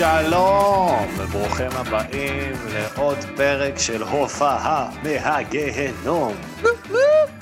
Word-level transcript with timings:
שלום, 0.00 1.06
וברוכים 1.16 1.70
הבאים 1.74 2.52
לעוד 2.72 3.18
פרק 3.36 3.78
של 3.78 4.02
הופעה 4.02 4.90
מהגיהנום. 5.02 6.34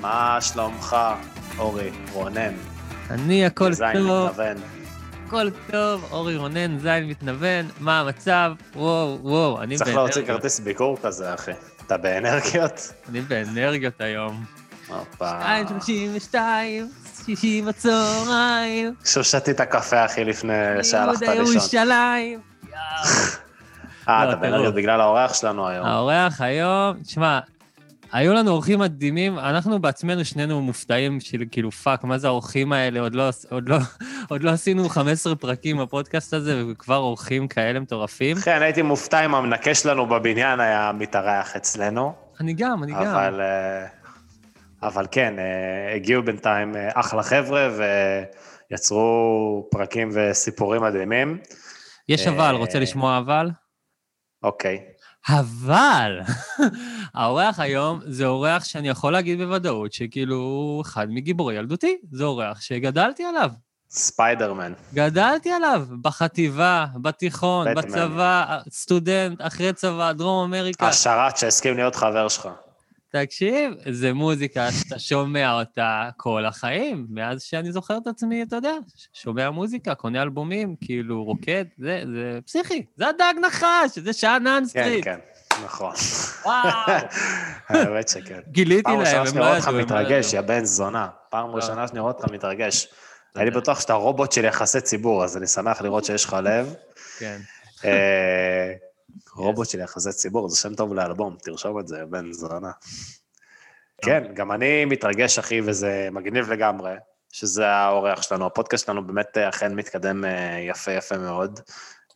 מה 0.00 0.38
שלומך, 0.40 0.96
אורי 1.58 1.90
רונן? 2.12 2.54
אני 3.10 3.46
הכל 3.46 3.72
זין 3.72 3.92
טוב, 3.92 4.26
מתכוון. 4.26 4.56
הכל 5.26 5.50
טוב, 5.70 6.08
אורי 6.10 6.36
רונן, 6.36 6.78
זין 6.78 7.08
מתנוון, 7.08 7.66
מה 7.80 8.00
המצב? 8.00 8.52
וואו, 8.76 9.18
וואו, 9.22 9.62
אני 9.62 9.76
צריך 9.76 9.94
להוציא 9.94 10.14
באנרגיות. 10.14 10.40
כרטיס 10.40 10.60
ביקור 10.60 10.98
כזה, 11.02 11.34
אחי. 11.34 11.52
אתה 11.86 11.96
באנרגיות? 11.96 12.92
אני 13.08 13.20
באנרגיות 13.20 14.00
היום. 14.00 14.44
הופה. 14.88 15.40
2.32, 16.30 16.34
שישי 17.28 17.62
בצהריים, 17.62 18.94
עכשיו 19.00 19.24
שתית 19.24 19.60
קפה, 19.60 20.04
אחי, 20.04 20.24
לפני 20.24 20.52
שהלכת 20.82 21.22
יהודה 21.22 21.40
לישון. 21.40 21.54
ירושלים. 21.54 22.40
אה, 24.08 24.24
לא, 24.24 24.30
אתה 24.30 24.36
באנרגיות 24.36 24.60
טירוף. 24.60 24.76
בגלל 24.76 25.00
האורח 25.00 25.34
שלנו 25.34 25.68
היום. 25.68 25.86
האורח 25.86 26.40
היום, 26.40 26.96
תשמע, 27.02 27.38
היו 28.12 28.34
לנו 28.34 28.50
אורחים 28.50 28.78
מדהימים, 28.78 29.38
אנחנו 29.38 29.78
בעצמנו 29.78 30.24
שנינו 30.24 30.62
מופתעים 30.62 31.20
של 31.20 31.44
כאילו 31.50 31.70
fuck, 31.70 32.04
מה 32.04 32.18
זה 32.18 32.26
האורחים 32.26 32.72
האלה? 32.72 33.00
עוד 33.00 33.14
לא, 33.14 33.28
עוד 33.50 33.68
לא, 33.68 33.76
עוד 34.30 34.42
לא 34.42 34.50
עשינו 34.50 34.88
15 34.88 35.34
פרקים 35.36 35.78
בפודקאסט 35.78 36.34
הזה, 36.34 36.62
וכבר 36.70 36.96
אורחים 36.96 37.48
כאלה 37.48 37.80
מטורפים. 37.80 38.36
אחי, 38.36 38.56
אני 38.56 38.64
הייתי 38.64 38.82
מופתע 38.82 39.24
אם 39.24 39.34
המנקה 39.34 39.74
שלנו 39.74 40.06
בבניין 40.06 40.60
היה 40.60 40.92
מתארח 40.94 41.56
אצלנו. 41.56 42.12
אני 42.40 42.52
גם, 42.52 42.82
אני 42.82 42.92
גם. 42.92 43.00
אבל, 43.00 43.40
אה, 43.40 43.86
אבל 44.82 45.06
כן, 45.10 45.38
אה, 45.38 45.94
הגיעו 45.94 46.22
בינתיים 46.22 46.76
אה, 46.76 46.88
אחלה 46.94 47.22
חבר'ה 47.22 47.68
ויצרו 48.70 49.68
פרקים 49.70 50.10
וסיפורים 50.12 50.82
מדהימים. 50.82 51.38
יש 52.08 52.26
אה, 52.26 52.32
אבל, 52.32 52.54
רוצה 52.54 52.78
לשמוע 52.78 53.18
אבל? 53.18 53.50
אוקיי. 54.42 54.80
אבל, 55.28 56.20
האורח 57.14 57.60
היום 57.60 58.00
זה 58.06 58.26
אורח 58.26 58.64
שאני 58.64 58.88
יכול 58.88 59.12
להגיד 59.12 59.38
בוודאות 59.38 59.92
שכאילו 59.92 60.36
הוא 60.36 60.82
אחד 60.82 61.06
מגיבורי 61.10 61.54
ילדותי, 61.54 61.96
זה 62.12 62.24
אורח 62.24 62.60
שגדלתי 62.60 63.24
עליו. 63.24 63.50
ספיידרמן. 63.90 64.72
גדלתי 64.94 65.50
עליו 65.50 65.86
בחטיבה, 66.02 66.86
בתיכון, 67.02 67.66
בטמן. 67.74 67.82
בצבא, 67.82 68.58
סטודנט, 68.70 69.40
אחרי 69.40 69.72
צבא, 69.72 70.12
דרום 70.12 70.54
אמריקה. 70.54 70.88
השרת 70.88 71.36
שהסכים 71.36 71.76
להיות 71.76 71.94
חבר 71.94 72.28
שלך. 72.28 72.48
תקשיב, 73.12 73.72
זה 73.90 74.12
מוזיקה 74.12 74.72
שאתה 74.72 74.98
שומע 74.98 75.52
אותה 75.60 76.08
כל 76.16 76.44
החיים, 76.44 77.06
מאז 77.10 77.42
שאני 77.42 77.72
זוכר 77.72 77.98
את 78.02 78.06
עצמי, 78.06 78.42
אתה 78.42 78.56
יודע, 78.56 78.74
שומע 79.12 79.50
מוזיקה, 79.50 79.94
קונה 79.94 80.22
אלבומים, 80.22 80.76
כאילו 80.80 81.24
רוקד, 81.24 81.64
זה, 81.78 82.02
זה 82.14 82.38
פסיכי, 82.46 82.84
זה 82.96 83.08
הדג 83.08 83.34
נחש, 83.46 83.98
זה 83.98 84.12
שאנן 84.12 84.62
כן, 84.62 84.64
סטריט. 84.64 85.04
כן, 85.04 85.18
נכון. 85.64 85.92
וואו, 86.44 86.92
האמת 87.68 88.08
שכן. 88.08 88.40
גיליתי 88.48 88.82
פעם 88.82 89.00
להם, 89.00 89.00
ראשונה 89.00 89.20
הם 89.20 89.26
שאני 89.26 89.38
לא 89.38 89.44
רואה 89.44 89.56
אותך 89.56 89.68
ידעו, 89.68 89.80
הם 89.80 89.88
לא 89.88 90.00
מתרגש, 90.00 90.34
ידעו. 90.34 90.42
יא 90.42 90.48
בן 90.48 90.64
זונה. 90.64 91.08
פעם. 91.30 91.50
ראשונה 91.50 91.88
שאני 91.88 92.00
רואה 92.00 92.12
אותך 92.12 92.30
מתרגש. 92.32 92.88
הייתי 93.34 93.56
בטוח 93.56 93.80
שאתה 93.80 93.92
רובוט 93.92 94.32
של 94.32 94.44
יחסי 94.44 94.80
ציבור, 94.80 95.24
אז 95.24 95.36
אני 95.36 95.46
שמח 95.46 95.82
לראות 95.82 96.04
שיש 96.04 96.24
לך 96.24 96.36
לב. 96.42 96.74
כן. 97.18 97.38
רובוט 99.34 99.68
של 99.68 99.80
יחסי 99.80 100.12
ציבור, 100.12 100.48
זה 100.48 100.56
שם 100.56 100.74
טוב 100.74 100.94
לאלבום, 100.94 101.36
תרשום 101.42 101.80
את 101.80 101.88
זה, 101.88 102.04
בן 102.10 102.32
זונה. 102.32 102.70
כן, 104.02 104.24
גם 104.34 104.52
אני 104.52 104.84
מתרגש, 104.84 105.38
אחי, 105.38 105.60
וזה 105.60 106.08
מגניב 106.12 106.52
לגמרי, 106.52 106.94
שזה 107.32 107.68
האורח 107.68 108.22
שלנו. 108.22 108.46
הפודקאסט 108.46 108.86
שלנו 108.86 109.06
באמת 109.06 109.38
אה, 109.38 109.48
אכן 109.48 109.74
מתקדם 109.74 110.24
אה, 110.24 110.58
יפה 110.68 110.92
יפה 110.92 111.18
מאוד. 111.18 111.60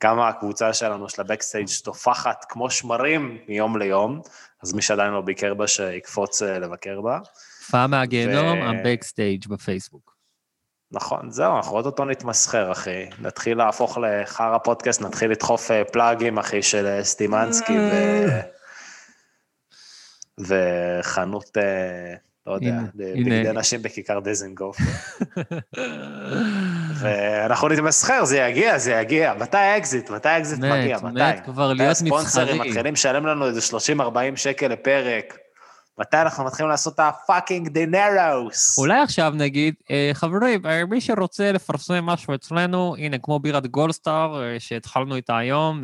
גם 0.02 0.20
הקבוצה 0.20 0.72
שלנו, 0.72 1.08
של 1.08 1.20
ה 1.20 1.25
backstage, 1.25 1.68
טופחת 1.84 2.44
כמו 2.48 2.70
שמרים 2.70 3.38
מיום 3.48 3.76
ליום, 3.76 4.20
אז 4.62 4.72
מי 4.72 4.82
שעדיין 4.82 5.12
לא 5.12 5.20
ביקר 5.20 5.54
בה, 5.54 5.66
שיקפוץ 5.66 6.42
אה, 6.42 6.58
לבקר 6.58 7.00
בה. 7.00 7.18
הופעה 7.60 7.86
מהגיהנום, 7.86 8.58
ו- 8.58 8.64
ה 8.64 8.73
backstage 8.73 9.48
בפייסבוק. 9.48 10.11
נכון, 10.92 11.30
זהו, 11.30 11.56
אנחנו 11.56 11.76
עוד 11.76 11.86
אותו 11.86 12.04
נתמסחר, 12.04 12.72
אחי. 12.72 13.06
נתחיל 13.20 13.58
להפוך 13.58 13.98
לחרא 13.98 14.58
פודקאסט, 14.58 15.02
נתחיל 15.02 15.30
לדחוף 15.30 15.70
אה, 15.70 15.84
פלאגים, 15.84 16.38
אחי, 16.38 16.62
של 16.62 16.86
אה, 16.86 17.04
סטימצקי 17.04 17.78
ו... 17.78 17.92
וחנות, 20.48 21.58
אה, 21.58 22.14
לא 22.46 22.52
יודע, 22.52 22.78
בגדי. 22.94 23.52
נשים 23.54 23.82
בכיכר 23.82 24.18
דיזנגוף. 24.18 24.76
ואנחנו 27.00 27.68
נתמסחר, 27.68 28.24
זה 28.24 28.38
יגיע, 28.38 28.78
זה 28.78 28.92
יגיע. 28.92 29.34
מתי 29.38 29.56
האקזיט? 29.56 30.10
מתי 30.10 30.28
האקזיט 30.28 30.58
מת, 30.58 30.72
מגיע? 30.72 30.96
מת 30.96 31.02
מתי? 31.02 31.42
כבר 31.44 31.68
מתי 31.68 31.78
להיות 31.78 31.90
הספונסרים 31.90 32.46
מסחרי. 32.48 32.68
מתחילים 32.68 32.94
לשלם 32.94 33.26
לנו 33.26 33.46
איזה 33.46 33.60
30-40 34.00 34.36
שקל 34.36 34.68
לפרק? 34.68 35.38
מתי 36.02 36.16
אנחנו 36.16 36.44
מתחילים 36.44 36.70
לעשות 36.70 36.94
את 36.94 37.00
ה 37.00 37.09
fucking 37.09 37.68
dineros? 37.68 38.78
אולי 38.78 39.00
עכשיו 39.00 39.32
נגיד, 39.36 39.74
אה, 39.90 40.10
חברים, 40.12 40.66
אה, 40.66 40.84
מי 40.84 41.00
שרוצה 41.00 41.52
לפרסם 41.52 42.06
משהו 42.06 42.34
אצלנו, 42.34 42.96
הנה, 42.98 43.18
כמו 43.18 43.38
בירת 43.38 43.66
גולדסטאר, 43.66 44.42
אה, 44.42 44.60
שהתחלנו 44.60 45.16
איתה 45.16 45.38
היום, 45.38 45.82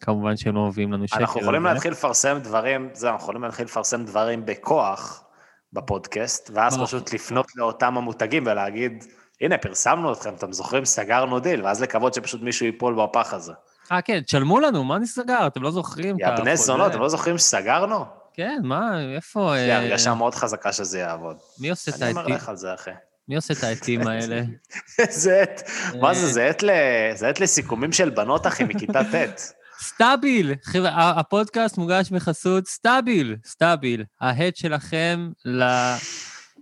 כמובן 0.00 0.36
שהם 0.36 0.54
לא 0.54 0.66
מביאים 0.66 0.92
לנו 0.92 1.08
שקל. 1.08 1.20
אנחנו 1.20 1.40
יכולים. 1.40 1.64
להתחיל 1.64 1.92
לפרסם 1.92 2.38
דברים, 2.38 2.88
זהו, 2.92 3.10
אנחנו 3.10 3.22
יכולים 3.22 3.42
להתחיל 3.42 3.64
לפרסם 3.64 4.04
דברים 4.04 4.46
בכוח 4.46 5.24
בפודקאסט, 5.72 6.50
ואז? 6.54 6.78
פשוט 6.82 7.12
לפנות 7.12 7.46
לאותם 7.56 7.96
המותגים 7.96 8.44
ולהגיד, 8.46 9.04
הנה, 9.40 9.58
פרסמנו 9.58 10.12
אתכם, 10.12 10.34
אתם 10.34 10.52
זוכרים, 10.52 10.84
סגרנו 10.84 11.40
דיל, 11.40 11.64
ואז 11.64 11.82
לקוות 11.82 12.14
שפשוט 12.14 12.42
מישהו 12.42 12.66
ייפול 12.66 12.94
בפח 12.94 13.34
הזה. 13.34 13.52
אה, 13.92 14.02
כן, 14.02 14.20
תשלמו 14.20 14.60
לנו, 14.60 14.84
מה 14.84 14.98
נסגר? 14.98 15.46
אתם 15.46 15.62
לא 15.62 15.70
זוכרים? 15.70 16.16
יא 16.18 16.30
בני? 16.36 16.56
זונות, 16.56 16.90
אתם 16.90 17.00
לא 17.00 17.08
זוכרים 17.08 17.38
שסגרנו? 17.38 18.21
כן, 18.34 18.60
מה, 18.62 19.00
איפה... 19.16 19.54
יש 19.56 19.62
לי 19.62 19.72
אה, 19.72 19.78
הרגשה 19.78 20.14
מאוד 20.14 20.34
חזקה 20.34 20.72
שזה 20.72 20.98
יעבוד. 20.98 21.36
מי 21.58 21.70
עושה 21.70 21.90
את 21.90 22.02
אני 22.02 22.10
אומר 22.10 22.20
העטים? 22.20 22.34
לך 22.34 22.48
על 22.48 22.56
זה, 22.56 22.74
אחי. 22.74 22.90
מי 23.28 23.36
עושה 23.36 23.54
את 23.54 23.64
העטים 23.64 24.06
האלה? 24.06 24.42
איזה 24.98 25.40
עט, 25.42 25.62
מה 26.00 26.14
זה, 26.14 26.26
אה. 26.26 26.32
זה 26.32 27.12
זה 27.14 27.28
עט 27.28 27.40
לסיכומים 27.40 27.92
של 27.92 28.10
בנות, 28.10 28.46
אחי, 28.46 28.64
מכיתה 28.64 29.04
ט'. 29.04 29.52
סטאביל! 29.88 30.54
הפודקאסט 30.94 31.78
מוגש 31.78 32.10
בחסות 32.10 32.66
סטאביל, 32.66 33.36
סטאביל. 33.44 34.04
ההד 34.20 34.56
שלכם 34.56 35.30
ל... 35.44 35.64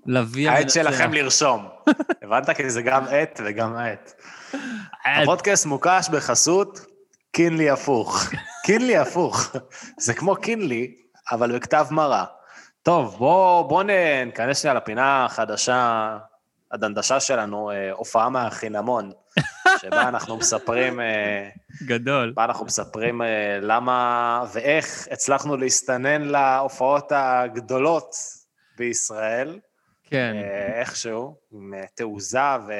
לוי 0.07 0.49
העט 0.49 0.71
שלכם 0.71 1.13
לרשום. 1.13 1.69
הבנת? 2.23 2.51
כי 2.51 2.71
זה 2.71 2.83
גם 2.83 3.05
עט 3.11 3.41
וגם 3.45 3.77
עט. 3.77 4.23
הפודקאסט 5.05 5.67
מוגש 5.67 6.09
בחסות 6.13 6.81
קינלי 7.33 7.71
הפוך. 7.71 8.31
קינלי 8.65 8.97
הפוך. 8.97 9.51
זה 9.99 10.15
כמו 10.15 10.37
קינלי, 10.37 10.95
אבל 11.33 11.57
בכתב 11.57 11.87
מראה. 11.91 12.25
טוב, 12.83 13.17
בואו 13.19 13.69
בוא 13.69 13.83
ניכנס 14.27 14.63
שנייה 14.63 14.75
לפינה 14.75 15.25
החדשה, 15.25 16.19
הדנדשה 16.73 17.21
שלנו, 17.21 17.71
אה, 17.71 17.93
הופעה 17.93 18.29
מהחינמון, 18.29 19.13
שבה 19.81 20.09
אנחנו 20.09 20.37
מספרים, 20.37 21.01
אה, 21.01 21.49
גדול. 21.87 22.33
בה 22.37 22.45
אנחנו 22.45 22.67
מספרים 22.67 23.23
אה, 23.23 23.59
למה 23.61 24.45
ואיך 24.53 25.09
הצלחנו 25.11 25.57
להסתנן 25.57 26.23
להופעות 26.23 27.13
הגדולות 27.15 28.15
בישראל. 28.79 29.59
כן. 30.05 30.35
איכשהו, 30.75 31.37
עם 31.53 31.75
תעוזה 31.95 32.57
ו... 32.69 32.73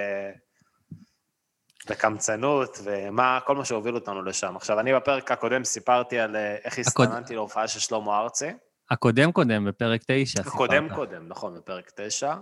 וקמצנות, 1.91 2.79
ומה, 2.85 3.39
כל 3.47 3.57
מה 3.57 3.65
שהוביל 3.65 3.95
אותנו 3.95 4.23
לשם. 4.23 4.57
עכשיו, 4.57 4.81
אני 4.81 4.95
בפרק 4.95 5.31
הקודם 5.31 5.65
סיפרתי 5.65 6.19
על 6.21 6.37
אה, 6.37 6.57
איך 6.65 6.79
הקוד- 6.79 7.07
הסתננתי 7.07 7.35
להופעה 7.35 7.69
של 7.69 7.81
שלמה 7.81 8.19
ארצי. 8.19 8.51
הקודם 8.91 9.33
קודם, 9.33 9.65
בפרק 9.65 10.01
9, 10.07 10.43
קודם 10.43 10.95
קודם, 10.95 11.29
נכון, 11.29 11.55
בפרק 11.57 11.91
9, 11.97 12.35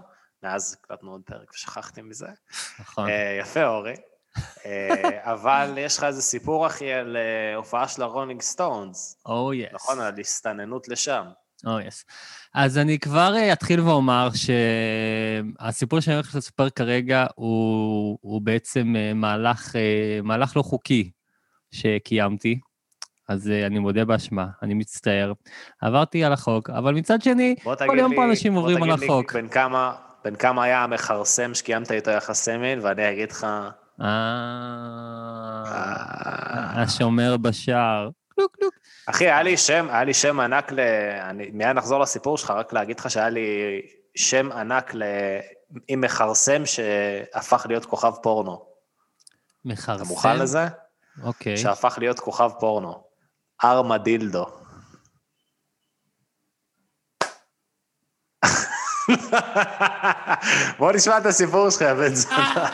מאז 0.43 0.77
הקלטנו 0.85 1.11
עוד 1.11 1.21
פרק 1.27 1.51
ושכחתי 1.55 2.03
מזה. 2.03 2.27
נכון. 2.81 3.09
אה, 3.09 3.39
יפה, 3.41 3.67
אורי. 3.67 3.95
אה, 4.67 4.93
אבל 5.33 5.75
יש 5.79 5.99
לך 5.99 6.05
איזה 6.05 6.23
סיפור, 6.23 6.67
אחי, 6.67 6.93
על 6.93 7.17
הופעה 7.57 7.89
של 7.89 8.03
הרולינג 8.03 8.43
סטונס, 8.43 9.23
oh 9.27 9.55
yes. 9.55 9.69
נכון? 9.73 10.01
על 10.01 10.21
הסתננות 10.21 10.89
לשם. 10.89 11.25
oh 11.67 11.81
yes. 11.81 12.05
אז 12.55 12.79
אני 12.79 12.99
כבר 12.99 13.35
אה, 13.37 13.53
אתחיל 13.53 13.81
ואומר 13.81 14.29
שהסיפור 14.35 16.01
שאני 16.01 16.17
הולך 16.17 16.35
לספר 16.35 16.71
כרגע 16.71 17.27
הוא, 17.35 18.19
הוא 18.21 18.43
בעצם 18.43 18.95
אה, 18.97 19.15
מהלך, 19.15 19.77
אה, 19.77 20.21
מהלך 20.23 20.57
לא 20.57 20.63
חוקי 20.63 21.11
שקיימתי. 21.71 22.61
אז 23.29 23.49
אני 23.67 23.79
מודה 23.79 24.05
באשמה, 24.05 24.47
אני 24.63 24.75
מצטער. 24.75 25.33
עברתי 25.81 26.25
על 26.25 26.33
החוק, 26.33 26.71
אבל 26.71 26.95
מצד 26.95 27.23
שני, 27.23 27.55
בוא 27.65 27.75
כל 27.75 27.85
תגיד 27.87 27.99
יום 27.99 28.11
לי, 28.11 28.17
פה 28.17 28.25
אנשים 28.25 28.53
בוא 28.53 28.61
עוברים 28.61 28.83
על 28.83 28.91
תגיד 28.91 29.01
לי 29.01 29.07
החוק. 29.07 29.33
בין 29.33 29.49
כמה, 29.49 29.95
בין 30.25 30.37
כמה 30.37 30.65
היה 30.65 30.85
המכרסם 30.85 31.55
שקיימת 31.55 31.93
איתו 31.93 32.11
יחסי 32.11 32.57
מין, 32.57 32.81
ואני 32.83 33.11
אגיד 33.11 33.31
לך... 33.31 33.47
אה, 34.01 35.63
השומר 36.83 37.37
בשער. 37.37 38.11
קלוק 38.29 38.57
קלוק. 38.57 38.75
אחי, 39.11 39.25
היה 39.25 39.43
לי 39.43 39.57
שם, 39.57 39.87
היה 39.91 40.05
לי 40.05 40.15
שם 40.15 40.41
ענק 40.41 40.73
ל... 40.73 40.81
אני 41.21 41.51
מיד 41.53 41.69
נחזור 41.69 42.01
לסיפור 42.01 42.39
שלך, 42.39 42.51
רק 42.51 42.73
להגיד 42.73 43.01
לך 43.01 43.11
שהיה 43.11 43.29
לי 43.29 43.81
שם 44.15 44.53
ענק 44.53 44.95
ל... 44.95 45.03
עם 45.89 46.01
מכרסם 46.01 46.67
שהפך 46.67 47.67
להיות 47.69 47.85
כוכב 47.85 48.13
פורנו. 48.23 48.65
מכרסם. 49.65 50.03
אתה 50.03 50.05
מוכן 50.09 50.39
לזה? 50.39 50.67
אוקיי. 51.23 51.57
שהפך 51.57 51.97
להיות 51.99 52.21
כוכב 52.21 52.51
פורנו. 52.61 53.03
ארמדילדו. 53.65 54.47
בוא 60.79 60.93
נשמע 60.93 61.19
את 61.19 61.27
הסיפור 61.27 61.71
שלך, 61.71 61.83
בן 61.83 62.15
זונה. 62.15 62.69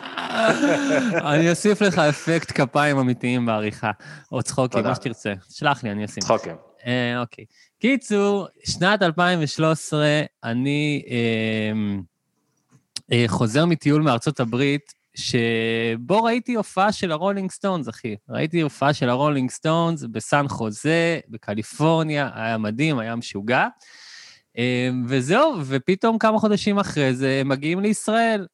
אני 1.35 1.51
אוסיף 1.51 1.83
לך 1.83 1.99
אפקט 1.99 2.53
כפיים 2.61 2.99
אמיתיים 2.99 3.47
בעריכה, 3.47 3.91
או 4.33 4.43
צחוקים. 4.43 4.85
מה 4.85 4.95
שתרצה. 4.95 5.33
שלח 5.51 5.85
לי, 5.85 5.91
אני 5.91 6.05
אשים. 6.05 6.23
צחוקים. 6.23 6.57
אה, 6.87 7.21
אוקיי. 7.21 7.45
קיצור, 7.81 8.47
שנת 8.65 9.03
2013, 9.03 10.07
אני 10.45 11.03
אה, 11.11 11.73
אה, 13.13 13.25
חוזר 13.27 13.67
מטיול 13.67 14.03
מארצות 14.03 14.41
הברית, 14.41 14.95
שבו 15.15 16.25
ראיתי 16.25 16.55
הופעה 16.55 16.93
של 16.93 17.13
הרולינג 17.13 17.51
סטונס, 17.51 17.89
אחי. 17.89 18.17
ראיתי 18.29 18.61
הופעה 18.61 18.93
של 18.93 19.09
הרולינג 19.09 19.51
סטונס 19.51 20.03
בסן 20.03 20.49
חוזה, 20.49 21.19
בקליפורניה, 21.29 22.31
היה 22.35 22.59
מדהים, 22.59 22.99
היה 22.99 23.17
משוגע. 23.17 23.67
אה, 24.59 24.91
וזהו, 25.09 25.55
ופתאום 25.67 26.19
כמה 26.19 26.39
חודשים 26.39 26.79
אחרי 26.79 27.15
זה 27.15 27.39
הם 27.41 27.49
מגיעים 27.49 27.81
לישראל. 27.81 28.47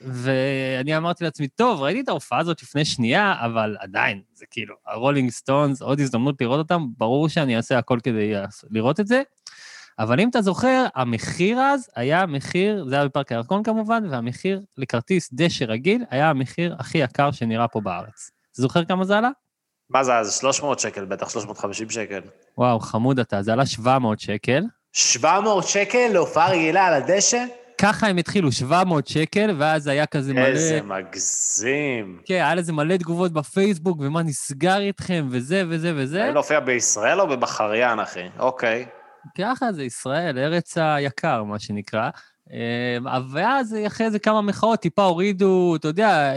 ואני 0.00 0.96
אמרתי 0.96 1.24
לעצמי, 1.24 1.48
טוב, 1.48 1.80
ראיתי 1.80 2.00
את 2.00 2.08
ההופעה 2.08 2.38
הזאת 2.38 2.62
לפני 2.62 2.84
שנייה, 2.84 3.34
אבל 3.40 3.76
עדיין, 3.80 4.20
זה 4.34 4.46
כאילו, 4.50 4.74
הרולינג 4.86 5.30
סטונס, 5.30 5.82
עוד 5.82 6.00
הזדמנות 6.00 6.40
לראות 6.40 6.58
אותם, 6.58 6.86
ברור 6.98 7.28
שאני 7.28 7.56
אעשה 7.56 7.78
הכל 7.78 7.98
כדי 8.02 8.34
לראות 8.70 9.00
את 9.00 9.06
זה. 9.06 9.22
אבל 9.98 10.20
אם 10.20 10.28
אתה 10.28 10.42
זוכר, 10.42 10.86
המחיר 10.94 11.60
אז 11.60 11.90
היה 11.96 12.26
מחיר, 12.26 12.84
זה 12.88 12.94
היה 12.94 13.04
בפארק 13.04 13.32
הירקון 13.32 13.62
כמובן, 13.62 14.04
והמחיר 14.10 14.60
לכרטיס 14.78 15.30
דשא 15.32 15.64
רגיל 15.64 16.04
היה 16.10 16.30
המחיר 16.30 16.76
הכי 16.78 16.98
יקר 16.98 17.30
שנראה 17.30 17.68
פה 17.68 17.80
בארץ. 17.80 18.30
אתה 18.52 18.62
זוכר 18.62 18.84
כמה 18.84 19.04
זה 19.04 19.18
עלה? 19.18 19.30
מה 19.90 20.04
זה, 20.04 20.16
אז 20.16 20.34
300 20.34 20.80
שקל 20.80 21.04
בטח, 21.04 21.30
350 21.30 21.90
שקל. 21.90 22.20
וואו, 22.58 22.80
חמוד 22.80 23.18
אתה, 23.18 23.42
זה 23.42 23.52
עלה 23.52 23.66
700 23.66 24.20
שקל. 24.20 24.62
700 24.92 25.68
שקל 25.68 26.08
להופעה 26.12 26.50
רגילה 26.50 26.86
על 26.86 26.94
הדשא? 26.94 27.44
ככה 27.78 28.06
הם 28.06 28.16
התחילו, 28.16 28.52
700 28.52 29.06
שקל, 29.08 29.56
ואז 29.58 29.86
היה 29.86 30.06
כזה 30.06 30.34
מלא... 30.34 30.46
איזה 30.46 30.80
מגזים. 30.82 32.18
כן, 32.24 32.34
היה 32.34 32.54
לזה 32.54 32.72
מלא 32.72 32.96
תגובות 32.96 33.32
בפייסבוק, 33.32 33.98
ומה 34.00 34.22
נסגר 34.22 34.80
איתכם, 34.80 35.26
וזה 35.30 35.62
וזה 35.68 35.92
וזה. 35.96 36.24
האם 36.24 36.34
להופיע 36.34 36.60
בישראל 36.60 37.20
או 37.20 37.26
בבחריין, 37.26 38.00
אחי? 38.00 38.28
אוקיי. 38.38 38.86
ככה 39.38 39.72
זה 39.72 39.84
ישראל, 39.84 40.38
ארץ 40.38 40.78
היקר, 40.78 41.42
מה 41.44 41.58
שנקרא. 41.58 42.10
אה, 42.52 43.18
ואז 43.32 43.76
אחרי 43.86 44.10
זה 44.10 44.18
כמה 44.18 44.42
מחאות, 44.42 44.80
טיפה 44.80 45.04
הורידו, 45.04 45.76
אתה 45.76 45.88
יודע, 45.88 46.32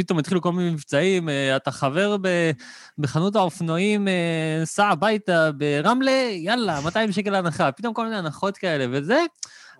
פתאום 0.00 0.18
התחילו 0.18 0.40
כל 0.40 0.52
מיני 0.52 0.70
מבצעים, 0.70 1.28
אה, 1.28 1.56
אתה 1.56 1.70
חבר 1.70 2.16
ב- 2.22 2.50
בחנות 2.98 3.36
האופנועים, 3.36 4.08
אה, 4.08 4.60
סע 4.64 4.86
הביתה 4.88 5.52
ברמלה, 5.52 6.28
יאללה, 6.32 6.80
200 6.80 7.12
שקל 7.12 7.34
הנחה, 7.34 7.72
פתאום 7.72 7.94
כל 7.94 8.04
מיני 8.04 8.16
הנחות 8.16 8.56
כאלה 8.56 8.86
וזה. 8.90 9.24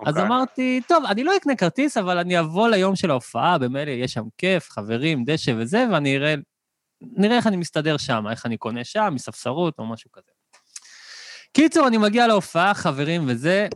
אז 0.06 0.14
אוקיי. 0.14 0.22
אמרתי, 0.22 0.80
טוב, 0.88 1.04
אני 1.04 1.24
לא 1.24 1.36
אקנה 1.36 1.56
כרטיס, 1.56 1.96
אבל 1.96 2.18
אני 2.18 2.40
אבוא 2.40 2.68
ליום 2.68 2.96
של 2.96 3.10
ההופעה, 3.10 3.58
במילא 3.58 3.90
יש 3.90 4.12
שם 4.12 4.24
כיף, 4.38 4.70
חברים, 4.70 5.24
דשא 5.24 5.52
וזה, 5.58 5.84
ואני 5.92 6.16
אראה, 6.16 6.34
נראה 7.02 7.36
איך 7.36 7.46
אני 7.46 7.56
מסתדר 7.56 7.96
שם, 7.96 8.24
איך 8.30 8.46
אני 8.46 8.56
קונה 8.56 8.84
שם, 8.84 9.10
מספסרות 9.14 9.74
או 9.78 9.86
משהו 9.86 10.10
כזה. 10.12 10.30
קיצור, 11.52 11.88
אני 11.88 11.98
מגיע 11.98 12.26
להופעה, 12.26 12.74
חברים 12.74 13.24
וזה, 13.28 13.68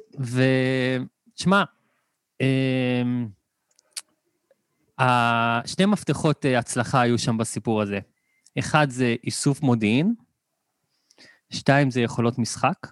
ותשמע, 1.35 1.65
אמ, 2.41 3.27
ה- 3.27 3.44
שני 5.67 5.87
מפתחות 5.87 6.47
אה, 6.47 6.59
הצלחה 6.59 7.01
היו 7.01 7.19
שם 7.19 7.39
בסיפור 7.39 7.83
הזה. 7.83 7.99
אחד 8.59 8.91
זה 8.91 9.15
איסוף 9.25 9.63
מודיעין, 9.63 10.15
שתיים 11.51 11.91
זה 11.91 12.01
יכולות 12.01 12.39
משחק. 12.39 12.87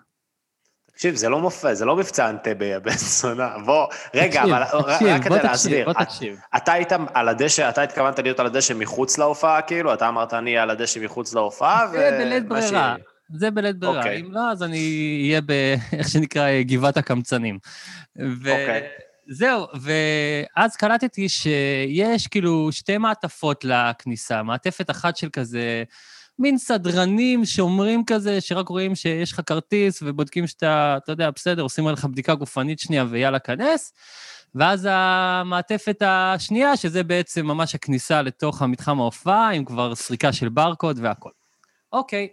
תקשיב, 0.92 1.14
זה 1.14 1.28
לא 1.28 1.40
מופע, 1.40 1.74
זה 1.74 1.84
לא 1.84 1.96
מבצע 1.96 2.30
אנטבה, 2.30 2.80
בן 2.80 2.90
זונה. 2.96 3.54
בוא, 3.66 3.86
רגע, 4.14 4.40
תקשיב, 4.40 4.54
אבל 4.54 4.64
תקשיב, 4.64 5.08
רק 5.08 5.20
בוא 5.26 5.28
כדי 5.28 5.38
תקשיב, 5.38 5.50
להסביר. 5.50 5.84
בוא 5.84 6.02
את- 6.02 6.06
תקשיב. 6.08 6.38
אתה 6.56 6.72
היית 6.72 6.92
על 7.14 7.28
הדשא, 7.28 7.68
אתה 7.68 7.82
התכוונת 7.82 8.18
להיות 8.18 8.40
על 8.40 8.46
הדשא 8.46 8.72
מחוץ 8.76 9.18
להופעה, 9.18 9.62
כאילו? 9.62 9.94
אתה 9.94 10.08
אמרת, 10.08 10.34
אני 10.34 10.58
על 10.58 10.70
הדשא 10.70 11.00
מחוץ 11.04 11.34
להופעה, 11.34 11.86
ו... 11.88 11.92
זה 11.92 12.18
בלית 12.24 12.48
ברירה. 12.48 12.96
זה 13.34 13.50
בלית 13.50 13.78
ברירה. 13.78 13.98
אוקיי. 13.98 14.20
אם 14.20 14.32
לא, 14.32 14.50
אז 14.50 14.62
אני 14.62 14.78
אהיה 15.28 15.40
ב... 15.40 15.50
איך 15.98 16.08
שנקרא, 16.08 16.42
אה, 16.42 16.62
גבעת 16.62 16.96
הקמצנים. 16.96 17.58
ו... 18.18 18.50
אוקיי. 18.50 18.88
זהו, 19.28 19.66
ואז 19.80 20.76
קלטתי 20.76 21.28
שיש 21.28 22.26
כאילו 22.26 22.72
שתי 22.72 22.98
מעטפות 22.98 23.64
לכניסה, 23.64 24.42
מעטפת 24.42 24.90
אחת 24.90 25.16
של 25.16 25.28
כזה, 25.32 25.84
מין 26.38 26.58
סדרנים, 26.58 27.44
שומרים 27.44 28.04
כזה, 28.04 28.40
שרק 28.40 28.68
רואים 28.68 28.94
שיש 28.94 29.32
לך 29.32 29.40
כרטיס 29.46 30.02
ובודקים 30.02 30.46
שאתה, 30.46 30.96
אתה 31.02 31.12
יודע, 31.12 31.30
בסדר, 31.30 31.62
עושים 31.62 31.86
עליך 31.86 32.04
בדיקה 32.04 32.34
גופנית 32.34 32.80
שנייה 32.80 33.04
ויאללה, 33.10 33.38
כנס. 33.38 33.92
ואז 34.54 34.88
המעטפת 34.90 36.02
השנייה, 36.06 36.76
שזה 36.76 37.02
בעצם 37.02 37.46
ממש 37.46 37.74
הכניסה 37.74 38.22
לתוך 38.22 38.62
המתחם 38.62 39.00
ההופעה, 39.00 39.50
עם 39.50 39.64
כבר 39.64 39.94
סריקה 39.94 40.32
של 40.32 40.48
ברקוד 40.48 40.98
והכל. 41.02 41.30
אוקיי, 41.92 42.28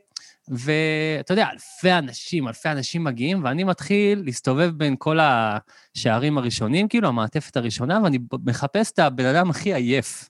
ואתה 0.49 1.33
יודע, 1.33 1.47
אלפי 1.53 1.91
אנשים, 1.91 2.47
אלפי 2.47 2.69
אנשים 2.69 3.03
מגיעים, 3.03 3.43
ואני 3.43 3.63
מתחיל 3.63 4.21
להסתובב 4.25 4.71
בין 4.77 4.95
כל 4.99 5.19
השערים 5.21 6.37
הראשונים, 6.37 6.87
כאילו, 6.87 7.07
המעטפת 7.07 7.57
הראשונה, 7.57 7.99
ואני 8.03 8.19
מחפש 8.45 8.91
את 8.91 8.99
הבן 8.99 9.25
אדם 9.25 9.49
הכי 9.49 9.73
עייף. 9.73 10.29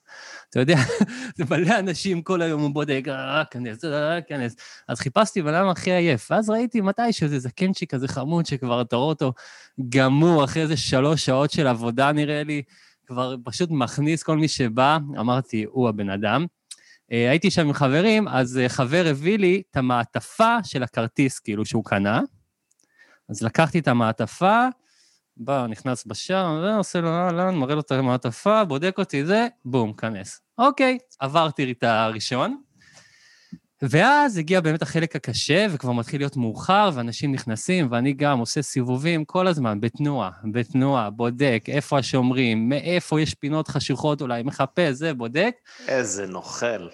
אתה 0.50 0.60
יודע, 0.60 0.76
זה 1.36 1.44
מלא 1.50 1.78
אנשים 1.78 2.22
כל 2.22 2.42
היום, 2.42 2.60
הוא 2.60 2.70
בודק, 2.70 3.04
אה, 3.08 3.42
כנס, 3.50 3.84
אה, 3.84 4.20
כנס. 4.22 4.56
אז 4.88 5.00
חיפשתי 5.00 5.42
בן 5.42 5.54
אדם 5.54 5.68
הכי 5.68 5.90
עייף, 5.90 6.30
ואז 6.30 6.50
ראיתי 6.50 6.80
מתישהו 6.80 7.24
איזה 7.24 7.38
זקנצ'יק 7.38 7.94
כזה 7.94 8.08
חמוד, 8.08 8.46
שכבר 8.46 8.80
אתה 8.80 8.96
רואה 8.96 9.08
אותו 9.08 9.32
גמור, 9.88 10.44
אחרי 10.44 10.62
איזה 10.62 10.76
שלוש 10.76 11.24
שעות 11.24 11.50
של 11.50 11.66
עבודה, 11.66 12.12
נראה 12.12 12.42
לי, 12.42 12.62
כבר 13.06 13.36
פשוט 13.44 13.70
מכניס 13.72 14.22
כל 14.22 14.36
מי 14.36 14.48
שבא, 14.48 14.98
אמרתי, 15.18 15.64
הוא 15.70 15.88
הבן 15.88 16.10
אדם. 16.10 16.46
אה, 17.12 17.30
הייתי 17.30 17.50
שם 17.50 17.66
עם 17.66 17.72
חברים, 17.72 18.28
אז 18.28 18.58
אה, 18.58 18.68
חבר 18.68 19.04
הביא 19.10 19.38
לי 19.38 19.62
את 19.70 19.76
המעטפה 19.76 20.56
של 20.64 20.82
הכרטיס, 20.82 21.38
כאילו, 21.38 21.64
שהוא 21.64 21.84
קנה. 21.84 22.20
אז 23.28 23.42
לקחתי 23.42 23.78
את 23.78 23.88
המעטפה, 23.88 24.66
בא, 25.36 25.66
נכנס 25.66 26.06
בשער, 26.06 26.66
אה, 26.66 26.76
עושה 26.76 27.00
לו 27.00 27.08
אהלן, 27.08 27.54
מראה 27.54 27.74
לו 27.74 27.80
את 27.80 27.90
המעטפה, 27.90 28.64
בודק 28.64 28.94
אותי, 28.98 29.24
זה, 29.24 29.48
בום, 29.64 29.92
כנס. 29.92 30.40
אוקיי, 30.58 30.98
עברתי 31.20 31.72
את 31.72 31.82
הראשון. 31.82 32.62
ואז 33.82 34.38
הגיע 34.38 34.60
באמת 34.60 34.82
החלק 34.82 35.16
הקשה, 35.16 35.66
וכבר 35.70 35.92
מתחיל 35.92 36.20
להיות 36.20 36.36
מאוחר, 36.36 36.90
ואנשים 36.94 37.32
נכנסים, 37.32 37.88
ואני 37.90 38.12
גם 38.12 38.38
עושה 38.38 38.62
סיבובים 38.62 39.24
כל 39.24 39.46
הזמן, 39.46 39.80
בתנועה, 39.80 40.30
בתנועה, 40.52 41.10
בודק 41.10 41.64
איפה 41.68 41.98
השומרים, 41.98 42.68
מאיפה 42.68 43.20
יש 43.20 43.34
פינות 43.34 43.68
חשוכות 43.68 44.22
אולי, 44.22 44.42
מחפש, 44.42 44.92
זה, 44.92 45.14
בודק. 45.14 45.54
איזה 45.88 46.26
נוכל. 46.26 46.88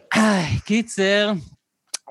קיצר, 0.65 1.33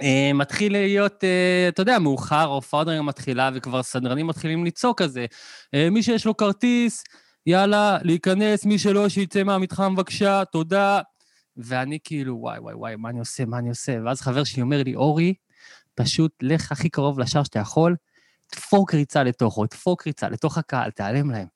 אה, 0.01 0.32
מתחיל 0.34 0.72
להיות, 0.72 1.24
אה, 1.24 1.67
אתה 1.67 1.82
יודע, 1.82 2.00
מאוחר, 2.00 2.36
ההופעה 2.36 2.79
עוד 2.79 2.88
רגע 2.88 3.01
מתחילה, 3.01 3.50
וכבר 3.53 3.84
סדרנים 3.84 4.27
מתחילים 4.27 4.65
לצעוק 4.65 5.01
כזה. 5.01 5.25
אה, 5.74 5.89
מי 5.89 6.03
שיש 6.03 6.25
לו 6.25 6.38
כרטיס, 6.38 7.03
יאללה, 7.46 7.98
להיכנס, 8.03 8.65
מי 8.65 8.79
שלא, 8.79 9.10
שיצא 9.10 9.44
מהמתחם 9.44 9.96
בבקשה, 9.96 10.44
תודה. 10.51 11.01
ואני 11.57 12.00
כאילו, 12.03 12.38
וואי, 12.39 12.59
וואי, 12.59 12.75
וואי, 12.75 12.95
מה 12.95 13.09
אני 13.09 13.19
עושה, 13.19 13.45
מה 13.45 13.59
אני 13.59 13.69
עושה? 13.69 13.97
ואז 14.05 14.21
חבר 14.21 14.43
שלי 14.43 14.62
אומר 14.62 14.83
לי, 14.83 14.95
אורי, 14.95 15.33
פשוט 15.95 16.31
לך 16.41 16.71
הכי 16.71 16.89
קרוב 16.89 17.19
לשער 17.19 17.43
שאתה 17.43 17.59
יכול, 17.59 17.95
דפוק 18.55 18.93
ריצה 18.93 19.24
לתוכו, 19.24 19.65
דפוק 19.65 20.07
ריצה 20.07 20.29
לתוך 20.29 20.57
הקהל, 20.57 20.91
תיעלם 20.91 21.31
להם. 21.31 21.47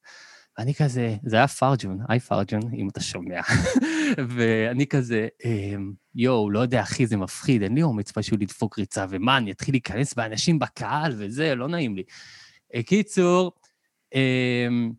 ואני 0.57 0.75
כזה, 0.75 1.15
זה 1.25 1.35
היה 1.35 1.47
פרג'ון, 1.47 1.99
היי 2.09 2.19
פרג'ון, 2.19 2.61
אם 2.73 2.89
אתה 2.89 3.01
שומע. 3.01 3.41
ואני 4.35 4.87
כזה, 4.87 5.27
אמ, 5.45 5.93
יואו, 6.15 6.49
לא 6.49 6.59
יודע, 6.59 6.81
אחי, 6.81 7.07
זה 7.07 7.17
מפחיד, 7.17 7.63
אין 7.63 7.75
לי 7.75 7.81
אומץ 7.81 8.11
פשוט 8.11 8.41
לדפוק 8.41 8.79
ריצה, 8.79 9.05
ומה, 9.09 9.37
אני 9.37 9.51
אתחיל 9.51 9.73
להיכנס 9.73 10.13
באנשים 10.13 10.59
בקהל 10.59 11.13
וזה, 11.17 11.55
לא 11.55 11.67
נעים 11.67 11.95
לי. 11.95 12.03
אה, 12.75 12.83
קיצור, 12.83 13.51
אמ, 14.15 14.91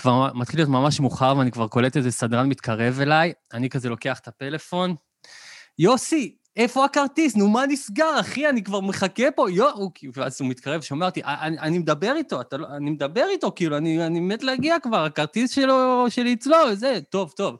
כבר 0.00 0.32
מתחיל 0.34 0.60
להיות 0.60 0.68
ממש 0.68 1.00
מאוחר, 1.00 1.34
ואני 1.38 1.50
כבר 1.50 1.68
קולט 1.68 1.96
איזה 1.96 2.10
סדרן 2.10 2.48
מתקרב 2.48 3.00
אליי, 3.00 3.32
אני 3.52 3.70
כזה 3.70 3.88
לוקח 3.88 4.18
את 4.18 4.28
הפלאפון. 4.28 4.94
יוסי, 5.78 6.36
איפה 6.56 6.84
הכרטיס? 6.84 7.36
נו, 7.36 7.48
מה 7.48 7.66
נסגר, 7.68 8.20
אחי? 8.20 8.48
אני 8.48 8.62
כבר 8.62 8.80
מחכה 8.80 9.30
פה, 9.30 9.50
יו... 9.50 9.70
הוא, 9.70 9.90
ואז 10.14 10.40
הוא 10.40 10.48
מתקרב, 10.48 10.80
שומע 10.80 11.06
אותי, 11.06 11.20
אני, 11.24 11.58
אני 11.58 11.78
מדבר 11.78 12.14
איתו, 12.16 12.40
אתה 12.40 12.56
לא, 12.56 12.66
אני 12.76 12.90
מדבר 12.90 13.24
איתו, 13.30 13.52
כאילו, 13.56 13.76
אני, 13.76 14.06
אני 14.06 14.20
מת 14.20 14.42
להגיע 14.42 14.76
כבר, 14.82 15.04
הכרטיס 15.04 15.50
שלו, 15.50 16.06
שלי 16.08 16.32
אצלו, 16.32 16.56
וזה, 16.72 16.98
טוב, 17.10 17.32
טוב. 17.36 17.56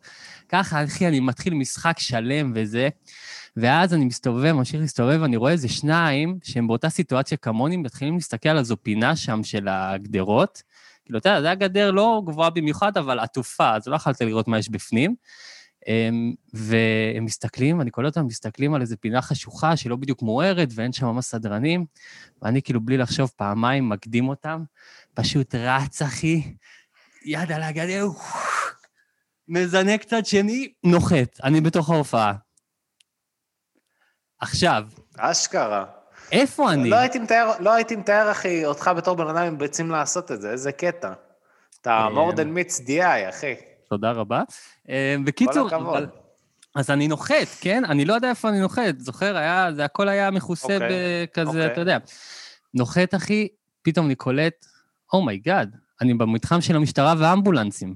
ככה, 0.48 0.84
אחי, 0.84 1.08
אני 1.08 1.20
מתחיל 1.20 1.54
משחק 1.54 1.98
שלם 1.98 2.52
וזה, 2.54 2.88
ואז 3.56 3.94
אני 3.94 4.04
מסתובב, 4.04 4.52
ממשיך 4.52 4.80
להסתובב, 4.80 5.22
אני 5.22 5.36
רואה 5.36 5.52
איזה 5.52 5.68
שניים 5.68 6.38
שהם 6.42 6.66
באותה 6.66 6.88
סיטואציה 6.88 7.38
כמוני, 7.38 7.76
מתחילים 7.76 8.14
להסתכל 8.14 8.48
על 8.48 8.58
איזו 8.58 8.76
פינה 8.82 9.16
שם 9.16 9.44
של 9.44 9.68
הגדרות. 9.68 10.62
כאילו, 11.10 11.18
אתה 11.18 11.28
יודע, 11.28 11.40
זה 11.40 11.50
הגדר 11.50 11.90
לא 11.90 12.22
גבוהה 12.26 12.50
במיוחד, 12.50 12.96
אבל 12.96 13.18
עטופה, 13.18 13.76
אז 13.76 13.88
לא 13.88 13.96
יכולת 13.96 14.20
לראות 14.20 14.48
מה 14.48 14.58
יש 14.58 14.68
בפנים. 14.68 15.14
הם, 15.86 16.34
והם 16.54 17.24
מסתכלים, 17.24 17.80
אני 17.80 17.90
קולט 17.90 18.16
אותם 18.16 18.26
מסתכלים 18.26 18.74
על 18.74 18.80
איזו 18.80 18.96
פינה 19.00 19.22
חשוכה 19.22 19.76
שלא 19.76 19.96
בדיוק 19.96 20.22
מוארת 20.22 20.68
ואין 20.74 20.92
שם 20.92 21.06
ממש 21.06 21.24
סדרנים, 21.24 21.86
ואני 22.42 22.62
כאילו 22.62 22.80
בלי 22.80 22.96
לחשוב 22.96 23.32
פעמיים 23.36 23.88
מקדים 23.88 24.28
אותם, 24.28 24.64
פשוט 25.14 25.54
רץ, 25.54 26.02
אחי, 26.02 26.54
יד 27.24 27.52
על 27.52 27.62
הגדר, 27.62 28.06
מזנק 29.48 30.04
צד 30.04 30.26
שני, 30.26 30.72
נוחת, 30.84 31.40
אני 31.44 31.60
בתוך 31.60 31.90
ההופעה. 31.90 32.32
עכשיו, 34.40 34.88
אשכרה. 35.16 35.99
איפה 36.32 36.72
אני? 36.72 36.90
לא 36.90 36.96
הייתי 36.96 37.18
מתאר, 37.18 37.52
לא 37.60 37.72
הייתי 37.74 37.96
מתאר, 37.96 38.30
אחי, 38.30 38.64
אותך 38.64 38.90
בתור 38.96 39.16
בן 39.16 39.28
אדם 39.28 39.42
עם 39.46 39.58
ביצים 39.58 39.90
לעשות 39.90 40.32
את 40.32 40.40
זה, 40.40 40.50
איזה 40.50 40.72
קטע. 40.72 41.12
אתה 41.80 41.90
אה, 41.90 42.08
more 42.08 42.32
than 42.32 42.38
meets 42.38 42.86
eye, 42.88 43.28
אחי. 43.28 43.54
תודה 43.88 44.10
רבה. 44.10 44.42
אה, 44.88 45.16
בקיצור, 45.24 45.66
הכבוד. 45.66 45.96
אבל- 45.96 46.06
אז 46.74 46.90
אני 46.90 47.08
נוחת, 47.08 47.46
כן? 47.60 47.84
אני 47.84 48.04
לא 48.04 48.14
יודע 48.14 48.28
איפה 48.30 48.48
אני 48.48 48.60
נוחת. 48.60 48.98
זוכר, 48.98 49.36
היה, 49.36 49.68
זה 49.72 49.84
הכל 49.84 50.08
היה 50.08 50.30
מכוסה 50.30 50.74
אוקיי, 50.74 50.88
בכזה, 51.32 51.48
אוקיי. 51.48 51.66
אתה 51.66 51.80
יודע. 51.80 51.98
נוחת, 52.74 53.14
אחי, 53.14 53.48
פתאום 53.82 54.06
אני 54.06 54.14
קולט, 54.14 54.66
oh 55.12 55.28
my 55.28 55.44
god, 55.44 55.76
אני 56.00 56.14
במתחם 56.14 56.60
של 56.60 56.76
המשטרה 56.76 57.14
והאמבולנסים. 57.18 57.94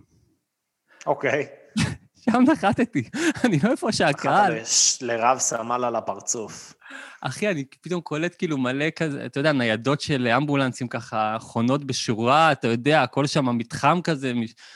אוקיי. 1.06 1.46
שם 2.24 2.42
נחתתי, 2.52 3.02
אני 3.44 3.58
לא 3.62 3.70
איפה 3.70 3.92
שהקהל. 3.92 4.58
לרב 5.00 5.38
סמל 5.38 5.84
על 5.84 5.96
הפרצוף. 5.96 6.74
אחי, 7.20 7.48
אני 7.48 7.64
פתאום 7.80 8.00
קולט 8.00 8.34
כאילו 8.38 8.58
מלא 8.58 8.90
כזה, 8.96 9.26
אתה 9.26 9.40
יודע, 9.40 9.52
ניידות 9.52 10.00
של 10.00 10.28
אמבולנסים 10.36 10.88
ככה 10.88 11.36
חונות 11.40 11.84
בשורה, 11.84 12.52
אתה 12.52 12.68
יודע, 12.68 13.02
הכל 13.02 13.26
שם 13.26 13.58
מתחם 13.58 14.00
כזה, 14.04 14.32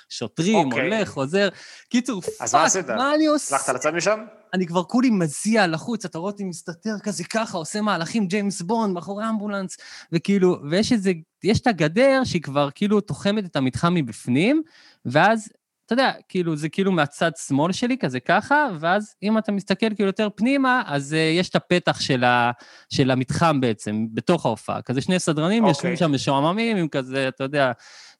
שוטרים, 0.08 0.66
אוקיי. 0.66 0.82
הולך, 0.82 1.08
חוזר. 1.08 1.48
קיצור, 1.88 2.22
אז 2.40 2.54
מה 2.54 2.60
fuck, 2.60 2.66
עשית? 2.66 2.90
מה 2.90 3.14
אני 3.14 3.26
עושה? 3.26 3.56
הצלחת 3.56 3.74
לצאת 3.74 3.94
משם? 3.94 4.24
אני 4.54 4.66
כבר 4.66 4.82
כולי 4.82 5.10
מזיע 5.10 5.66
לחוץ, 5.66 6.04
אתה 6.04 6.18
רואה 6.18 6.30
אותי 6.30 6.44
מסתתר 6.44 6.94
כזה 7.02 7.24
ככה, 7.24 7.58
עושה 7.58 7.80
מהלכים 7.80 8.26
ג'יימס 8.26 8.62
בונד 8.62 8.94
מאחורי 8.94 9.28
אמבולנס, 9.28 9.76
וכאילו, 10.12 10.58
ויש 10.70 10.92
איזה, 10.92 11.12
יש 11.44 11.60
את 11.60 11.66
הגדר 11.66 12.20
שהיא 12.24 12.42
כבר 12.42 12.68
כאילו 12.74 13.00
תוחמת 13.00 13.44
את 13.44 13.56
המתחם 13.56 13.94
מבפנים, 13.94 14.62
ואז, 15.04 15.48
אתה 15.88 15.94
יודע, 15.94 16.12
כאילו, 16.28 16.56
זה 16.56 16.68
כאילו 16.68 16.92
מהצד 16.92 17.30
שמאל 17.46 17.72
שלי, 17.72 17.98
כזה 17.98 18.20
ככה, 18.20 18.66
ואז 18.80 19.14
אם 19.22 19.38
אתה 19.38 19.52
מסתכל 19.52 19.94
כאילו 19.94 20.06
יותר 20.06 20.28
פנימה, 20.36 20.82
אז 20.86 21.12
uh, 21.12 21.16
יש 21.16 21.48
את 21.48 21.56
הפתח 21.56 22.00
של, 22.00 22.24
ה, 22.24 22.50
של 22.90 23.10
המתחם 23.10 23.60
בעצם, 23.60 24.06
בתוך 24.14 24.46
ההופעה. 24.46 24.82
כזה 24.82 25.00
שני 25.00 25.18
סדרנים 25.18 25.64
אוקיי. 25.64 25.70
יושבים 25.70 25.96
שם 25.96 26.12
משועממים, 26.12 26.76
עם 26.76 26.88
כזה, 26.88 27.28
אתה 27.28 27.44
יודע, 27.44 27.72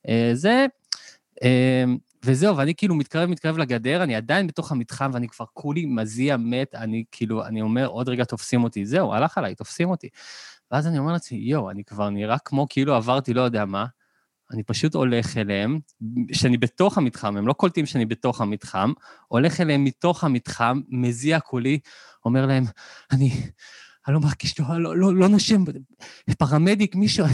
uh, 0.06 0.10
זה. 0.32 0.66
Uh, 1.40 1.44
וזהו, 2.25 2.56
ואני 2.56 2.75
כאילו 2.75 2.94
מתקרב, 2.94 3.30
מתקרב 3.30 3.58
לגדר, 3.58 4.02
אני 4.02 4.16
עדיין 4.16 4.46
בתוך 4.46 4.72
המתחם, 4.72 5.10
ואני 5.12 5.28
כבר 5.28 5.44
כולי 5.52 5.87
מזיע, 5.87 6.37
מת, 6.37 6.75
אני 6.75 7.04
כאילו, 7.12 7.46
אני 7.46 7.62
אומר, 7.62 7.87
עוד 7.87 8.08
רגע 8.08 8.25
תופסים 8.25 8.64
אותי, 8.64 8.87
זהו, 8.87 9.14
הלך 9.14 9.38
עליי, 9.38 9.54
תופסים 9.54 9.90
אותי. 9.90 10.08
ואז 10.70 10.87
אני 10.87 10.98
אומר 10.98 11.12
לעצמי, 11.12 11.38
יואו, 11.38 11.70
אני 11.70 11.84
כבר 11.84 12.10
נראה 12.10 12.38
כמו 12.38 12.66
כאילו 12.70 12.94
עברתי 12.94 13.34
לא 13.34 13.40
יודע 13.40 13.64
מה, 13.64 13.87
אני 14.52 14.62
פשוט 14.62 14.94
הולך 14.94 15.36
אליהם, 15.36 15.78
שאני 16.32 16.56
בתוך 16.56 16.98
המתחם, 16.98 17.36
הם 17.36 17.48
לא 17.48 17.52
קולטים 17.52 17.86
שאני 17.86 18.06
בתוך 18.06 18.40
המתחם, 18.40 18.92
הולך 19.28 19.60
אליהם 19.60 19.84
מתוך 19.84 20.24
המתחם, 20.24 20.80
מזיע 20.88 21.40
כולי, 21.40 21.78
אומר 22.24 22.46
להם, 22.46 22.64
אני, 23.12 23.30
אני 24.06 24.14
לא 24.14 24.20
מרגיש, 24.20 24.60
לא, 24.60 24.80
לא, 24.80 24.96
לא, 24.96 25.14
לא 25.14 25.28
נושם, 25.28 25.64
פרמדיק, 26.38 26.94
מישהו, 26.94 27.26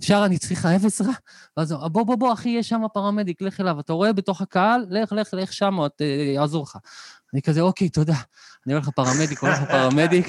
אפשר, 0.00 0.22
אני 0.26 0.38
צריכה 0.38 0.70
עזרה? 0.72 1.12
ואז 1.56 1.72
הוא, 1.72 1.88
בוא, 1.88 2.02
בוא, 2.02 2.16
בוא, 2.16 2.32
אחי, 2.32 2.48
יש 2.48 2.68
שם 2.68 2.82
פרמדיק, 2.92 3.42
לך 3.42 3.60
אליו. 3.60 3.80
אתה 3.80 3.92
רואה 3.92 4.12
בתוך 4.12 4.40
הקהל? 4.40 4.86
לך, 4.90 5.12
לך, 5.12 5.34
לך 5.34 5.52
שם, 5.52 5.76
יעזור 6.34 6.62
לך. 6.62 6.76
אני 7.34 7.42
כזה, 7.42 7.60
אוקיי, 7.60 7.88
תודה. 7.88 8.16
אני 8.66 8.74
הולך 8.74 8.88
לפרמדיק, 8.88 9.38
הולך 9.38 9.62
לפרמדיק, 9.62 10.26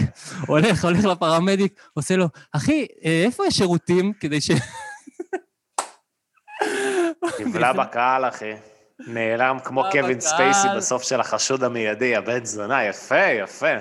הולך, 0.48 0.84
הולך 0.84 1.06
לפרמדיק, 1.06 1.80
עושה 1.94 2.16
לו, 2.16 2.30
אחי, 2.52 2.86
אה, 3.06 3.24
איפה 3.26 3.46
יש 3.46 3.58
שירותים 3.58 4.14
כדי 4.20 4.42
ש... 4.42 4.52
נבלע 7.40 7.74
בקהל, 7.74 8.26
אחי. 8.28 8.54
נעלם 9.08 9.58
כמו 9.64 9.84
קווין. 9.92 10.20
ספייסי 10.22 10.68
בסוף 10.78 11.04
של 11.04 11.20
החשוד 11.20 11.64
המיידי, 11.64 12.16
הבן 12.16 12.46
זונה, 12.46 12.84
יפה, 12.84 13.18
יפה. 13.26 13.74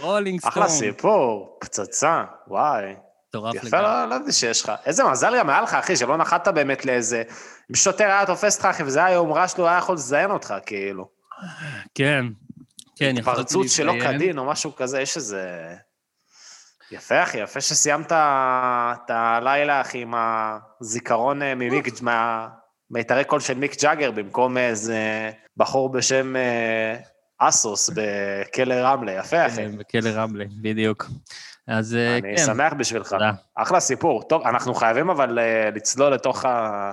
רולינג 0.00 0.40
סטון. 0.40 0.50
אחלה 0.50 0.68
סיפור, 0.68 1.58
פצצה, 1.60 2.24
וואי. 2.48 2.94
מטורף 3.28 3.54
יפה, 3.54 3.66
לגמרי. 3.66 3.82
לא 3.82 4.04
לא 4.08 4.14
ידעתי 4.14 4.32
שיש 4.32 4.62
לך. 4.64 4.72
איזה 4.86 5.04
מזל 5.04 5.38
גם 5.38 5.50
היה 5.50 5.60
לך, 5.60 5.74
אחי, 5.74 5.96
שלא 5.96 6.16
נחת 6.16 6.48
באמת 6.48 6.86
לאיזה... 6.86 7.22
אם 7.70 7.74
שוטר 7.74 8.04
היה 8.04 8.26
תופס 8.26 8.56
אותך, 8.56 8.66
אחי, 8.66 8.82
וזה 8.82 9.04
היה 9.04 9.14
יום 9.14 9.34
רע 9.34 9.48
שלו, 9.48 9.68
היה 9.68 9.78
יכול 9.78 9.94
לזיין 9.94 10.30
אותך, 10.30 10.54
כאילו. 10.66 11.08
כן, 11.94 12.24
כן, 12.96 13.14
יכולתי 13.18 13.40
התפרצות 13.40 13.68
שלא. 13.68 13.92
כדין 14.02 14.38
או 14.38 14.44
משהו 14.44 14.76
כזה, 14.76 15.00
יש 15.00 15.16
איזה... 15.16 15.74
יפה, 16.90 17.22
אחי, 17.22 17.38
יפה 17.38 17.60
שסיימת 17.60 18.12
את 18.12 19.10
הלילה, 19.10 19.80
אחי, 19.80 19.98
עם 20.02 20.14
הזיכרון 20.80 21.42
אה, 21.42 21.54
ממיק, 21.54 22.02
מה- 22.02 22.48
מיתרי 22.90 23.24
קול 23.24 23.40
של 23.40 23.58
מיק 23.58 23.82
ג'אגר, 23.82 24.10
במקום 24.10 24.58
איזה 24.58 25.30
בחור 25.56 25.88
בשם 25.88 26.36
אה, 26.36 26.96
אסוס 27.38 27.90
בכלא 27.94 28.74
רמלה. 28.74 29.12
יפה, 29.12 29.46
אחי. 29.46 29.56
כן, 29.56 29.76
בכלא 29.76 30.10
רמלה, 30.10 30.44
בדיוק. 30.62 31.06
אז 31.68 31.94
אה, 31.94 32.18
אני 32.18 32.36
כן, 32.36 32.44
שמח 32.46 32.72
בשבילך. 32.72 33.08
תודה. 33.08 33.32
אחלה 33.54 33.80
סיפור. 33.80 34.22
טוב, 34.22 34.42
אנחנו 34.42 34.74
חייבים 34.74 35.10
אבל 35.10 35.38
אה, 35.38 35.70
לצלול 35.74 36.12
לתוך 36.12 36.44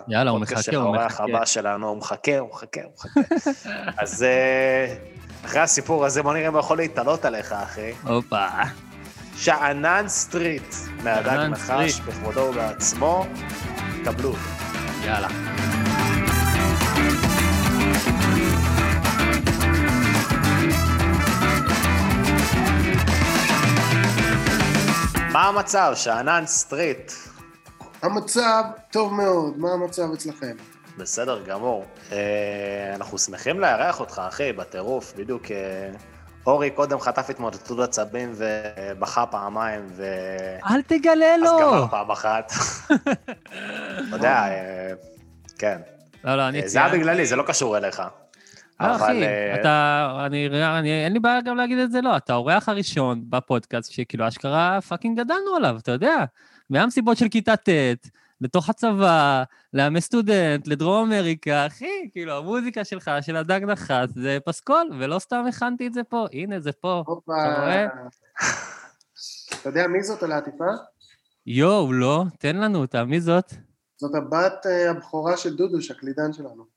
יאללה, 0.08 0.32
הוא 0.32 0.40
מחכה, 0.40 0.62
של 0.62 0.76
הוא 0.76 0.96
מחכה. 0.96 1.24
הבא 1.24 1.46
שלנו, 1.46 1.88
הוא 1.90 1.98
מחכה, 1.98 2.40
הוא 2.40 2.50
מחכה, 2.50 2.82
הוא 2.84 2.92
מחכה. 2.94 3.20
אז 4.02 4.26
אחרי 5.46 5.62
הסיפור 5.62 6.06
הזה, 6.06 6.24
בוא 6.24 6.34
נראה 6.34 6.48
אם 6.48 6.54
הוא 6.54 6.60
יכול 6.60 6.78
להתעלות 6.78 7.26
עליך, 7.26 7.52
אחי. 7.52 7.92
הופה. 8.04 8.46
שאנן 9.38 10.04
סטריט, 10.08 10.76
מהדג 11.04 11.38
נחש. 11.50 12.00
בכבודו 12.00 12.42
ובעצמו, 12.42 13.26
קבלו. 14.06 14.34
יאללה. 15.06 15.67
מה 25.38 25.48
המצב, 25.48 25.92
שאנן 25.96 26.44
סטריט? 26.46 27.12
המצב 28.02 28.64
טוב 28.92 29.14
מאוד, 29.14 29.58
מה 29.58 29.70
המצב 29.74 30.14
אצלכם? 30.14 30.56
בסדר 30.98 31.44
גמור. 31.44 31.86
אה, 32.12 32.92
אנחנו 32.96 33.18
שמחים 33.18 33.60
לארח 33.60 34.00
אותך, 34.00 34.22
אחי, 34.28 34.54
בטירוף. 34.54 35.14
בדיוק 35.18 35.52
אה, 35.52 35.90
אורי 36.46 36.70
קודם 36.70 37.00
חטף 37.00 37.30
התמודדות 37.30 37.80
עצבים 37.80 38.34
ובכה 38.36 39.26
פעמיים, 39.26 39.88
ו... 39.90 40.06
אל 40.72 40.82
תגלה 40.82 41.36
אז 41.36 41.42
לו. 41.42 41.60
גמר 41.60 41.88
פעם 41.88 42.12
אחת. 42.12 42.52
אתה 42.92 44.16
יודע, 44.16 44.48
אה, 44.48 44.92
כן. 45.58 45.82
לא, 46.24 46.36
לא, 46.36 46.48
אני 46.48 46.70
זה 46.70 46.80
היה 46.80 46.90
בגללי, 46.94 47.26
זה 47.26 47.36
לא 47.36 47.44
קשור 47.44 47.78
אליך. 47.78 48.02
לא, 48.80 48.86
אבל, 48.86 48.96
אחי, 48.96 49.24
אה, 49.24 49.60
אתה, 49.60 50.24
אני, 50.26 50.48
אני, 50.64 51.06
אין 51.06 51.14
לי 51.14 51.20
בעיה 51.20 51.42
גם 51.42 51.58
להגיד 51.58 51.78
את 51.78 51.92
זה, 51.92 52.02
לא, 52.02 52.18
אתה 52.18 52.34
האורח 52.34 52.70
הראשון 52.70 53.24
בפודקאסט 53.30 53.92
שכאילו 53.92 54.28
אשכרה 54.28 54.82
fucking 54.82 55.20
גדלנו 55.20 55.56
עליו, 55.56 55.78
אתה 55.78 55.92
יודע. 55.92 56.26
מהמסיבות 56.70 57.18
של 57.18 57.30
כיתה 57.30 57.56
ט', 57.56 57.70
לתוך 58.42 58.70
הצבא, 58.70 59.44
לעמי 59.74 60.02
סטודנט, 60.02 60.68
לדרום 60.68 61.12
אמריקה, 61.12 61.66
אחי, 61.66 62.10
כאילו, 62.12 62.38
המוזיקה 62.38 62.84
שלך, 62.84 63.12
של 63.22 63.36
הדג 63.36 63.62
נחש, 63.64 64.10
זה 64.16 64.38
פסקול, 64.46 64.90
ולא 65.00 65.20
סתם 65.20 65.46
הכנתי 65.50 65.88
את 65.88 65.94
זה 65.94 66.04
פה, 66.04 66.26
הנה, 66.34 66.60
זה 66.60 66.72
פה. 66.72 67.04
הופה. 67.08 67.34
אתה 67.42 67.60
רואה? 67.60 67.86
אתה 69.62 69.70
יודע 69.70 69.88
מי 69.88 70.04
זאת 70.04 70.24
על 70.24 70.32
העטיפה? 70.32 70.66
יואו, 71.46 71.94
לא, 71.94 72.24
תן 72.40 72.56
לנו 72.56 72.80
אותה, 72.80 73.04
מי 73.04 73.22
זאת? 73.22 73.54
זאת 73.98 74.16
הבת 74.16 74.66
אה, 74.66 74.92
הבכורה 74.92 75.38
של 75.38 75.56
דודוש, 75.56 75.92
הקלידן 75.92 76.34
שלנו. 76.34 76.77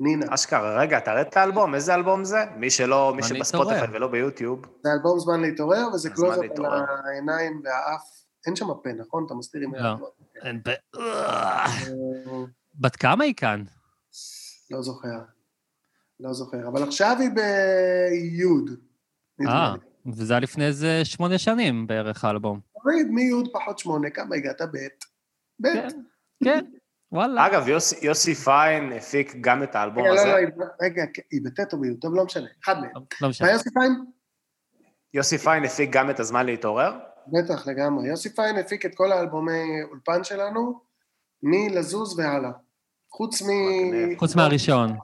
נינה. 0.00 0.26
אשכרה, 0.34 0.80
רגע, 0.80 1.00
תראה 1.00 1.20
את 1.20 1.36
האלבום, 1.36 1.74
איזה 1.74 1.94
אלבום 1.94 2.24
זה? 2.24 2.38
מי 2.56 2.70
שלא, 2.70 3.12
מי 3.16 3.22
שבספוטיפיי 3.22 3.74
להתעורר. 3.80 3.96
ולא 3.96 4.08
ביוטיוב. 4.08 4.60
זה 4.84 4.92
אלבום 4.92 5.18
זמן 5.18 5.40
להתעורר, 5.40 5.88
וזה 5.94 6.08
זמן 6.14 6.34
קלוז 6.54 6.66
על. 6.66 6.84
העיניים 7.06 7.60
והאף. 7.64 8.02
אין 8.46 8.56
שם 8.56 8.66
פה, 8.66 8.92
נכון? 8.98 9.24
אתה 9.26 9.34
מסתיר 9.34 9.60
עם 9.60 9.74
לא. 9.74 9.78
היד. 9.88 9.98
אין 10.44 10.60
ב- 10.64 10.98
אה, 10.98 11.66
בת 12.74 12.96
כמה 12.96 13.24
היא 13.24 13.34
כאן? 13.34 13.64
לא 14.70 14.82
זוכר. 14.82 15.18
לא 16.20 16.32
זוכר. 16.32 16.68
אבל 16.68 16.82
עכשיו 16.82 17.16
היא 17.20 17.30
ביוד. 17.30 18.70
אה, 19.48 19.74
וזה 20.16 20.32
היה 20.32 20.40
לפני 20.40 20.66
איזה 20.66 21.00
שמונה 21.04 21.38
שנים 21.38 21.86
בערך 21.86 22.24
האלבום. 22.24 22.60
תוריד 22.82 23.06
מיוד 23.10 23.48
פחות 23.52 23.78
שמונה, 23.78 24.10
כמה 24.10 24.36
הגעת? 24.36 24.62
ב'? 24.62 24.76
ב'. 25.62 25.72
כן, 25.72 25.88
כן, 26.44 26.64
וואלה. 27.12 27.46
אגב, 27.46 27.68
יוסי- 27.68 27.98
יוסי 28.06 28.34
פיין 28.34 28.92
הפיק 28.92 29.34
גם 29.40 29.62
את 29.62 29.74
האלבום 29.74 30.02
רגע, 30.04 30.14
לא, 30.14 30.20
הזה. 30.20 30.28
לא, 30.28 30.36
היא- 30.36 30.48
רגע, 30.82 31.02
היא 31.30 31.40
בט' 31.44 31.72
או 31.72 31.80
ביוד? 31.80 31.96
טוב, 32.00 32.14
לא 32.14 32.24
משנה. 32.24 32.46
אחד 32.64 32.80
מהם. 32.80 32.90
לא 33.20 33.28
משנה. 33.28 33.46
מה 33.48 33.52
יוסי 33.52 33.70
פיין? 33.74 33.92
יוסי 35.14 35.38
פיין 35.38 35.64
הפיק 35.64 35.90
גם 35.90 36.10
את 36.10 36.20
הזמן 36.20 36.46
להתעורר. 36.46 36.98
בטח, 37.26 37.66
לגמרי. 37.66 38.08
יוסי 38.08 38.34
פיין 38.34 38.56
הפיק 38.58 38.86
את 38.86 38.94
כל 38.94 39.12
האלבומי 39.12 39.82
אולפן 39.90 40.24
שלנו, 40.24 40.80
מלזוז 41.42 42.18
והלאה. 42.18 42.50
חוץ 43.12 43.42
מ... 43.42 43.46
חוץ 44.18 44.34
מהראשון. 44.36 44.96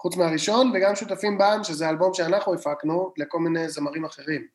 חוץ 0.00 0.16
מהראשון, 0.16 0.72
וגם 0.74 0.94
שותפים 0.94 1.38
בעם, 1.38 1.64
שזה 1.64 1.88
אלבום 1.88 2.14
שאנחנו 2.14 2.54
הפקנו 2.54 3.12
לכל 3.16 3.38
מיני 3.40 3.68
זמרים 3.68 4.04
אחרים. 4.04 4.46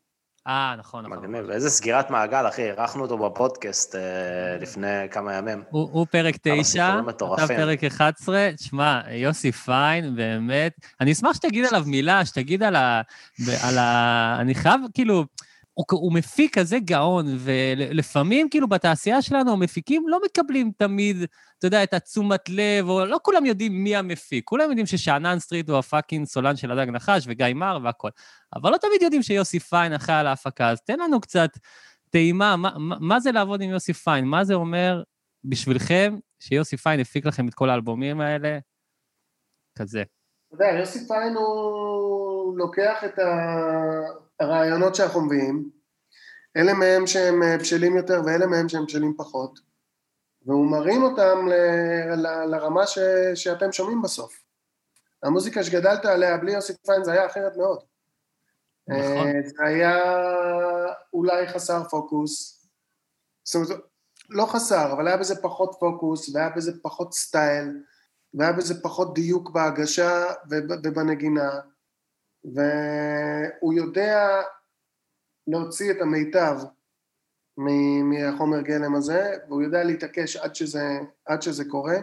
אה, 0.48 0.75
נכון, 0.77 1.05
נכון. 1.05 1.17
מגניב, 1.17 1.50
איזה 1.50 1.69
סגירת 1.69 2.10
מעגל, 2.10 2.48
אחי, 2.48 2.62
אירחנו 2.62 3.01
אותו 3.01 3.17
בפודקאסט 3.17 3.95
אה, 3.95 4.01
לפני 4.62 5.10
כמה 5.12 5.33
ימים. 5.33 5.63
הוא 5.69 5.89
הוא 5.91 6.07
פרק 6.12 6.36
כמה 6.43 6.53
תשע, 6.55 6.63
סיפורים 6.63 7.00
אתה 7.00 7.07
מטורפים. 7.10 7.57
פרק 7.57 7.83
11. 7.83 8.50
תשמע, 8.55 9.01
יוסי 9.12 9.51
פיין, 9.51 10.15
באמת, 10.15 10.74
אני 11.01 11.12
אשמח 11.12 11.33
שתגיד 11.33 11.65
עליו 11.65 11.83
מילה, 11.88 12.25
שתגיד 12.25 12.63
על 12.63 12.75
ה... 12.75 13.01
ב- 13.39 13.65
על 13.67 13.77
ה... 13.77 14.38
אני 14.39 14.55
חייב, 14.55 14.81
כאילו, 14.93 15.25
הוא, 15.74 15.86
הוא 15.92 16.13
מפיק 16.13 16.60
כזה 16.60 16.80
גאון, 16.80 17.25
ולפעמים, 17.38 18.50
כאילו, 18.50 18.68
בתעשייה 18.68 19.22
שלנו, 19.22 19.51
המפיקים 19.51 20.08
לא 20.08 20.20
מקבלים 20.25 20.72
תמיד, 20.78 21.18
אתה 21.58 21.68
יודע, 21.68 21.84
את 21.84 21.94
התשומת 21.94 22.50
לב, 22.50 22.90
או 22.90 23.06
לא 23.06 23.20
כולם 23.24 23.46
יודעים 23.46 23.84
מי 23.84 23.96
המפיק. 23.96 24.44
כולם 24.46 24.70
יודעים 24.70 24.86
ששאנן 24.86 25.40
סטריט 25.40 25.70
הוא 25.70 25.78
ה 25.77 25.84
fucking 25.84 26.25
סולן 26.28 26.56
של 26.56 26.72
הדג 26.72 26.92
נחש, 26.92 27.24
וגיא 27.28 27.54
מר 27.56 27.80
והכל. 27.84 28.10
אבל 28.56 28.72
לא 28.72 28.78
תמיד 28.78 29.01
יודעים 29.01 29.24
שיוסי 29.24 29.60
פיין 29.60 29.94
אחראי 29.94 30.18
על 30.18 30.28
ההפקה, 30.28 30.70
אז 30.70 30.82
תן 30.82 31.00
לנו 31.00 31.22
קצת 31.22 31.50
טעימה, 32.10 32.56
מה, 32.56 32.72
מה, 32.78 32.96
מה 33.00 33.20
זה 33.20 33.32
לעבוד 33.32 33.62
עם 33.62 33.70
יוסי 33.70 33.94
פיין? 33.94 34.25
מה 34.25 34.44
זה 34.44 34.54
אומר 34.54 35.04
בשבילכם 35.44 36.16
שיוסי 36.40 36.78
פיין 36.78 37.00
הפיק 37.00 37.25
לכם 37.25 37.48
את 37.48 37.54
כל 37.54 37.70
האלבומים 37.70 38.22
האלה? 38.22 38.60
כזה. 39.80 40.04
אתה 40.48 40.56
יודע, 40.56 40.80
יוסי 40.80 41.08
פיין 41.08 41.34
הוא 41.34 42.58
לוקח 42.58 43.04
את 43.06 43.20
ה- 43.20 44.31
הרעיונות 44.41 44.95
שאנחנו 44.95 45.21
מביאים, 45.21 45.69
אלה 46.57 46.74
מהם 46.74 47.07
שהם 47.07 47.43
אה, 47.43 47.57
בשלים 47.57 47.98
יותר 47.98 48.21
ואלה 48.25 48.48
מהם 48.48 48.69
שהם 48.69 48.86
בשלים 48.86 49.13
פחות, 49.17 49.60
והוא 50.45 50.71
מרים 50.71 51.03
אותם 51.03 51.48
ל- 51.48 52.15
ל- 52.15 52.45
לרמה 52.45 52.88
ש, 52.88 53.00
שאתם 53.36 53.71
שומעים 53.71 54.01
בסוף. 54.01 54.43
המוזיקה 55.24 55.63
שגדלת 55.63 56.05
עליה 56.05 56.38
בלי 56.38 56.51
יוסי 56.51 56.74
פיין 56.86 57.03
זה 57.03 57.12
היה 57.12 57.25
אחרת 57.25 57.57
מאוד. 57.57 57.79
נכון. 58.88 59.27
אה, 59.27 59.31
זה 59.45 59.63
היה 59.65 59.98
אולי 61.13 61.48
חסר 61.48 61.83
פוקוס, 61.83 62.65
זאת 63.43 63.55
אומרת, 63.55 63.83
לא 64.29 64.45
חסר, 64.45 64.93
אבל 64.93 65.07
היה 65.07 65.17
בזה 65.17 65.41
פחות 65.41 65.75
פוקוס, 65.79 66.36
והיה 66.36 66.50
בזה 66.50 66.71
פחות 66.81 67.13
סטייל, 67.13 67.83
והיה 68.33 68.53
בזה 68.53 68.81
פחות 68.81 69.13
דיוק 69.13 69.50
בהגשה 69.50 70.25
וב- 70.50 70.79
ובנגינה, 70.83 71.60
והוא 72.45 73.74
יודע 73.74 74.41
להוציא 75.48 75.91
את 75.91 76.01
המיטב 76.01 76.57
מהחומר 78.03 78.62
גלם 78.62 78.95
הזה, 78.95 79.33
והוא 79.48 79.62
יודע 79.62 79.84
להתעקש 79.84 80.36
עד 80.36 80.56
שזה, 80.56 80.99
עד 81.25 81.41
שזה 81.41 81.65
קורה, 81.65 81.97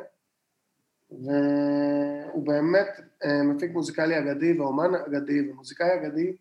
והוא 1.11 2.47
באמת 2.47 3.01
אה, 3.25 3.43
מפיק 3.43 3.73
מוזיקלי 3.73 4.19
אגדי 4.19 4.61
ואומן 4.61 4.95
אגדי 4.95 5.51
ומוזיקאי 5.51 5.95
אגדי, 5.95 6.37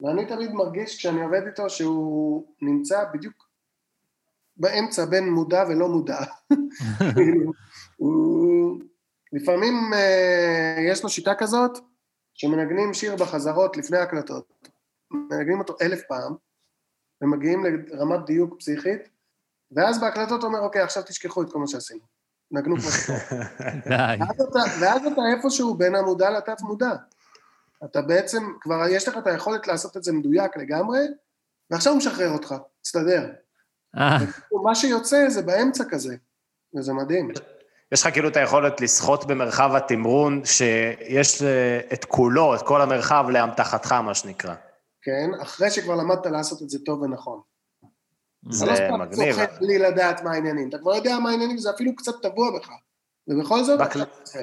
ואני 0.00 0.26
תמיד 0.26 0.52
מרגיש 0.52 0.96
כשאני 0.98 1.22
עובד 1.22 1.46
איתו 1.46 1.70
שהוא 1.70 2.46
נמצא 2.62 3.04
בדיוק 3.14 3.46
באמצע 4.56 5.04
בין 5.04 5.28
מודע 5.28 5.64
ולא 5.68 5.88
מודע. 5.88 6.18
הוא... 7.96 8.80
לפעמים 9.32 9.74
אה, 9.94 10.76
יש 10.88 11.02
לו 11.02 11.08
שיטה 11.08 11.34
כזאת, 11.34 11.78
שמנגנים 12.36 12.94
שיר 12.94 13.16
בחזרות 13.16 13.76
לפני 13.76 13.98
הקלטות, 13.98 14.68
מנגנים 15.10 15.58
אותו 15.58 15.76
אלף 15.82 16.02
פעם, 16.08 16.34
ומגיעים 17.20 17.64
לרמת 17.64 18.26
דיוק 18.26 18.58
פסיכית, 18.58 19.08
ואז 19.72 20.00
בהקלטות 20.00 20.44
אומר, 20.44 20.60
אוקיי, 20.60 20.82
עכשיו 20.82 21.02
תשכחו 21.02 21.42
את 21.42 21.52
כל 21.52 21.58
מה 21.58 21.66
שעשינו. 21.66 22.00
נגנו 22.50 22.76
כמו 22.76 22.90
שצריך. 22.90 23.32
די. 23.88 24.16
ואז 24.20 24.40
אתה, 24.40 24.58
ואז 24.80 25.06
אתה 25.06 25.20
איפשהו 25.36 25.74
בין 25.74 25.94
המודע 25.94 26.30
לתת 26.30 26.60
מודע. 26.60 26.92
אתה 27.84 28.02
בעצם, 28.02 28.52
כבר 28.60 28.88
יש 28.90 29.08
לך 29.08 29.18
את 29.18 29.26
היכולת 29.26 29.66
לעשות 29.66 29.96
את 29.96 30.04
זה 30.04 30.12
מדויק 30.12 30.56
לגמרי, 30.56 31.00
ועכשיו 31.70 31.92
הוא 31.92 31.98
משחרר 31.98 32.30
אותך, 32.30 32.54
תסתדר. 32.82 33.32
אה, 33.96 34.18
מה 34.62 34.74
שיוצא 34.74 35.28
זה 35.28 35.42
באמצע 35.42 35.84
כזה, 35.90 36.16
וזה 36.74 36.92
מדהים. 36.92 37.30
יש 37.92 38.02
לך 38.06 38.12
כאילו 38.12 38.28
את 38.28 38.36
היכולת 38.36 38.80
לשחות 38.80 39.24
במרחב 39.26 39.74
התמרון, 39.74 40.42
שיש 40.44 41.42
אה, 41.42 41.80
את 41.92 42.04
כולו, 42.04 42.54
את 42.54 42.62
כל 42.62 42.82
המרחב 42.82 43.26
לאמתחתך, 43.30 43.92
מה 43.92 44.14
שנקרא. 44.14 44.54
כן, 45.02 45.30
אחרי 45.42 45.70
שכבר 45.70 45.94
למדת 45.94 46.26
לעשות 46.26 46.62
את 46.62 46.70
זה 46.70 46.78
טוב 46.86 47.02
ונכון. 47.02 47.40
זה 48.50 48.64
אתה 48.64 48.72
לא 48.72 48.76
סתם 48.76 49.00
מגניב. 49.00 49.34
צוחק 49.34 49.50
בלי 49.60 49.78
לדעת 49.78 50.22
מה 50.22 50.32
העניינים, 50.32 50.68
אתה 50.68 50.78
כבר 50.78 50.94
יודע 50.94 51.18
מה 51.18 51.30
העניינים, 51.30 51.58
זה 51.58 51.70
אפילו 51.70 51.96
קצת 51.96 52.12
טבוע 52.22 52.58
בך. 52.58 52.68
ובכל 53.28 53.64
זאת, 53.64 53.80
בכל- 53.80 54.02
אתה. 54.02 54.38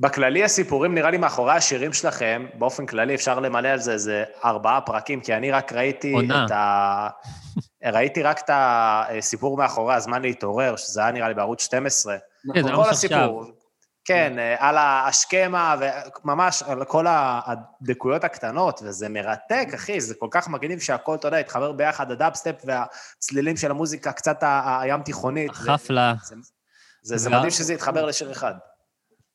בכללי 0.00 0.44
הסיפורים, 0.44 0.94
נראה 0.94 1.10
לי 1.10 1.16
מאחורי 1.18 1.52
השירים 1.52 1.92
שלכם, 1.92 2.46
באופן 2.58 2.86
כללי 2.86 3.14
אפשר 3.14 3.40
למלא 3.40 3.68
על 3.68 3.78
זה 3.80 3.92
איזה 3.92 4.24
ארבעה 4.44 4.80
פרקים, 4.80 5.20
כי 5.20 5.34
אני 5.34 5.50
רק 5.50 5.72
ראיתי 5.72 6.12
עונה. 6.12 6.46
את 6.46 6.50
ה... 6.50 7.08
ראיתי 7.84 8.22
רק 8.22 8.38
את 8.38 8.50
הסיפור 8.52 9.56
מאחורי 9.56 9.94
הזמן 9.94 10.22
להתעורר, 10.22 10.76
שזה 10.76 11.00
היה 11.00 11.10
נראה 11.10 11.28
לי 11.28 11.34
בערוץ 11.34 11.62
12. 11.62 12.16
כן, 12.54 12.62
זה 12.62 12.70
נכון. 12.70 12.84
כל 12.84 12.90
ממש 12.90 13.04
עכשיו. 13.04 13.18
הסיפור. 13.20 13.44
כן, 14.04 14.38
אה, 14.38 14.68
על 14.68 14.76
השכמה, 14.78 15.76
וממש 16.24 16.62
על 16.62 16.84
כל 16.84 17.06
הדקויות 17.08 18.24
הקטנות, 18.24 18.80
וזה 18.84 19.08
מרתק, 19.08 19.66
אחי, 19.74 20.00
זה 20.00 20.14
כל 20.14 20.28
כך 20.30 20.48
מגניב 20.48 20.78
שהכל, 20.80 21.14
אתה 21.14 21.28
יודע, 21.28 21.38
התחבר 21.38 21.72
ביחד, 21.72 22.10
הדאפסטפ 22.10 22.62
והצלילים 22.64 23.56
של 23.56 23.70
המוזיקה, 23.70 24.12
קצת 24.12 24.38
הים 24.42 25.02
תיכונית. 25.02 25.54
זה- 25.54 25.72
חפלה. 25.72 26.14
זה- 27.02 27.16
זה 27.16 27.30
מדהים 27.30 27.50
שזה 27.50 27.74
יתחבר 27.74 28.06
לשיר 28.06 28.32
אחד. 28.32 28.54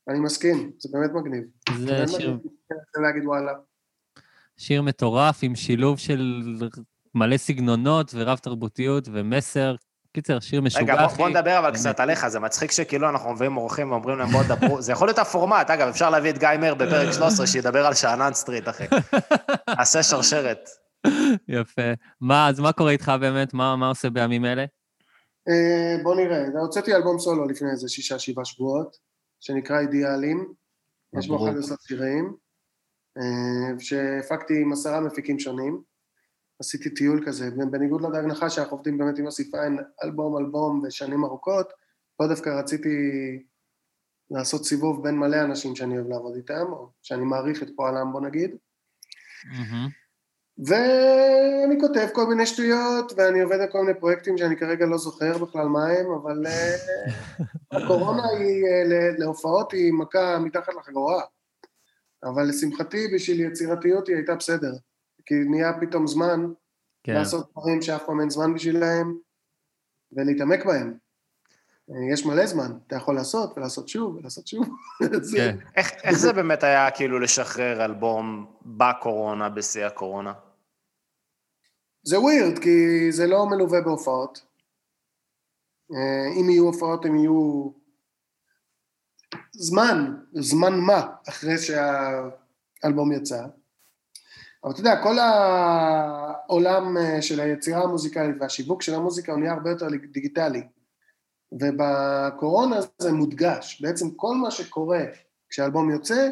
אני 0.09 0.19
מסכים, 0.19 0.71
זה 0.79 0.89
באמת 0.93 1.11
מגניב. 1.13 1.43
זה 1.79 2.07
שיר, 2.17 2.37
להגיד 3.01 3.25
וואלה. 3.25 3.51
שיר 4.57 4.81
מטורף 4.81 5.39
עם 5.41 5.55
שילוב 5.55 5.99
של 5.99 6.41
מלא 7.15 7.37
סגנונות 7.37 8.11
ורב 8.15 8.37
תרבותיות 8.37 9.07
ומסר. 9.11 9.75
קיצר, 10.17 10.39
שיר 10.39 10.61
משוגע, 10.61 10.83
רגע, 10.83 10.95
בוא, 10.95 11.05
אחי. 11.05 11.17
בוא 11.17 11.29
נדבר 11.29 11.59
אבל. 11.59 11.73
קצת 11.73 11.99
עליך, 11.99 12.27
זה 12.27 12.39
מצחיק 12.39 12.71
שכאילו 12.71 13.09
אנחנו 13.09 13.33
מביאים 13.33 13.57
אורחים 13.57 13.91
ואומרים 13.91 14.17
להם 14.17 14.29
בואו 14.29 14.43
דברו, 14.43 14.81
זה 14.81 14.91
יכול 14.91 15.07
להיות 15.07 15.19
הפורמט, 15.19 15.69
אגב, 15.69 15.87
אפשר 15.87 16.09
להביא 16.09 16.29
את 16.29 16.37
גיא 16.37 16.49
מאיר 16.59 16.75
בפרק 16.75 17.13
13 17.13 17.47
שידבר 17.47 17.85
על 17.85 17.93
שאנן 17.93 18.33
סטריט, 18.33 18.69
אחי. 18.69 18.83
נעשה 19.77 20.03
שרשרת. 20.03 20.69
יפה. 21.47 21.81
מה, 22.21 22.49
אז 22.49 22.59
מה 22.59 22.71
קורה 22.71 22.91
איתך 22.91 23.11
באמת? 23.19 23.53
מה, 23.53 23.75
מה 23.75 23.89
עושה 23.89 24.09
בימים 24.09 24.45
אלה? 24.45 24.65
אה, 25.49 26.03
בוא 26.03 26.15
נראה, 26.15 26.43
הוצאתי 26.61 26.95
אלבום 26.95 27.19
סולו 27.19 27.47
לפני 27.47 27.69
איזה 27.71 27.89
שישה, 27.89 28.19
שבעה 28.19 28.45
שבועות, 28.45 28.97
שנקרא 29.39 29.79
אידיאלים. 29.79 30.53
יש 31.19 31.27
בו 31.27 31.35
מברוק. 31.35 31.49
11 31.49 31.77
שירים, 31.87 32.33
אה, 33.17 33.79
שהפקתי 33.79 34.61
עם 34.61 34.71
עשרה 34.71 34.99
מפיקים 34.99 35.39
שונים. 35.39 35.81
עשיתי 36.59 36.89
טיול 36.89 37.23
כזה, 37.25 37.49
בניגוד 37.71 38.01
לדג 38.01 38.25
נחש 38.25 38.55
שאנחנו 38.55 38.77
עובדים 38.77 38.97
באמת 38.97 39.19
עם 39.19 39.25
יוסי 39.25 39.51
פיין, 39.51 39.77
אלבום 40.03 40.37
אלבום 40.37 40.81
ושנים 40.83 41.23
ארוכות, 41.23 41.73
פה 42.17 42.27
דווקא 42.27 42.49
רציתי 42.49 42.89
לעשות 44.31 44.65
סיבוב 44.65 45.03
בין 45.03 45.15
מלא 45.15 45.41
אנשים 45.41 45.75
שאני 45.75 45.97
אוהב 45.97 46.09
לעבוד 46.09 46.35
איתם, 46.35 46.65
או 46.71 46.89
שאני 47.01 47.25
מעריך 47.25 47.63
את 47.63 47.67
פועלם 47.75 48.11
בוא 48.11 48.21
נגיד, 48.21 48.55
מהמם. 49.45 49.87
ואני 50.65 51.79
כותב 51.79 52.07
כל 52.13 52.25
מיני 52.25 52.45
שטויות, 52.45 53.13
ואני 53.15 53.41
עובד 53.41 53.59
על 53.59 53.71
כל 53.71 53.81
מיני 53.81 53.99
פרויקטים 53.99 54.37
שאני 54.37 54.57
כרגע 54.57 54.85
לא 54.85 54.97
זוכר 54.97 55.37
בכלל 55.37 55.67
מה 55.67 55.87
הם, 55.87 56.05
אבל 56.11 56.47
אה, 56.47 56.75
הקורונה 57.83 58.27
היא, 58.27 58.65
אה, 58.65 59.11
להופעות 59.17 59.71
היא 59.71 59.93
מכה 59.93 60.39
מתחת 60.39 60.73
לחגורה. 60.79 61.23
אבל 62.23 62.43
לשמחתי, 62.49 63.07
בשביל 63.15 63.41
יצירתיות 63.41 64.07
היא 64.07 64.15
הייתה 64.15 64.35
בסדר. 64.35 64.71
כי 65.27 65.35
נהיה 65.49 65.71
פתאום 65.81 66.07
זמן 66.07 66.39
כן. 67.03 67.13
לעשות 67.13 67.51
דברים 67.51 67.81
שאף 67.81 68.03
פעם 68.05 68.19
אין 68.21 68.29
זמן 68.29 68.53
בשבילהם, 68.53 69.17
ולהתעמק 70.11 70.65
בהם. 70.65 70.97
יש 72.13 72.25
מלא 72.25 72.45
זמן, 72.45 72.71
אתה 72.87 72.95
יכול 72.95 73.15
לעשות 73.15 73.53
ולעשות 73.57 73.87
שוב 73.87 74.15
ולעשות 74.15 74.47
שוב. 74.47 74.65
זה- 75.21 75.37
כן. 75.37 75.57
איך, 75.75 75.91
איך 76.03 76.17
זה 76.17 76.33
באמת 76.33 76.63
היה 76.63 76.91
כאילו 76.91 77.19
לשחרר 77.19 77.85
אלבום 77.85 78.45
בקורונה, 78.65 79.49
בשיא 79.49 79.85
הקורונה? 79.85 80.33
זה 82.03 82.19
ווירד, 82.19 82.59
כי 82.59 82.69
זה 83.11 83.27
לא 83.27 83.45
מלווה 83.49 83.81
בהופעות. 83.81 84.45
אה, 85.91 86.39
אם 86.41 86.49
יהיו 86.49 86.63
הופעות, 86.65 87.05
הם 87.05 87.15
יהיו 87.15 87.69
זמן, 89.51 90.15
זמן 90.33 90.79
מה, 90.79 91.07
אחרי 91.29 91.55
שהאלבום 91.57 93.11
יצא. 93.11 93.45
אבל 94.63 94.71
אתה 94.71 94.79
יודע, 94.79 95.03
כל 95.03 95.15
העולם 95.19 96.97
אה, 96.97 97.21
של 97.21 97.39
היצירה 97.39 97.83
המוזיקלית 97.83 98.35
והשיווק 98.39 98.81
של 98.81 98.93
המוזיקה 98.93 99.31
הוא 99.31 99.39
נהיה 99.39 99.53
הרבה 99.53 99.69
יותר 99.69 99.87
דיגיטלי. 100.11 100.63
ובקורונה 101.51 102.75
זה 102.97 103.11
מודגש. 103.11 103.81
בעצם 103.81 104.11
כל 104.11 104.35
מה 104.35 104.51
שקורה 104.51 105.03
כשהאלבום 105.49 105.91
יוצא, 105.91 106.29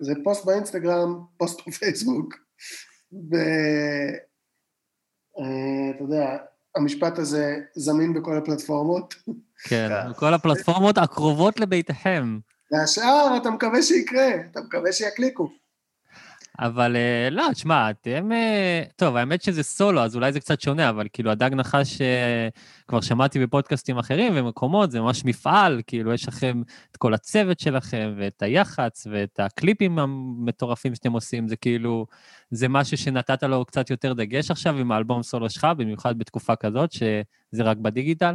זה 0.00 0.12
פוסט 0.24 0.44
באינסטגרם, 0.44 1.24
פוסט 1.36 1.68
בפייסבוק. 1.68 2.34
ואתה 3.12 4.24
יודע, 6.04 6.36
המשפט 6.76 7.18
הזה 7.18 7.56
זמין 7.74 8.14
בכל 8.14 8.36
הפלטפורמות. 8.36 9.14
כן, 9.68 9.88
כן. 9.88 10.12
כל 10.16 10.34
הפלטפורמות 10.34 10.98
הקרובות 10.98 11.60
לביתכם. 11.60 12.38
והשאר, 12.72 13.36
אתה 13.42 13.50
מקווה 13.50 13.82
שיקרה, 13.82 14.28
אתה 14.50 14.60
מקווה 14.60 14.92
שיקליקו. 14.92 15.50
אבל 16.60 16.96
אה, 16.96 17.30
לא, 17.30 17.44
תשמע, 17.52 17.90
אתם... 17.90 18.32
אה, 18.32 18.82
טוב, 18.96 19.16
האמת 19.16 19.42
שזה 19.42 19.62
סולו, 19.62 20.00
אז 20.00 20.16
אולי 20.16 20.32
זה 20.32 20.40
קצת 20.40 20.60
שונה, 20.60 20.88
אבל 20.88 21.06
כאילו, 21.12 21.30
הדג 21.30 21.50
נחש, 21.54 22.00
אה, 22.00 22.48
כבר 22.88 23.00
שמעתי 23.00 23.38
בפודקאסטים 23.38 23.98
אחרים 23.98 24.32
ומקומות, 24.36 24.90
זה 24.90 25.00
ממש 25.00 25.24
מפעל, 25.24 25.80
כאילו, 25.86 26.12
יש 26.12 26.28
לכם 26.28 26.62
את 26.90 26.96
כל 26.96 27.14
הצוות 27.14 27.60
שלכם, 27.60 28.14
ואת 28.16 28.42
היח"צ, 28.42 29.06
ואת 29.10 29.40
הקליפים 29.40 29.98
המטורפים 29.98 30.94
שאתם 30.94 31.12
עושים, 31.12 31.48
זה 31.48 31.56
כאילו, 31.56 32.06
זה 32.50 32.68
משהו 32.68 32.96
שנתת 32.96 33.42
לו 33.42 33.64
קצת 33.64 33.90
יותר 33.90 34.12
דגש 34.12 34.50
עכשיו 34.50 34.78
עם 34.78 34.92
האלבום 34.92 35.22
סולו 35.22 35.50
שלך, 35.50 35.66
במיוחד 35.76 36.18
בתקופה 36.18 36.56
כזאת, 36.56 36.92
שזה 36.92 37.62
רק 37.62 37.76
בדיגיטל. 37.76 38.34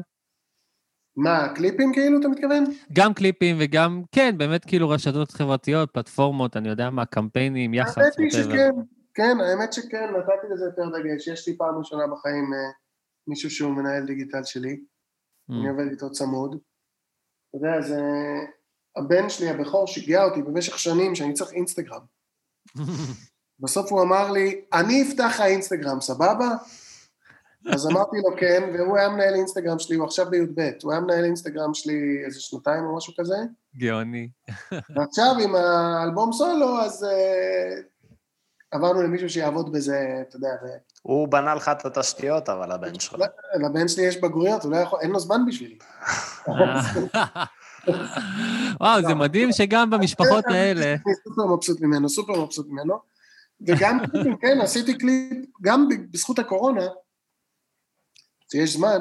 מה, 1.17 1.53
קליפים 1.55 1.93
כאילו, 1.93 2.19
אתה 2.19 2.27
מתכוון? 2.27 2.63
גם 2.93 3.13
קליפים 3.13 3.55
וגם, 3.59 4.03
כן, 4.11 4.37
באמת 4.37 4.65
כאילו 4.65 4.89
רשתות 4.89 5.31
חברתיות, 5.31 5.91
פלטפורמות, 5.91 6.57
אני 6.57 6.69
יודע 6.69 6.89
מה, 6.89 7.05
קמפיינים, 7.05 7.73
יח"צ, 7.73 7.97
האמת 7.97 8.13
היא. 8.17 8.31
שכן, 8.31 8.71
כן, 9.13 9.37
האמת 9.39 9.73
שכן, 9.73 10.09
נתתי 10.17 10.47
לזה 10.53 10.65
יותר 10.65 10.89
דגש. 10.89 11.27
יש 11.27 11.47
לי 11.47 11.57
פעם 11.57 11.77
ראשונה 11.77 12.03
בחיים 12.07 12.53
אה, 12.53 12.71
מישהו 13.27 13.49
שהוא 13.49 13.71
מנהל 13.71 14.05
דיגיטל 14.05 14.43
שלי, 14.43 14.77
Mm. 15.51 15.53
אני 15.53 15.69
עובד 15.69 15.91
איתו 15.91 16.11
צמוד. 16.11 16.55
אתה 17.49 17.57
יודע, 17.57 17.81
זה... 17.81 18.01
הבן 18.97 19.29
שלי, 19.29 19.49
הבכור, 19.49 19.87
שיגע 19.87 20.23
אותי 20.23 20.41
במשך 20.41 20.79
שנים 20.79 21.15
שאני 21.15 21.33
צריך 21.33 21.51
אינסטגרם. 21.51 22.01
בסוף 23.63 23.91
הוא 23.91 24.01
אמר 24.01 24.31
לי, 24.31 24.65
אני 24.73 25.03
אפתח 25.03 25.31
לך 25.35 25.41
אינסטגרם, 25.41 26.01
סבבה? 26.01 26.49
אז 27.71 27.87
אמרתי 27.87 28.17
לו 28.17 28.37
כן, 28.37 28.69
והוא 28.73 28.97
היה 28.97 29.09
מנהל 29.09 29.33
אינסטגרם 29.33 29.79
שלי, 29.79 29.95
הוא 29.95 30.05
עכשיו 30.05 30.29
בי"ב, 30.29 30.69
הוא 30.83 30.91
היה 30.91 31.01
מנהל 31.01 31.25
אינסטגרם 31.25 31.73
שלי 31.73 32.23
איזה 32.25 32.39
שנתיים 32.39 32.83
או 32.83 32.97
משהו 32.97 33.13
כזה, 33.19 33.35
גאוני. 33.77 34.29
ועכשיו 34.95 35.35
עם 35.43 35.55
האלבום 35.55 36.33
סולו, 36.33 36.81
אז 36.81 37.03
uh, 37.03 37.07
עברנו 38.71 39.01
למישהו 39.01 39.29
שיעבוד 39.29 39.71
בזה, 39.71 40.23
אתה 40.29 40.35
יודע, 40.35 40.49
ו... 40.63 40.67
הוא 41.01 41.27
בנה 41.27 41.55
לך 41.55 41.69
את 41.69 41.85
התשתיות, 41.85 42.49
אבל 42.49 42.71
הבן 42.71 42.99
שלך. 42.99 43.15
לבן 43.65 43.87
שלי 43.87 44.03
יש 44.03 44.21
בגרויות, 44.21 44.63
הוא 44.63 44.71
לא 44.71 44.77
יכול, 44.77 44.99
אין 45.01 45.11
לו 45.11 45.19
זמן 45.19 45.41
בשבילי. 45.47 45.77
וואו, 48.81 49.01
זה 49.01 49.13
מדהים 49.13 49.51
שגם 49.51 49.89
במשפחות 49.89 50.45
האלה... 50.47 50.93
אני 50.93 51.15
סופר 51.23 51.45
מבסוט 51.45 51.81
ממנו, 51.81 52.09
סופר 52.09 52.41
מבסוט 52.43 52.67
ממנו. 52.69 52.95
וגם, 53.67 53.99
כן, 54.41 54.61
עשיתי 54.61 54.97
קליפ, 54.97 55.45
גם 55.61 55.87
בזכות 56.11 56.39
הקורונה, 56.39 56.87
שיש 58.53 58.73
זמן, 58.73 58.99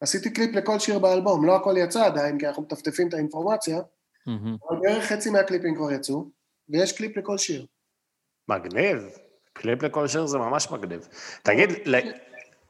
עשיתי 0.00 0.30
קליפ 0.32 0.54
לכל 0.54 0.78
שיר 0.78 0.98
באלבום, 0.98 1.46
לא 1.46 1.56
הכל 1.56 1.74
יצא 1.78 2.04
עדיין, 2.04 2.38
כי 2.38 2.48
אנחנו 2.48 2.62
מטפטפים 2.62 3.08
את 3.08 3.14
האינפורמציה, 3.14 3.80
מהמם. 4.26 4.56
אבל 4.68 4.78
בערך 4.80 5.04
חצי 5.04 5.30
מהקליפים 5.30 5.74
כבר 5.74 5.92
יצאו, 5.92 6.30
ויש 6.68 6.92
קליפ 6.92 7.16
לכל 7.16 7.38
שיר. 7.38 7.66
מגניב. 8.48 9.02
קליפ 9.52 9.82
לכל 9.82 10.08
שיר 10.08 10.26
זה 10.26 10.38
ממש 10.38 10.70
מגניב. 10.70 11.08
תגיד, 11.42 11.70
ל- 11.86 11.94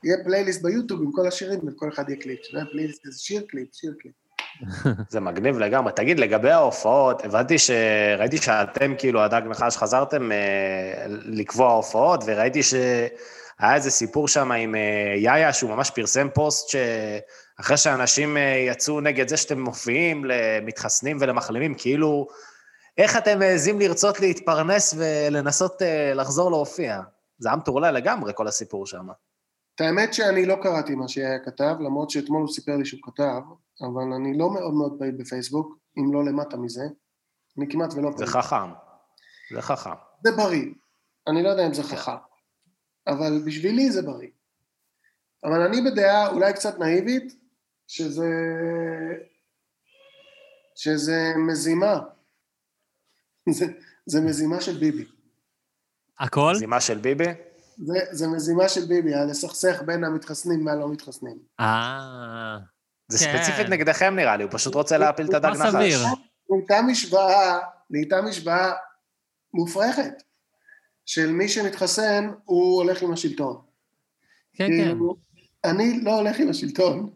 יהיה 0.04 0.24
פלייליסט 0.24 0.62
ביוטיוב 0.62 1.02
עם 1.02 1.12
כל 1.12 1.26
השירים, 1.28 1.60
ולכל 1.62 1.88
אחד 1.94 2.08
יהיה 2.08 2.20
קליפ. 2.20 2.40
יהיה 2.54 2.64
פלייליסט, 2.72 3.06
איזה 3.06 3.18
שיר 3.18 3.42
קליפ, 3.48 3.68
שיר 3.72 3.94
קליפ. 3.98 4.14
זה 5.08 5.20
מגניב 5.20 5.58
לגמרי. 5.58 5.92
תגיד, 5.96 6.20
לגבי 6.20 6.50
ההופעות, 6.50 7.24
הבנתי 7.24 7.58
ש... 7.58 7.70
ראיתי 8.18 8.38
שאתם, 8.38 8.94
כאילו, 8.98 9.20
הדג 9.22 9.42
נחש, 9.46 9.76
חזרתם 9.76 10.32
אה, 10.32 11.06
לקבוע 11.08 11.72
הופעות, 11.72 12.24
וראיתי 12.26 12.62
שהיה 13.60 13.74
איזה 13.74 13.90
סיפור 13.90 14.28
שם 14.28 14.52
עם 14.52 14.74
אה, 14.74 15.14
יאיה, 15.16 15.52
שהוא 15.52 15.70
ממש 15.70 15.90
פרסם 15.90 16.28
פוסט 16.34 16.68
שאחרי 16.68 17.76
שאנשים 17.76 18.36
אה, 18.36 18.64
יצאו 18.68 19.00
נגד 19.00 19.28
זה 19.28 19.36
שאתם 19.36 19.60
מופיעים 19.60 20.24
למתחסנים 20.24 21.16
ולמחלימים, 21.20 21.74
כאילו, 21.78 22.26
איך 22.98 23.16
אתם 23.16 23.38
מעזים 23.38 23.78
לרצות 23.78 24.20
להתפרנס 24.20 24.94
ולנסות 24.98 25.82
אה, 25.82 26.14
לחזור 26.14 26.50
להופיע? 26.50 27.00
זה 27.38 27.48
היה 27.48 27.56
מטורלל 27.56 27.94
לגמרי, 27.94 28.32
כל 28.34 28.48
הסיפור 28.48 28.86
שם. 28.86 29.06
את 29.74 29.80
האמת 29.80 30.14
שאני 30.14 30.46
לא 30.46 30.56
קראתי 30.62 30.94
מה 30.94 31.08
שהיה 31.08 31.38
כתב, 31.44 31.74
למרות 31.80 32.10
שאתמול 32.10 32.42
הוא 32.42 32.52
סיפר 32.52 32.76
לי 32.76 32.84
שהוא 32.84 33.00
כתב, 33.02 33.40
אבל 33.82 34.12
אני 34.16 34.38
לא 34.38 34.50
מאוד 34.50 34.74
מאוד 34.74 34.96
פעיל 34.98 35.14
בפייסבוק, 35.18 35.78
אם 35.98 36.14
לא 36.14 36.24
למטה 36.24 36.56
מזה. 36.56 36.84
אני 37.58 37.66
כמעט 37.70 37.94
ולא 37.94 38.10
זה 38.10 38.16
פעיל. 38.16 38.28
חכם. 38.28 38.70
זה 39.54 39.62
חכם. 39.62 39.90
זה 40.24 40.30
בריא. 40.36 40.66
אני 41.28 41.42
לא 41.42 41.48
יודע 41.48 41.66
אם 41.66 41.74
זה 41.74 41.82
חכם, 41.82 42.16
אבל 43.06 43.42
בשבילי 43.46 43.90
זה 43.90 44.02
בריא. 44.02 44.28
אבל 45.44 45.60
אני 45.60 45.80
בדעה 45.90 46.28
אולי 46.28 46.52
קצת 46.52 46.78
נאיבית, 46.78 47.36
שזה... 47.86 48.28
שזה 50.76 51.32
מזימה. 51.36 52.00
זה, 53.50 53.66
זה 54.06 54.20
מזימה 54.20 54.60
של 54.60 54.78
ביבי. 54.78 55.04
הכל? 56.18 56.54
זימה 56.54 56.80
של 56.80 56.98
ביבי? 56.98 57.24
זה, 57.76 57.98
זה 58.10 58.28
מזימה 58.28 58.68
של 58.68 58.84
ביבי, 58.84 59.14
הלסכסך 59.14 59.82
בין 59.86 60.04
המתחסנים 60.04 60.66
והלא 60.66 60.88
מתחסנים. 60.88 61.38
אה... 61.60 62.58
זה 63.10 63.18
כן. 63.18 63.42
ספציפית 63.42 63.68
נגדכם 63.68 64.16
נראה 64.16 64.36
לי, 64.36 64.42
הוא 64.42 64.52
פשוט 64.52 64.74
רוצה 64.74 64.98
להפיל 64.98 65.26
את 65.26 65.34
הדג 65.34 65.48
מה 65.48 65.64
נחש. 65.64 65.70
סביר? 65.70 65.98
נהייתה 66.50 66.82
משוואה, 66.82 67.58
נהייתה 67.90 68.22
משוואה 68.22 68.72
מופרכת, 69.54 70.22
של 71.10 71.32
מי 71.32 71.48
שמתחסן, 71.48 72.30
הוא 72.44 72.82
הולך 72.82 73.02
עם 73.02 73.12
השלטון. 73.12 73.56
כן, 74.54 74.66
כן. 74.66 74.84
כאילו, 74.84 75.16
אני 75.64 76.00
לא 76.02 76.18
הולך 76.18 76.38
עם 76.38 76.48
השלטון. 76.48 77.10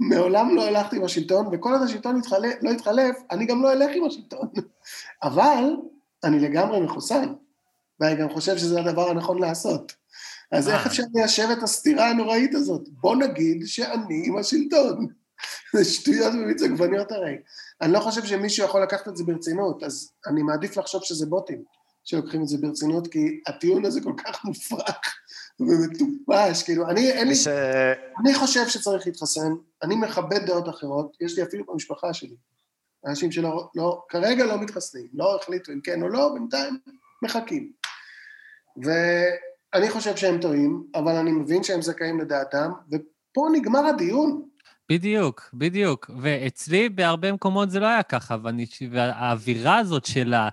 מעולם 0.00 0.56
לא 0.56 0.66
הלכתי 0.66 0.96
עם 0.96 1.04
השלטון, 1.04 1.48
וכל 1.52 1.72
עוד 1.72 1.82
השלטון 1.82 2.18
יתחלף, 2.18 2.54
לא 2.62 2.70
יתחלף, 2.70 3.16
אני 3.30 3.46
גם 3.46 3.62
לא 3.62 3.72
אלך 3.72 3.90
עם 3.94 4.04
השלטון. 4.04 4.48
אבל 5.22 5.64
אני 6.24 6.40
לגמרי 6.40 6.80
מחוסן, 6.80 7.34
ואני 8.00 8.16
גם 8.16 8.30
חושב 8.30 8.56
שזה 8.56 8.80
הדבר 8.80 9.10
הנכון 9.10 9.38
לעשות. 9.38 9.92
אז 10.52 10.68
אה. 10.68 10.74
איך 10.74 10.86
אפשר 10.86 11.02
ליישב 11.14 11.48
את 11.52 11.62
הסתירה 11.62 12.10
הנוראית 12.10 12.54
הזאת? 12.54 12.88
בוא 12.88 13.16
נגיד 13.16 13.62
שאני 13.66 14.22
עם 14.26 14.36
השלטון. 14.36 15.06
זה 15.74 15.84
שטויות 15.84 16.32
במיץ 16.32 16.62
עגבניות 16.62 17.12
הרי. 17.12 17.36
אני 17.80 17.92
לא 17.92 18.00
חושב 18.00 18.24
שמישהו 18.24 18.64
יכול 18.64 18.82
לקחת 18.82 19.08
את 19.08 19.16
זה 19.16 19.24
ברצינות, 19.24 19.82
אז 19.82 20.12
אני 20.26 20.42
מעדיף 20.42 20.76
לחשוב 20.76 21.04
שזה 21.04 21.26
בוטים 21.26 21.77
שלוקחים 22.08 22.42
את 22.42 22.48
זה 22.48 22.58
ברצינות, 22.58 23.06
כי 23.06 23.40
הטיעון 23.46 23.84
הזה 23.84 24.00
כל 24.00 24.12
כך 24.16 24.44
מופרך 24.44 25.16
ומטופש, 25.60 26.62
כאילו, 26.62 26.88
אני, 26.88 27.10
אין 27.10 27.28
לי, 27.28 27.34
ש... 27.34 27.48
אני 28.20 28.34
חושב 28.34 28.68
שצריך 28.68 29.06
להתחסן, 29.06 29.52
אני 29.82 29.96
מכבד 29.96 30.46
דעות 30.46 30.68
אחרות, 30.68 31.16
יש 31.20 31.38
לי 31.38 31.44
אפילו 31.44 31.64
במשפחה 31.68 32.14
שלי, 32.14 32.36
אנשים 33.06 33.32
שלא, 33.32 33.68
לא, 33.74 34.02
כרגע 34.08 34.46
לא 34.46 34.60
מתחסנים, 34.60 35.06
לא 35.14 35.36
החליטו 35.36 35.72
אם 35.72 35.80
כן 35.80 36.02
או 36.02 36.08
לא, 36.08 36.30
בינתיים 36.34 36.78
מחכים. 37.22 37.72
ואני 38.76 39.90
חושב 39.90 40.16
שהם 40.16 40.40
טועים, 40.40 40.84
אבל 40.94 41.16
אני 41.16 41.32
מבין 41.32 41.62
שהם 41.62 41.82
זכאים 41.82 42.20
לדעתם, 42.20 42.70
ופה 42.92 43.48
נגמר 43.52 43.86
הדיון. 43.86 44.48
בדיוק, 44.90 45.50
בדיוק. 45.54 46.10
ואצלי 46.22 46.88
בהרבה 46.88 47.32
מקומות 47.32 47.70
זה 47.70 47.80
לא 47.80 47.86
היה 47.86 48.02
ככה, 48.02 48.36
ואני, 48.42 48.66
והאווירה 48.90 49.78
הזאת 49.78 50.04
של 50.04 50.34
ה... 50.34 50.48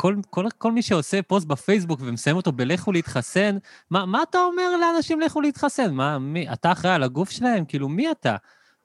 כל, 0.00 0.16
כל, 0.30 0.44
כל 0.58 0.72
מי 0.72 0.82
שעושה 0.82 1.22
פוסט 1.22 1.46
בפייסבוק 1.46 2.00
ומסיים 2.02 2.36
אותו 2.36 2.52
בלכו 2.52 2.92
להתחסן, 2.92 3.56
מה, 3.90 4.06
מה 4.06 4.22
אתה 4.22 4.38
אומר 4.38 4.76
לאנשים 4.76 5.20
לכו 5.20 5.40
להתחסן? 5.40 5.94
מה, 5.94 6.18
מי, 6.18 6.52
אתה 6.52 6.72
אחראי 6.72 6.94
על 6.94 7.02
הגוף 7.02 7.30
שלהם? 7.30 7.64
כאילו, 7.64 7.88
מי 7.88 8.10
אתה? 8.10 8.36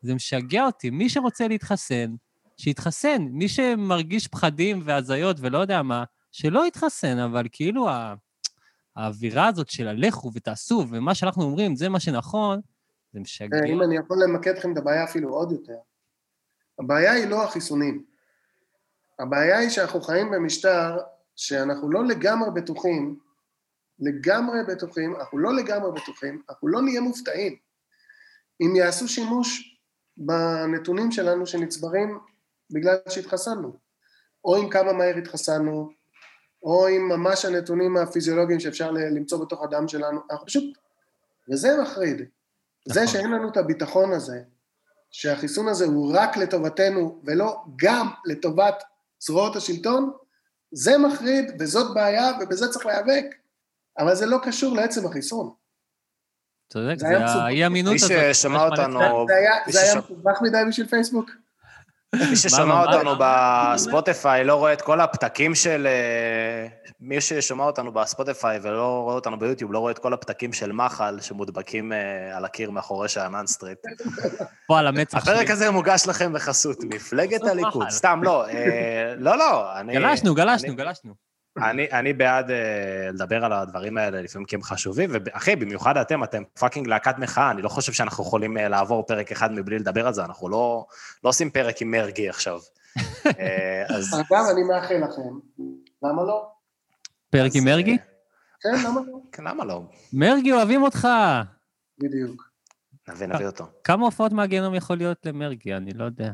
זה 0.02 0.16
משגע 0.16 0.66
אותי. 0.66 0.90
מי 0.90 1.10
שרוצה 1.10 1.48
להתחסן, 1.48 2.16
שיתחסן. 2.58 3.22
מי 3.32 3.50
שמרגיש 3.50 4.28
פחדים 4.28 4.82
והזיות 4.84 5.38
ולא 5.40 5.58
יודע 5.58 5.82
מה, 5.82 6.04
שלא 6.32 6.68
יתחסן, 6.68 7.18
אבל 7.18 7.48
כאילו 7.52 7.90
ה... 7.90 8.14
האווירה 8.96 9.48
הזאת 9.48 9.70
של 9.70 9.88
הלכו 9.88 10.32
ותעשו, 10.34 10.86
ומה 10.90 11.16
שאנחנו 11.16 11.44
אומרים, 11.44 11.76
זה 11.76 11.90
מה 11.90 12.00
שנכון, 12.00 12.60
זה 13.14 13.20
משגע. 13.20 13.58
אם 13.68 13.82
אני 13.82 13.98
יכול 13.98 14.18
למקד 14.24 14.58
לכם 14.58 14.72
את 14.72 14.78
הבעיה 14.78 15.04
אפילו 15.04 15.30
עוד 15.30 15.52
יותר, 15.52 15.78
הבעיה 16.80 17.12
היא 17.12 17.28
לא 17.28 17.44
החיסונים. 17.44 18.13
הבעיה 19.20 19.58
היא 19.58 19.70
שאנחנו 19.70 20.02
חיים 20.02 20.32
במשטר 20.32 20.98
שאנחנו 21.36 21.92
לא 21.92 22.06
לגמרי 22.06 22.52
בטוחים, 22.62 23.20
לגמרי 24.00 24.58
בטוחים, 24.68 25.16
אנחנו 25.16 25.38
לא 25.38 25.56
לגמרי 25.56 25.92
בטוחים, 25.92 26.42
אנחנו 26.50 26.68
לא 26.68 26.82
נהיה 26.82 27.02
מופתעים 27.02 27.56
אם 28.62 28.76
יעשו 28.76 29.08
שימוש 29.08 29.80
בנתונים 30.18 31.12
שלנו 31.12 31.46
שנצברים 31.46 32.20
בגלל 32.74 32.96
שהתחסנו, 33.10 33.78
או 34.46 34.56
עם 34.56 34.70
כמה 34.70 34.94
מהר 34.94 35.18
התחסנו, 35.18 35.90
או 36.64 36.88
עם 36.88 37.10
ממש 37.10 37.46
הנתונים 37.46 37.98
הפיזיולוגיים 37.98 38.60
שאפשר 38.60 38.92
למצוא 38.92 39.46
בתוך 39.46 39.64
הדם 39.64 39.88
שלנו, 39.88 40.22
אנחנו 40.32 40.48
פשוט, 40.48 40.78
וזה 41.52 41.70
מחריד. 41.82 42.22
זה 42.88 43.02
נכון. 43.02 43.14
שאין 43.14 43.32
לנו 43.32 43.50
את 43.50 43.58
הביטחון 43.58 44.12
הזה, 44.12 44.42
שהחיסון 45.12 45.68
הזה 45.68 45.86
הוא 45.86 46.14
רק 46.16 46.38
לטובתנו 46.38 47.22
ולא 47.24 47.64
גם 47.76 48.08
לטובת 48.26 48.84
זרועות 49.26 49.56
השלטון, 49.56 50.12
זה 50.72 50.98
מחריד 50.98 51.52
וזאת 51.60 51.94
בעיה 51.94 52.32
ובזה 52.42 52.68
צריך 52.72 52.86
להיאבק, 52.86 53.26
אבל 53.98 54.16
זה 54.16 54.26
לא 54.26 54.38
קשור 54.44 54.76
לעצם 54.76 55.06
החיסון. 55.08 55.54
צודק, 56.74 56.96
זה 56.98 57.08
זה 57.08 57.08
היה 57.08 57.26
מסובך. 57.26 57.44
האי-אמינות 57.44 57.94
מי 57.94 57.96
הזאת. 57.96 58.36
ששמע 58.36 58.66
אותנו, 58.66 59.00
זה 59.28 59.82
היה, 59.82 59.98
מסובך 59.98 60.42
מדי 60.42 60.58
בשביל 60.70 60.88
פייסבוק? 60.88 61.32
מי 62.30 62.36
ששומע 62.36 62.82
אותנו? 62.86 63.16
בספוטיפיי 63.20 64.44
לא 64.44 64.56
רואה 64.56 64.74
את 64.74 64.82
כל 64.82 65.02
הפתקים 65.02 65.56
של... 65.56 65.88
אה, 65.88 66.68
מי 67.02 67.22
ששומע 67.22 67.64
אותנו 67.64 67.92
בספוטיפיי 67.92 68.60
ולא 68.62 69.02
רואה 69.04 69.16
אותנו 69.16 69.40
ביוטיוב, 69.40 69.74
לא 69.74 69.80
רואה 69.80 69.92
את 69.92 70.00
כל 70.00 70.14
הפתקים 70.14 70.54
של 70.54 70.72
מחל 70.72 71.18
שמודבקים 71.22 71.94
אה, 71.94 72.38
על 72.38 72.46
הקיר 72.46 72.72
מאחורי 72.72 73.10
שאנן 73.10 73.48
סטריט. 73.48 73.78
פה 74.68 74.80
על 74.80 74.88
המצח 74.88 75.26
שלי. 75.26 75.34
הפרק 75.34 75.50
הזה 75.50 75.72
מוגש 75.72 76.08
לכם 76.08 76.34
בחסות 76.34 76.78
מפלגת 76.84 77.44
הליכוד. 77.44 77.90
סתם, 77.90 78.20
לא. 78.24 78.48
אה, 78.48 79.14
לא, 79.18 79.38
לא. 79.38 79.80
אני- 79.80 79.94
גלשנו, 79.94 80.34
גלשנו, 80.36 80.76
גלשנו. 80.76 81.14
אני, 81.58 81.92
אני 81.92 82.14
בעד 82.14 82.50
uh, 82.50 82.54
לדבר 83.14 83.46
על 83.46 83.54
הדברים 83.54 83.98
האלה 83.98 84.22
לפעמים 84.22 84.46
כי 84.46 84.56
הם 84.56 84.64
חשובים, 84.64 85.10
ואחי, 85.14 85.56
במיוחד 85.56 85.98
אתם, 85.98 86.24
אתם 86.24 86.44
פאקינג 86.60 86.88
להקת 86.88 87.18
מחאה, 87.18 87.52
אני 87.52 87.62
לא 87.62 87.70
חושב 87.70 87.92
שאנחנו 87.92 88.24
יכולים 88.24 88.58
uh, 88.58 88.62
לעבור 88.62 89.04
פרק 89.04 89.32
אחד 89.32 89.52
מבלי 89.52 89.80
לדבר 89.80 90.08
על 90.08 90.14
זה, 90.14 90.26
אנחנו 90.26 90.50
לא, 90.50 90.86
לא 91.24 91.30
עושים 91.30 91.50
פרק 91.50 91.82
עם 91.82 91.92
מרגי 91.92 92.30
עכשיו. 92.30 92.60
uh, 92.98 93.02
אז... 93.96 94.14
אגב, 94.14 94.46
אני 94.52 94.64
מאחל 94.64 94.96
לכם, 94.96 95.64
למה 96.04 96.24
לא? 96.24 96.48
פרק 97.30 97.52
עם 97.56 97.66
מרגי? 97.66 97.98
כן, 98.60 98.70
למה 98.86 99.02
לא? 99.08 99.18
כן, 99.32 99.44
למה 99.44 99.66
לא? 99.66 99.84
מרגי, 100.14 100.52
אוהבים 100.52 100.82
אותך. 100.84 101.08
בדיוק. 102.00 102.54
נביא, 103.08 103.28
נביא 103.28 103.46
אותו. 103.46 103.66
כמה 103.84 104.06
הופעות 104.06 104.32
מהגיהנום 104.32 104.76
יכול 104.76 104.98
להיות 104.98 105.26
למרגי? 105.26 105.74
אני 105.74 105.92
לא 105.94 106.06
יודע. 106.06 106.32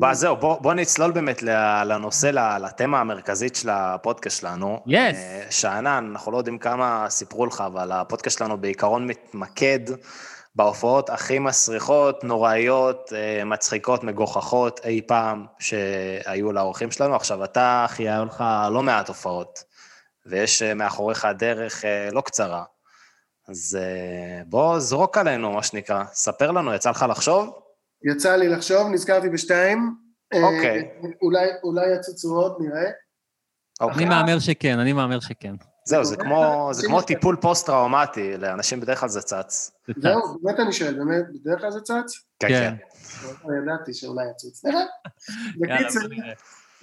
בוא, 0.00 0.14
זהו, 0.14 0.36
בוא, 0.36 0.60
בוא 0.60 0.74
נצלול 0.74 1.10
באמת 1.10 1.42
לנושא, 1.84 2.26
לתמה 2.60 3.00
המרכזית 3.00 3.56
של 3.56 3.70
הפודקאסט 3.70 4.40
שלנו. 4.40 4.80
Yes. 4.86 4.92
אה, 5.14 5.46
שאנן, 5.50 6.08
אנחנו 6.12 6.32
לא 6.32 6.36
יודעים 6.36 6.58
כמה 6.58 7.06
סיפרו 7.08 7.46
לך, 7.46 7.60
אבל 7.66 7.92
הפודקאסט 7.92 8.38
שלנו 8.38 8.60
בעיקרון 8.60 9.06
מתמקד 9.06 9.80
בהופעות 10.54 11.10
הכי 11.10 11.38
מסריחות, 11.38 12.24
נוראיות, 12.24 13.12
אה, 13.12 13.44
מצחיקות, 13.44 14.04
מגוחכות 14.04 14.80
אי 14.84 15.00
פעם 15.06 15.46
שהיו 15.58 16.52
לאורחים 16.52 16.90
שלנו. 16.90 17.16
עכשיו, 17.16 17.44
אתה, 17.44 17.82
אחי, 17.84 18.08
היו 18.08 18.24
לך 18.24 18.44
לא 18.70 18.82
מעט 18.82 19.08
הופעות, 19.08 19.64
ויש 20.26 20.62
אה, 20.62 20.74
מאחוריך 20.74 21.28
דרך 21.38 21.84
לא 22.12 22.20
קצרה. 22.20 22.64
אז 23.48 23.78
בוא, 24.46 24.78
זרוק 24.78 25.18
עלינו, 25.18 25.52
מה 25.52 25.62
שנקרא. 25.62 26.04
ספר 26.12 26.50
לנו, 26.50 26.74
יצא 26.74 26.90
לך 26.90 27.06
לחשוב? 27.08 27.69
יצא 28.04 28.36
לי 28.36 28.48
לחשוב, 28.48 28.88
נזכרתי 28.88 29.28
בשתיים. 29.28 29.94
אה, 30.32 30.42
אוקיי. 30.42 30.90
אולי, 31.22 31.48
אולי 31.62 31.94
יצוצו 31.94 32.36
עוד, 32.36 32.56
נראה. 32.60 32.90
אוקיי. 33.80 33.96
אני 33.96 34.04
מהמר 34.04 34.38
שכן, 34.38 34.78
אני 34.78 34.92
מהמר 34.92 35.20
שכן. 35.20 35.54
זהו, 35.84 36.04
זה 36.04 36.16
כמו, 36.16 36.68
זה 36.72 36.86
כמו 36.86 37.02
טיפול 37.02 37.36
פוסט-טראומטי, 37.40 38.36
לאנשים 38.36 38.80
בדרך 38.80 39.00
כלל 39.00 39.08
זה 39.08 39.20
צץ. 39.20 39.72
זה 39.86 39.94
צץ. 39.94 40.02
זהו, 40.02 40.38
באמת 40.42 40.60
אני 40.60 40.72
שואל, 40.72 40.94
באמת, 40.94 41.24
בדרך 41.34 41.60
כלל 41.60 41.70
זה 41.70 41.80
צץ? 41.80 42.12
כן, 42.38 42.48
כן. 42.48 42.74
כן. 42.78 43.48
לא 43.48 43.62
ידעתי 43.62 43.94
שאולי 43.94 44.24
יצוץ. 44.30 44.62
בקיצור. 45.60 46.02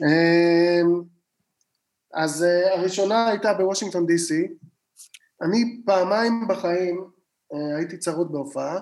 אמ, 0.01 1.01
אז 2.13 2.43
אה, 2.43 2.73
הראשונה 2.73 3.27
הייתה 3.27 3.53
בוושינגטון 3.53 4.05
די.סי. 4.05 4.47
אני 5.41 5.81
פעמיים 5.85 6.47
בחיים 6.47 7.09
אה, 7.53 7.77
הייתי 7.77 7.97
צרוד 7.97 8.31
בהופעה. 8.31 8.79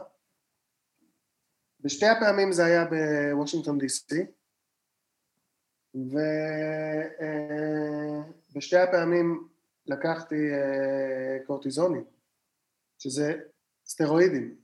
בשתי 1.85 2.05
הפעמים 2.05 2.51
זה 2.51 2.65
היה 2.65 2.85
בוושינגטון 2.85 3.77
די.סי. 3.77 4.25
ובשתי 8.53 8.77
הפעמים 8.77 9.47
לקחתי 9.87 10.35
אה, 10.53 11.37
קורטיזונים, 11.47 12.03
שזה 12.99 13.33
סטרואידים, 13.85 14.55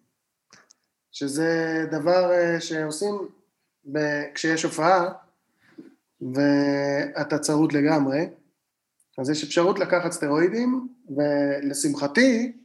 שזה 1.12 1.84
דבר 1.92 2.32
אה, 2.32 2.62
שעושים 2.62 3.16
ב- 3.92 4.34
כשיש 4.34 4.64
הופעה 4.64 5.14
ואתה 6.22 7.40
צרוד 7.40 7.72
לגמרי, 7.72 8.30
אז 9.18 9.30
יש 9.30 9.44
אפשרות 9.44 9.80
לקחת 9.80 10.12
סטרואידים, 10.12 10.88
ולשמחתי, 11.16 12.61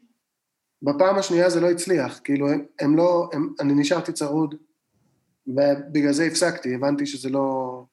בפעם 0.82 1.18
השנייה 1.18 1.50
זה 1.50 1.60
לא 1.60 1.70
הצליח, 1.70 2.20
כאילו 2.24 2.48
הם, 2.48 2.64
הם 2.80 2.96
לא, 2.96 3.30
הם, 3.32 3.54
אני 3.60 3.74
נשארתי 3.74 4.12
צרוד, 4.12 4.54
ובגלל 5.46 6.12
זה 6.12 6.24
הפסקתי, 6.24 6.74
הבנתי 6.74 7.06
שזה 7.06 7.30
לא... 7.30 7.84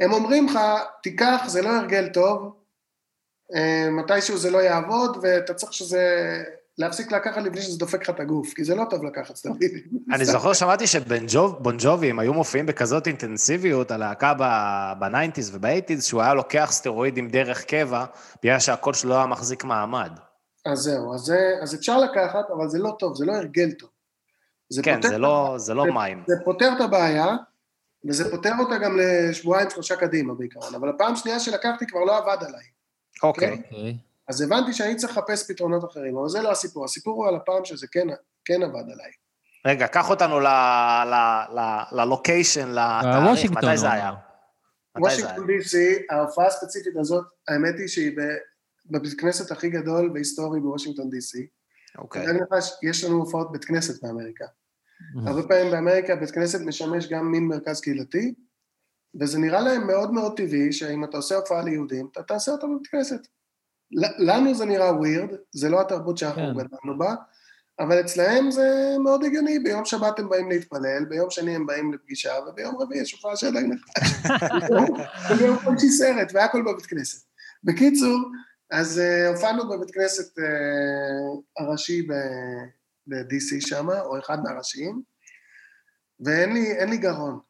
הם 0.00 0.12
אומרים 0.12 0.46
לך, 0.46 0.58
תיקח, 1.02 1.44
זה 1.46 1.62
לא 1.62 1.68
הרגל 1.68 2.08
טוב, 2.08 2.56
אה, 3.54 3.90
מתישהו 3.90 4.38
זה 4.38 4.50
לא 4.50 4.58
יעבוד, 4.58 5.18
ואתה 5.22 5.54
צריך 5.54 5.72
שזה... 5.72 6.42
להפסיק 6.78 7.12
לקחת 7.12 7.42
לפני 7.42 7.62
שזה 7.62 7.78
דופק 7.78 8.02
לך 8.02 8.10
את 8.10 8.20
הגוף, 8.20 8.54
כי 8.54 8.64
זה 8.64 8.74
לא 8.74 8.84
טוב 8.90 9.04
לקחת 9.04 9.36
סטרואידים. 9.36 9.82
אני 10.14 10.24
זוכר, 10.24 10.52
שמעתי 10.52 10.86
שבון 10.86 11.76
ג'ובי, 11.78 12.10
הם 12.10 12.18
היו 12.18 12.34
מופיעים 12.34 12.66
בכזאת 12.66 13.06
אינטנסיביות, 13.06 13.90
הלהקה 13.90 14.34
בניינטיז 14.98 15.54
ובאייטיז, 15.54 16.04
שהוא 16.04 16.22
היה 16.22 16.34
לוקח 16.34 16.68
סטרואידים 16.72 17.28
דרך 17.28 17.64
קבע, 17.64 18.04
בגלל 18.42 18.58
שהקול 18.58 18.94
שלו 18.94 19.14
היה 19.14 19.26
מחזיק 19.26 19.64
מעמד. 19.64 20.18
אז 20.72 20.78
זהו, 20.78 21.14
אז, 21.14 21.20
זה, 21.20 21.54
אז 21.62 21.74
אפשר 21.74 21.98
לקחת, 21.98 22.50
אבל 22.50 22.68
זה 22.68 22.78
לא 22.78 22.96
טוב, 22.98 23.16
זה 23.16 23.24
לא 23.24 23.32
הרגל 23.32 23.72
טוב. 23.72 23.90
זה 24.70 24.82
כן, 24.82 25.02
זה 25.02 25.08
את 25.14 25.20
לא, 25.20 25.54
זה 25.56 25.74
לא 25.74 25.84
מים. 25.94 26.24
זה 26.26 26.34
פותר 26.44 26.70
את 26.76 26.80
הבעיה, 26.80 27.36
וזה 28.08 28.30
פותר 28.30 28.52
אותה 28.58 28.78
גם 28.78 28.98
לשבועיים, 28.98 29.70
שלושה 29.70 29.96
קדימה 29.96 30.34
בעיקרון, 30.34 30.74
אבל 30.74 30.88
הפעם 30.88 31.16
שנייה 31.16 31.40
שלקחתי 31.40 31.86
כבר 31.86 32.00
לא 32.00 32.16
עבד 32.16 32.44
עליי. 32.46 32.64
אוקיי. 33.22 33.52
אוקיי. 33.52 33.96
אז 34.28 34.40
הבנתי 34.40 34.72
שאני 34.72 34.96
צריך 34.96 35.18
לחפש 35.18 35.50
פתרונות 35.50 35.84
אחרים, 35.84 36.16
אבל 36.16 36.28
זה 36.28 36.42
לא 36.42 36.50
הסיפור, 36.50 36.84
הסיפור 36.84 37.14
הוא 37.14 37.28
על 37.28 37.36
הפעם 37.36 37.64
שזה 37.64 37.86
כן, 37.92 38.06
כן 38.44 38.62
עבד 38.62 38.90
עליי. 38.92 39.10
רגע, 39.66 39.86
קח 39.86 40.10
אותנו 40.10 40.40
ל- 40.40 40.46
ל- 41.06 41.58
ל- 41.58 42.00
ללוקיישן, 42.00 42.68
לתאריך, 42.68 43.30
וושינגטון, 43.30 43.68
מתי 43.68 43.78
זה 43.78 43.92
היה? 43.92 44.12
זה? 44.96 45.00
וושינגטון 45.00 45.46
די.סי, 45.46 45.96
ההופעה 46.10 46.46
הספציפית 46.46 46.96
הזאת, 46.96 47.24
האמת 47.48 47.74
היא 47.78 47.88
שהיא 47.88 48.16
ב- 48.18 48.36
בבית 48.90 49.20
כנסת 49.20 49.50
הכי 49.50 49.70
גדול 49.70 50.10
והיסטורי 50.14 50.60
בוושינגטון 50.60 51.10
די.סי. 51.10 51.46
אוקיי. 51.98 52.26
יש 52.82 53.04
לנו 53.04 53.16
הופעות 53.16 53.52
בית 53.52 53.64
כנסת 53.64 54.02
באמריקה. 54.02 54.44
הרבה 55.26 55.48
פעמים 55.48 55.70
באמריקה 55.70 56.16
בית 56.16 56.30
כנסת 56.30 56.60
משמש 56.60 57.08
גם 57.08 57.32
מין 57.32 57.44
מרכז 57.44 57.80
קהילתי, 57.80 58.34
וזה 59.20 59.38
נראה 59.38 59.60
להם 59.60 59.86
מאוד 59.86 60.12
מאוד 60.12 60.36
טבעי 60.36 60.72
שאם 60.72 61.04
אתה 61.04 61.16
עושה 61.16 61.36
הופעה 61.36 61.62
ליהודים, 61.62 62.08
אתה 62.12 62.22
תעשה 62.22 62.52
אותה 62.52 62.66
בבית 62.66 62.86
כנסת. 62.86 63.26
לנו 64.18 64.54
זה 64.54 64.64
נראה 64.64 64.96
ווירד, 64.96 65.28
זה 65.52 65.68
לא 65.68 65.80
התרבות 65.80 66.18
שאנחנו 66.18 66.42
כן. 66.42 66.52
גדלנו 66.52 66.98
בה, 66.98 67.14
אבל 67.80 68.00
אצלהם 68.00 68.50
זה 68.50 68.96
מאוד 69.04 69.24
הגיוני, 69.24 69.58
ביום 69.58 69.84
שבת 69.84 70.18
הם 70.18 70.28
באים 70.28 70.50
להתפלל, 70.50 71.04
ביום 71.08 71.30
שני 71.30 71.54
הם 71.54 71.66
באים 71.66 71.92
לפגישה, 71.92 72.32
וביום 72.48 72.76
רביעי 72.82 73.02
יש 73.02 73.12
הופעה 73.12 73.36
שלהם 73.36 73.70
וביום 75.30 75.58
חמישי 75.64 75.88
סרט, 75.88 76.30
והכל 76.34 76.62
בבית 76.62 76.86
כנסת. 76.86 77.28
בקיצור, 77.64 78.18
אז 78.70 78.98
uh, 78.98 79.02
הופענו 79.28 79.68
בבית 79.68 79.90
כנסת 79.90 80.38
uh, 80.38 80.42
הראשי 81.58 82.02
ב-DC 82.02 83.60
שם, 83.60 83.90
או 83.90 84.18
אחד 84.18 84.42
מהראשיים, 84.42 85.02
ואין 86.20 86.52
לי, 86.52 86.86
לי 86.86 86.96
גרון. 86.96 87.40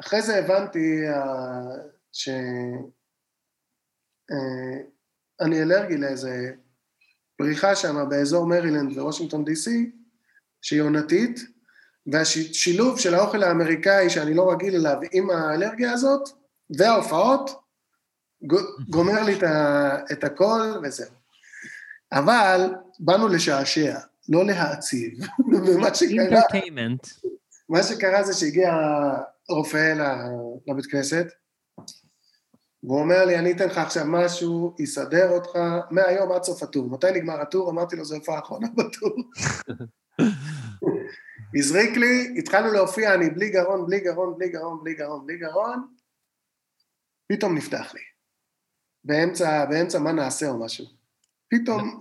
אחרי 0.00 0.22
זה 0.22 0.36
הבנתי 0.36 1.08
uh, 1.08 1.12
שאני 2.12 2.92
אלרגי 5.62 5.96
לאיזה 5.96 6.52
פריחה 7.36 7.76
שם 7.76 8.08
באזור 8.08 8.46
מרילנד 8.46 8.98
וושינגטון 8.98 9.44
די.סי, 9.44 9.90
שהיא 10.62 10.82
עונתית, 10.82 11.40
והשילוב 12.06 12.98
של 12.98 13.14
האוכל 13.14 13.42
האמריקאי 13.42 14.10
שאני 14.10 14.34
לא 14.34 14.52
רגיל 14.52 14.74
אליו 14.74 14.96
עם 15.12 15.30
האלרגיה 15.30 15.92
הזאת, 15.92 16.28
וההופעות, 16.78 17.63
גומר 18.90 19.22
לי 19.22 19.38
את, 20.12 20.24
הכל 20.24 20.60
וזהו. 20.82 21.10
אבל 22.12 22.74
באנו 22.98 23.28
לשעשע, 23.28 23.98
לא 24.28 24.46
להעציב, 24.46 25.18
ומה 25.66 25.94
שקרה. 25.94 26.40
מה 27.68 27.82
שקרה 27.82 28.22
זה 28.22 28.34
שהגיע 28.34 28.74
רופא 29.48 29.94
לבית 30.66 30.86
כנסת, 30.86 31.26
והוא 32.82 33.00
אומר 33.00 33.24
לי, 33.24 33.38
אני 33.38 33.52
אתן 33.52 33.66
לך 33.66 33.78
עכשיו 33.78 34.04
משהו, 34.06 34.74
יסדר 34.78 35.30
אותך 35.30 35.58
מהיום 35.90 36.32
עד 36.32 36.42
סוף 36.42 36.62
הטור. 36.62 36.90
מתי 36.90 37.06
נגמר 37.14 37.40
הטור? 37.40 37.70
אמרתי 37.70 37.96
לו, 37.96 38.04
זו 38.04 38.14
הופעה 38.14 38.36
האחרונה 38.36 38.68
בטור. 38.76 39.16
הזריק 41.56 41.96
לי, 41.96 42.34
התחלנו 42.38 42.72
להופיע, 42.72 43.14
אני 43.14 43.30
בלי 43.30 43.50
גרון, 43.50 43.86
בלי 43.86 44.00
גרון, 44.00 44.34
בלי 44.38 44.48
גרון, 44.48 44.80
בלי 44.82 44.94
גרון, 44.94 45.26
בלי 45.26 45.36
גרון, 45.36 45.86
פתאום 47.28 47.54
נפתח 47.54 47.94
לי. 47.94 48.13
באמצע, 49.04 49.64
באמצע 49.64 49.98
מה 49.98 50.12
נעשה 50.12 50.48
או 50.48 50.64
משהו. 50.64 50.84
פתאום, 51.50 51.98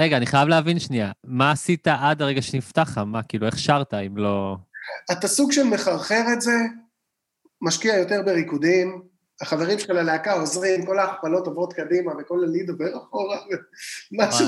רגע, 0.00 0.16
אני 0.16 0.26
חייב 0.26 0.48
להבין 0.48 0.78
שנייה, 0.78 1.12
מה 1.24 1.50
עשית 1.50 1.86
עד 1.88 2.22
הרגע 2.22 2.42
שנפתח 2.42 2.88
לך? 2.92 2.98
מה, 2.98 3.22
כאילו, 3.22 3.46
איך 3.46 3.58
שרת 3.58 3.94
אם 3.94 4.16
לא... 4.16 4.56
אתה 5.12 5.28
סוג 5.28 5.52
של 5.52 5.64
מחרחר 5.64 6.24
את 6.32 6.40
זה, 6.40 6.56
משקיע 7.62 7.96
יותר 7.96 8.22
בריקודים, 8.22 9.02
החברים 9.40 9.78
של 9.78 9.96
הלהקה 9.96 10.32
עוזרים, 10.32 10.86
כל 10.86 10.98
ההכפלות 10.98 11.46
עוברות 11.46 11.72
קדימה 11.72 12.12
וכל 12.18 12.44
ה 12.44 12.49
lead 12.49 12.70
עובר 12.70 12.96
אחורה, 12.96 13.38
משהו. 14.12 14.46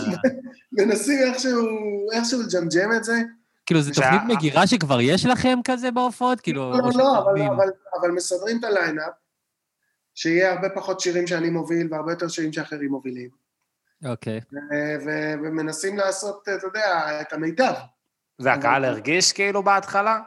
מנסים 0.72 1.18
איכשהו, 1.18 1.66
איכשהו 2.12 2.40
לג'מג'ם 2.40 2.92
את 2.96 3.05
זה. 3.05 3.22
כאילו, 3.66 3.81
זו 3.83 3.90
תוכנית 3.94 4.22
מגירה 4.29 4.66
שכבר 4.66 5.01
יש 5.01 5.27
לכם 5.27 5.59
כזה 5.64 5.90
בהופעות? 5.90 6.40
כאילו... 6.40 6.70
לא, 6.70 6.79
לא, 6.79 6.83
אבל, 6.83 6.92
שכותבים? 6.92 7.53
אבל, 7.53 7.68
אבל 8.01 8.11
מסדרים 8.11 8.59
את 8.59 8.64
הליינאפ, 8.64 9.12
שיהיה 10.19 10.53
הרבה 10.53 10.69
פחות 10.69 11.01
שירים 11.01 11.27
שאני 11.27 11.51
מוביל 11.51 11.89
והרבה 11.91 12.13
יותר 12.13 12.29
שירים 12.29 12.53
שאחרים 12.53 12.91
מובילים. 12.91 13.29
אוקיי. 14.05 14.41
ומנסים 15.43 15.97
לעשות, 15.97 16.43
אתה 16.43 16.67
יודע, 16.67 17.21
את 17.21 17.33
המיטב. 17.33 17.73
והקהל 18.39 18.85
הרגיש 18.85 19.33
כאילו 19.33 19.63
בהתחלה? 19.63 20.21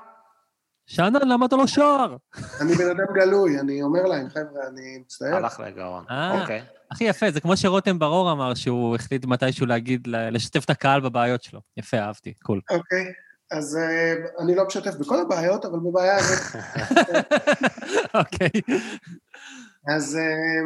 שאנן, 0.87 1.27
למה 1.27 1.45
אתה 1.45 1.55
לא 1.55 1.67
שר? 1.67 2.15
אני 2.61 2.73
בן 2.73 2.89
אדם 2.89 3.13
גלוי, 3.13 3.59
אני 3.59 3.83
אומר 3.83 4.01
להם, 4.03 4.29
חבר'ה, 4.29 4.67
אני 4.67 4.97
מצטער. 5.01 5.35
הלך 5.35 5.59
לגרון. 5.59 6.05
אה. 6.09 6.41
אוקיי. 6.41 6.63
הכי 6.91 7.03
יפה, 7.03 7.31
זה 7.31 7.41
כמו 7.41 7.57
שרותם 7.57 7.99
ברור 7.99 8.31
אמר 8.31 8.53
שהוא 8.53 8.95
החליט 8.95 9.25
מתישהו 9.25 9.65
להגיד, 9.65 10.07
ל- 10.07 10.35
לשתף 10.35 10.65
את 10.65 10.69
הקהל 10.69 11.01
בבעיות 11.01 11.43
שלו. 11.43 11.61
יפה, 11.77 11.97
אהבתי, 11.97 12.33
קול. 12.33 12.61
אוקיי, 12.69 13.13
אז 13.51 13.77
אה, 13.77 14.13
אני 14.39 14.55
לא 14.55 14.65
משתף 14.67 14.95
בכל 14.95 15.19
הבעיות, 15.21 15.65
אבל 15.65 15.79
בבעיה 15.79 16.17
הזאת. 16.17 16.61
אוקיי. 18.19 18.49
אז... 19.87 20.15
אה, 20.15 20.61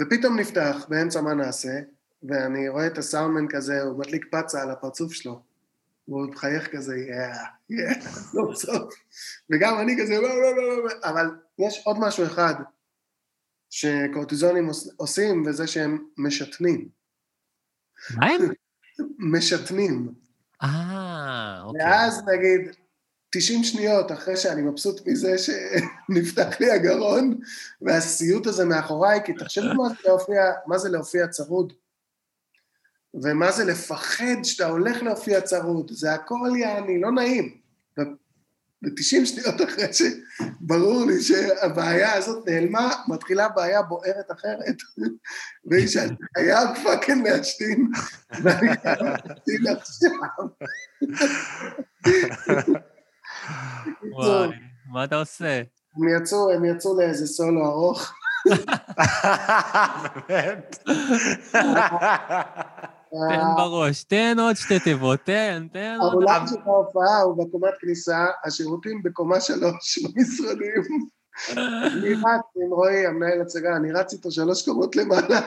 ופתאום 0.00 0.38
נפתח, 0.38 0.86
באמצע 0.88 1.20
מה 1.20 1.34
נעשה, 1.34 1.80
ואני 2.22 2.68
רואה 2.68 2.86
את 2.86 2.98
הסאונדמן 2.98 3.46
כזה, 3.48 3.82
הוא 3.82 3.98
מדליק 3.98 4.24
פצה 4.30 4.62
על 4.62 4.70
הפרצוף 4.70 5.12
שלו. 5.12 5.42
והוא 6.08 6.26
מחייך 6.30 6.68
כזה, 6.72 6.96
יאה, 6.96 7.44
יאה, 7.70 8.00
סוף 8.10 8.54
סוף. 8.54 8.94
וגם 9.50 9.80
אני 9.80 9.96
כזה, 10.02 10.14
לא, 10.14 10.28
לא, 10.42 10.56
לא, 10.56 10.84
לא, 10.84 10.90
אבל 11.04 11.26
יש 11.58 11.82
עוד 11.84 11.96
משהו 12.00 12.26
אחד 12.26 12.54
שקורטיזונים 13.70 14.66
עוש- 14.66 14.88
עושים, 14.96 15.42
וזה 15.46 15.66
שהם 15.66 16.06
משתנים. 16.18 16.88
מה 18.16 18.26
הם? 18.26 18.40
משתנים. 19.32 20.14
אה, 20.62 21.60
אוקיי. 21.64 21.84
ואז 21.84 22.22
נגיד, 22.34 22.76
90 23.34 23.64
שניות 23.64 24.12
אחרי 24.12 24.36
שאני 24.36 24.62
מבסוט 24.62 25.06
מזה 25.06 25.34
שנפתח 25.38 26.60
לי 26.60 26.70
הגרון, 26.70 27.40
והסיוט 27.82 28.46
הזה 28.46 28.64
מאחוריי, 28.64 29.20
כי 29.24 29.32
תחשבו 29.32 29.74
מה 29.74 29.88
זה 29.88 29.94
להופיע, 30.04 30.52
מה 30.66 30.78
זה 30.78 30.88
להופיע 30.88 31.26
צרוד. 31.26 31.72
ומה 33.14 33.52
זה 33.52 33.64
לפחד 33.64 34.42
שאתה 34.42 34.66
הולך 34.66 35.02
להופיע 35.02 35.40
צרוד, 35.40 35.90
זה 35.90 36.12
הכל 36.12 36.50
יעני, 36.58 37.00
לא 37.00 37.12
נעים. 37.12 37.56
ו-90 37.98 39.26
שניות 39.26 39.62
אחרי 39.64 39.86
שברור 39.92 41.04
לי 41.06 41.22
שהבעיה 41.22 42.14
הזאת 42.14 42.48
נעלמה, 42.48 42.94
מתחילה 43.08 43.48
בעיה 43.48 43.82
בוערת 43.82 44.30
אחרת. 44.32 44.76
והיא 45.66 45.88
שאני 45.88 46.16
חייב 46.36 46.68
fucking 46.84 47.28
להשתין, 47.28 47.88
ואני 48.42 48.76
חייב 48.82 48.98
להשתין 49.00 49.66
עכשיו. 49.66 50.10
וואי, 54.14 54.48
מה 54.92 55.04
אתה 55.04 55.16
עושה? 55.16 55.62
הם 55.96 56.08
יצאו, 56.16 56.50
הם 56.50 56.64
יצאו 56.64 56.98
לאיזה 56.98 57.26
סולו 57.26 57.66
ארוך. 57.66 58.12
באמת? 60.28 60.78
תן 63.28 63.54
בראש, 63.56 64.04
תן 64.04 64.36
עוד 64.40 64.56
שתי 64.56 64.78
תיבות, 64.78 65.20
תן, 65.24 65.66
תן 65.72 65.96
עוד... 66.00 66.12
האולם 66.12 66.46
של 66.46 66.56
ההופעה 66.66 67.20
הוא 67.20 67.44
בקומת 67.44 67.74
כניסה, 67.80 68.26
השירותים 68.44 69.02
בקומה 69.02 69.40
שלוש 69.40 69.98
במשרדים. 70.02 70.82
אני 71.50 72.14
רץ 72.14 72.44
עם 72.56 72.70
רועי, 72.70 73.06
המנהל 73.06 73.40
הצגה, 73.40 73.76
אני 73.76 73.92
רץ 73.92 74.12
איתו 74.12 74.30
שלוש 74.30 74.64
קומות 74.64 74.96
למעלה. 74.96 75.40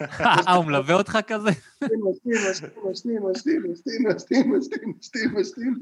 אה, 0.00 0.54
הוא 0.54 0.64
מלווה 0.64 0.94
אותך 0.94 1.18
כזה? 1.26 1.50
משתין, 1.50 2.32
משתין, 2.50 2.72
משתין, 2.90 3.22
משתין, 3.30 3.62
משתין, 3.72 4.02
משתין, 4.08 4.50
משתין, 4.50 4.94
משתין, 4.98 5.30
משתין, 5.34 5.74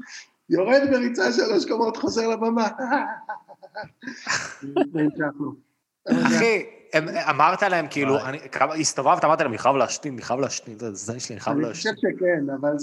יורד 0.49 0.81
בריצה 0.91 1.31
שלוש 1.33 1.65
קומות, 1.65 1.97
חוזר 1.97 2.27
לבמה. 2.27 2.67
אחי, 6.27 6.65
אמרת 7.29 7.61
להם 7.63 7.87
כאילו, 7.89 8.17
הסתובבת, 8.79 9.23
אמרת 9.25 9.41
להם, 9.41 9.49
אני 9.49 9.57
חייב 9.57 9.75
להשתין, 9.75 10.13
אני 10.13 10.21
חייב 10.21 10.39
להשתין, 10.39 10.79
זה 10.79 10.93
זה 10.93 11.19
שלי, 11.19 11.35
אני 11.35 11.39
חייב 11.41 11.57
אני 11.57 11.73
חושב 11.73 11.89
להשתין. 11.89 12.11
שכן, 12.17 12.43
אבל 12.61 12.77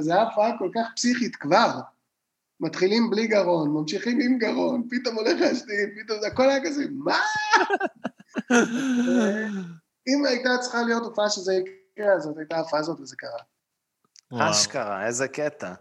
זה 0.00 0.12
היה- 0.14 0.22
הופעה 0.28 0.58
כל 0.58 0.68
כך 0.74 0.82
פסיכית 0.96 1.36
כבר. 1.36 1.70
מתחילים 2.60 3.10
בלי 3.10 3.26
גרון, 3.26 3.70
ממשיכים 3.70 4.18
עם 4.20 4.38
גרון, 4.38 4.88
פתאום 4.90 5.14
הולך 5.16 5.40
להשתין, 5.40 5.90
פתאום 6.04 6.20
זה 6.20 6.26
הכל 6.26 6.50
היה 6.50 6.64
כזה, 6.64 6.84
מה? 6.92 7.18
אם 10.08 10.24
הייתה 10.26 10.48
צריכה 10.60 10.82
להיות 10.82 11.02
הופעה 11.04 11.30
שזה 11.30 11.54
יקרה, 11.54 12.12
אז 12.14 12.30
הייתה 12.38 12.56
ההופעה 12.56 12.80
הזאת 12.80 13.00
וזה 13.00 13.16
קרה. 13.16 13.38
אשכרה, 14.50 15.06
איזה 15.06 15.28
קטע. 15.28 15.72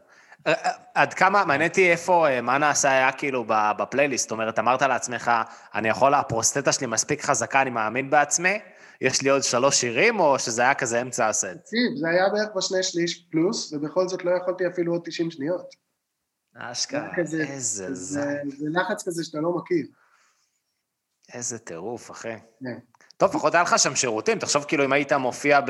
אה, 0.48 0.54
אה, 0.54 0.72
עד 0.94 1.14
כמה, 1.14 1.46
מעניין 1.46 1.70
אותי 1.70 1.92
איפה, 1.92 2.30
אה, 2.30 2.42
מה 2.42 2.58
נעשה 2.58 2.92
היה 2.92 3.12
כאילו 3.12 3.46
בפלייליסט, 3.80 4.24
זאת 4.24 4.32
אומרת, 4.32 4.60
אמרת 4.60 4.82
לעצמך, 4.82 5.32
אני 5.74 5.90
יכול, 5.90 6.14
הפרוסטטה 6.14 6.72
שלי 6.72 6.88
מספיק 6.88 7.22
חזקה, 7.22 7.62
אני 7.62 7.70
מאמין 7.70 8.10
בעצמי, 8.10 8.60
יש 9.02 9.22
לי 9.22 9.30
עוד 9.30 9.44
שלוש 9.44 9.82
שירים, 9.82 10.20
או 10.20 10.40
שזה 10.40 10.62
היה 10.62 10.74
כזה 10.74 11.02
אמצע 11.02 11.28
הסט? 11.28 11.48
תקשיב, 11.48 11.96
זה 12.00 12.10
היה 12.10 12.30
בערך 12.30 12.50
בשני 12.56 12.84
שליש 12.84 13.26
פלוס, 13.32 13.74
ובכל 13.74 14.08
זאת 14.08 14.26
לא 14.26 14.32
יכולתי 14.32 14.68
אפילו 14.68 14.94
עוד 14.94 15.02
90 15.06 15.32
שניות. 15.32 15.76
אשכרה, 16.56 17.18
איזה 17.18 17.46
זה, 17.58 17.94
זה, 17.94 18.42
זה 18.48 18.66
לחץ 18.70 19.08
כזה 19.08 19.24
שאתה 19.24 19.40
לא 19.40 19.56
מכיר. 19.58 19.86
איזה 21.34 21.60
טירוף, 21.60 22.12
אחי. 22.12 22.36
כן. 22.60 22.80
טוב, 23.22 23.30
לפחות 23.30 23.54
היה 23.54 23.64
לך 23.64 23.80
שם 23.80 23.96
שירותים, 23.96 24.40
תחשוב 24.40 24.64
כאילו 24.64 24.86
אם 24.86 24.94
היית 24.94 25.14
מופיע 25.14 25.62
ב... 25.62 25.70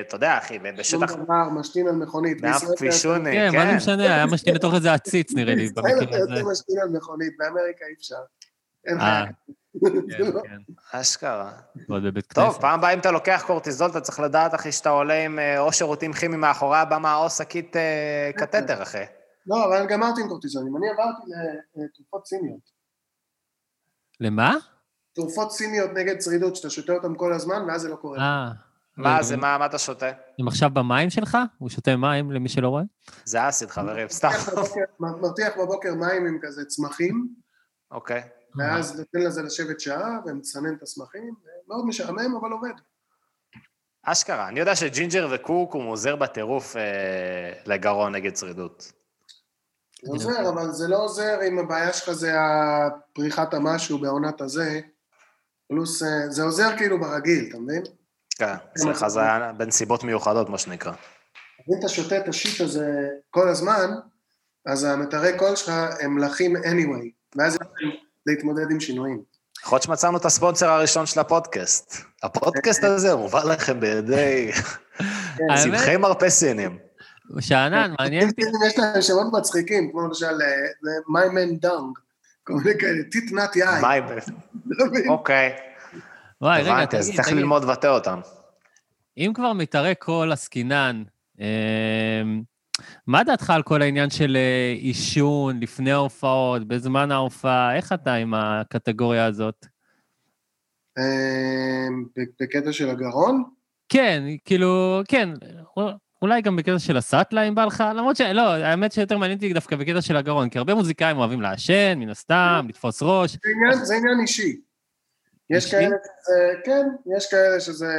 אתה 0.00 0.16
יודע, 0.16 0.38
אחי, 0.38 0.58
ב- 0.58 0.82
שום 0.82 1.00
בשטח... 1.00 1.16
דבר, 1.16 1.48
משתין 1.60 1.88
על 1.88 1.94
מכונית. 1.94 2.40
באף 2.40 2.62
אתה- 2.64 2.72
כבישוני, 2.76 3.32
כן, 3.32 3.50
מה 3.56 3.64
זה 3.64 3.70
כן. 3.70 3.76
משנה, 3.76 4.02
היה 4.14 4.26
משתין 4.26 4.54
לתוך 4.54 4.74
איזה 4.74 4.92
עציץ, 4.94 5.34
נראה 5.34 5.54
לי, 5.54 5.68
בישראל 5.68 5.96
אתה 5.98 6.00
במקרה 6.04 6.18
הזה. 6.18 6.30
יוצא 6.32 6.50
משתין 6.50 6.78
על 6.82 6.88
מכונית, 6.88 7.32
באמריקה 7.38 7.84
אי 7.88 7.94
אפשר. 7.98 8.14
אין 8.86 9.00
אה, 9.00 9.24
חיה. 9.24 9.32
כן, 10.18 10.32
לא- 10.34 10.40
כן. 10.42 10.72
אשכרה. 10.92 11.52
ועוד 11.88 12.02
בבית 12.04 12.32
טוב, 12.34 12.46
כנסת. 12.48 12.60
פעם 12.60 12.78
הבאה 12.78 12.92
אם 12.94 12.98
אתה 12.98 13.10
לוקח 13.10 13.44
קורטיזול, 13.46 13.90
אתה 13.90 14.00
צריך 14.00 14.20
לדעת, 14.20 14.54
אחי, 14.54 14.72
שאתה 14.72 14.88
עולה 14.90 15.24
עם 15.24 15.38
אה, 15.38 15.58
או 15.60 15.72
שירותים 15.72 16.12
כימיים 16.12 16.40
מאחורי 16.40 16.78
הבמה, 16.78 17.16
או 17.16 17.30
שקית 17.30 17.76
אה, 17.76 18.30
קטטר, 18.36 18.82
אחי. 18.82 19.04
לא, 19.46 19.64
אבל 19.64 19.86
גמרתי 19.86 20.20
עם 20.20 20.28
קורטיזונים. 20.28 20.76
אני 20.76 20.86
עברתי 20.90 21.30
לתרופות 21.76 22.26
סיניות. 22.26 22.70
למה? 24.20 24.54
תרופות 25.16 25.52
סיניות 25.52 25.90
נגד 25.94 26.18
צרידות, 26.18 26.56
שאתה 26.56 26.70
שותה 26.70 26.92
אותן 26.92 27.14
כל 27.16 27.32
הזמן, 27.32 27.64
ואז 27.68 27.80
זה 27.80 27.88
לא 27.88 27.96
קורה. 27.96 28.18
אה. 28.18 28.50
מה 28.96 29.22
זה, 29.22 29.36
מה 29.36 29.66
אתה 29.66 29.78
שותה? 29.78 30.10
הם 30.38 30.48
עכשיו 30.48 30.70
במים 30.72 31.10
שלך? 31.10 31.38
הוא 31.58 31.68
שותה 31.68 31.96
מים, 31.96 32.30
למי 32.30 32.48
שלא 32.48 32.68
רואה? 32.68 32.82
זה 33.24 33.48
acid, 33.48 33.70
חברים, 33.70 34.08
סתם. 34.08 34.28
מרתיח 35.00 35.52
בבוקר- 35.58 35.94
מים 35.94 36.26
עם 36.26 36.38
כזה 36.42 36.64
צמחים, 36.64 37.28
אוקיי. 37.90 38.22
ואז 38.58 38.98
נותן 38.98 39.18
לזה 39.20 39.42
לשבת 39.42 39.80
שעה, 39.80 40.18
ומצנן 40.26 40.74
את 40.74 40.82
הצמחים, 40.82 41.34
מאוד 41.68 41.86
משעמם, 41.86 42.36
אבל 42.40 42.52
עובד. 42.52 42.72
אשכרה. 44.02 44.48
אני 44.48 44.60
יודע 44.60 44.76
שג'ינג'ר 44.76 45.28
וקורקום 45.32 45.86
עוזר 45.86 46.16
בטירוף 46.16 46.76
אה, 46.76 47.52
לגרון 47.66 48.14
נגד 48.14 48.32
צרידות. 48.32 48.92
זה 50.02 50.10
עוזר, 50.12 50.48
אבל 50.48 50.72
זה 50.72 50.88
לא 50.88 50.96
עוזר 51.04 51.38
אם 51.48 51.58
הבעיה 51.58 51.92
שלך 51.92 52.12
זה 52.12 52.32
הפריחת 52.40 53.54
המשהו 53.54 53.98
בעונת 53.98 54.40
הזה, 54.40 54.80
פלוס, 55.68 56.02
אה, 56.02 56.30
זה 56.30 56.42
עוזר 56.42 56.76
כאילו 56.76 57.00
ברגיל, 57.00 57.46
אתה 57.48 57.58
מבין? 57.58 57.82
כן, 58.38 58.54
אצלך 58.76 59.06
זה 59.08 59.20
היה 59.20 59.52
בנסיבות 59.52 60.04
מיוחדות, 60.04 60.48
מה 60.48 60.58
שנקרא. 60.58 60.92
אם 61.70 61.78
אתה 61.78 61.88
שותה 61.88 62.18
את 62.18 62.28
השיט 62.28 62.60
הזה 62.60 63.08
כל 63.30 63.48
הזמן, 63.48 63.90
אז 64.66 64.84
המטרי 64.84 65.38
קול 65.38 65.56
שלך 65.56 65.72
הם 66.00 66.18
לחים 66.18 66.56
anyway, 66.56 67.36
ואז 67.36 67.56
הם 67.60 67.66
יכולים 67.66 67.90
להתמודד 68.26 68.70
עם 68.70 68.80
שינויים. 68.80 69.22
יכול 69.62 69.76
להיות 69.76 69.82
שמצאנו 69.82 70.16
את 70.16 70.24
הספונסר 70.24 70.68
הראשון 70.70 71.06
של 71.06 71.20
הפודקאסט. 71.20 71.94
הפודקאסט 72.22 72.84
הזה 72.84 73.14
מובא 73.14 73.44
לכם 73.44 73.80
בידי 73.80 74.52
צמחי 75.62 75.96
מרפא 75.96 76.28
סינים. 76.28 76.78
שאנן, 77.40 77.94
מעניין 78.00 78.28
אותי. 78.28 78.42
יש 78.66 78.78
להם 78.78 79.02
שמות 79.02 79.26
מצחיקים, 79.32 79.90
כמו 79.90 80.00
למשל 80.00 80.26
אה, 80.26 80.66
My 81.08 81.26
Man 81.30 81.66
Dung, 81.66 82.05
כל 82.46 82.54
מיני 82.54 82.78
כאלה. 82.78 83.02
מה... 83.80 83.94
לא 84.78 84.86
מבין. 84.86 85.08
אוקיי, 85.08 85.56
וואי, 86.40 86.62
רגע, 86.62 86.72
הבנתי, 86.72 86.96
אז 86.96 87.06
תגיד, 87.06 87.16
צריך 87.16 87.28
תגיד, 87.28 87.38
ללמוד 87.38 87.64
לבטא 87.64 87.86
אותם. 87.86 88.20
אם 89.18 89.32
כבר 89.34 89.52
מתערק 89.52 90.02
כל 90.02 90.30
עסקינן, 90.32 91.02
אמ, 91.40 92.42
מה 93.06 93.24
דעתך 93.24 93.50
על 93.50 93.62
כל 93.62 93.82
העניין 93.82 94.10
של 94.10 94.36
אה, 94.36 94.74
עישון 94.78 95.60
לפני 95.60 95.92
ההופעות, 95.92 96.68
בזמן 96.68 97.10
ההופעה? 97.10 97.76
איך 97.76 97.92
אתה 97.92 98.14
עם 98.14 98.34
הקטגוריה 98.34 99.24
הזאת? 99.24 99.66
אה, 100.98 101.86
בקטע 102.40 102.72
של 102.72 102.90
הגרון? 102.90 103.44
כן, 103.88 104.22
כאילו, 104.44 105.00
כן, 105.08 105.28
אולי 106.22 106.42
גם 106.42 106.56
בקטע 106.56 106.78
של 106.78 106.96
הסאטלה, 106.96 107.42
אם 107.42 107.54
בא 107.54 107.64
לך, 107.64 107.84
למרות 107.96 108.16
שלא, 108.16 108.42
האמת 108.42 108.92
שיותר 108.92 109.18
מעניין 109.18 109.38
אותי 109.38 109.52
דווקא 109.52 109.76
בקטע 109.76 110.02
של 110.02 110.16
הגרון, 110.16 110.48
כי 110.50 110.58
הרבה 110.58 110.74
מוזיקאים 110.74 111.16
אוהבים 111.18 111.40
לעשן, 111.40 111.94
מן 111.98 112.08
הסתם, 112.08 112.66
לתפוס 112.68 113.02
ראש. 113.02 113.32
זה 113.32 113.38
עניין- 113.54 113.84
זה 113.84 113.94
עניין 113.94 114.20
אישי. 114.22 114.60
יש 115.50 115.64
אישי? 115.64 115.70
כאלה 115.76 115.96
שזה, 116.04 116.60
כן, 116.64 116.86
יש 117.16 117.30
כאלה 117.30 117.60
שזה 117.60 117.92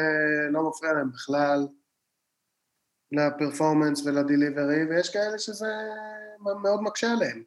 לא 0.51 0.69
מפריע 0.69 0.93
להם 0.93 1.11
בכלל 1.11 1.67
לפרפורמנס 3.11 4.05
ולדיליברי, 4.05 4.83
ויש 4.89 5.09
כאלה 5.13 5.39
שזה 5.39 5.67
מאוד 6.63 6.81
מקשה 6.81 7.11
עליהם. 7.11 7.43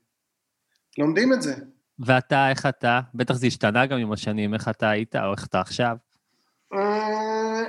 לומדים 0.98 1.32
את 1.32 1.42
זה. 1.42 1.54
ואתה, 1.98 2.50
איך 2.50 2.66
אתה? 2.66 3.00
בטח 3.14 3.34
זה 3.34 3.46
השתנה 3.46 3.86
גם 3.86 3.98
עם 3.98 4.12
השנים, 4.12 4.54
איך 4.54 4.68
אתה 4.68 4.90
היית, 4.90 5.16
או 5.16 5.32
איך 5.32 5.46
אתה 5.46 5.60
עכשיו? 5.60 5.96
אה, 6.74 7.62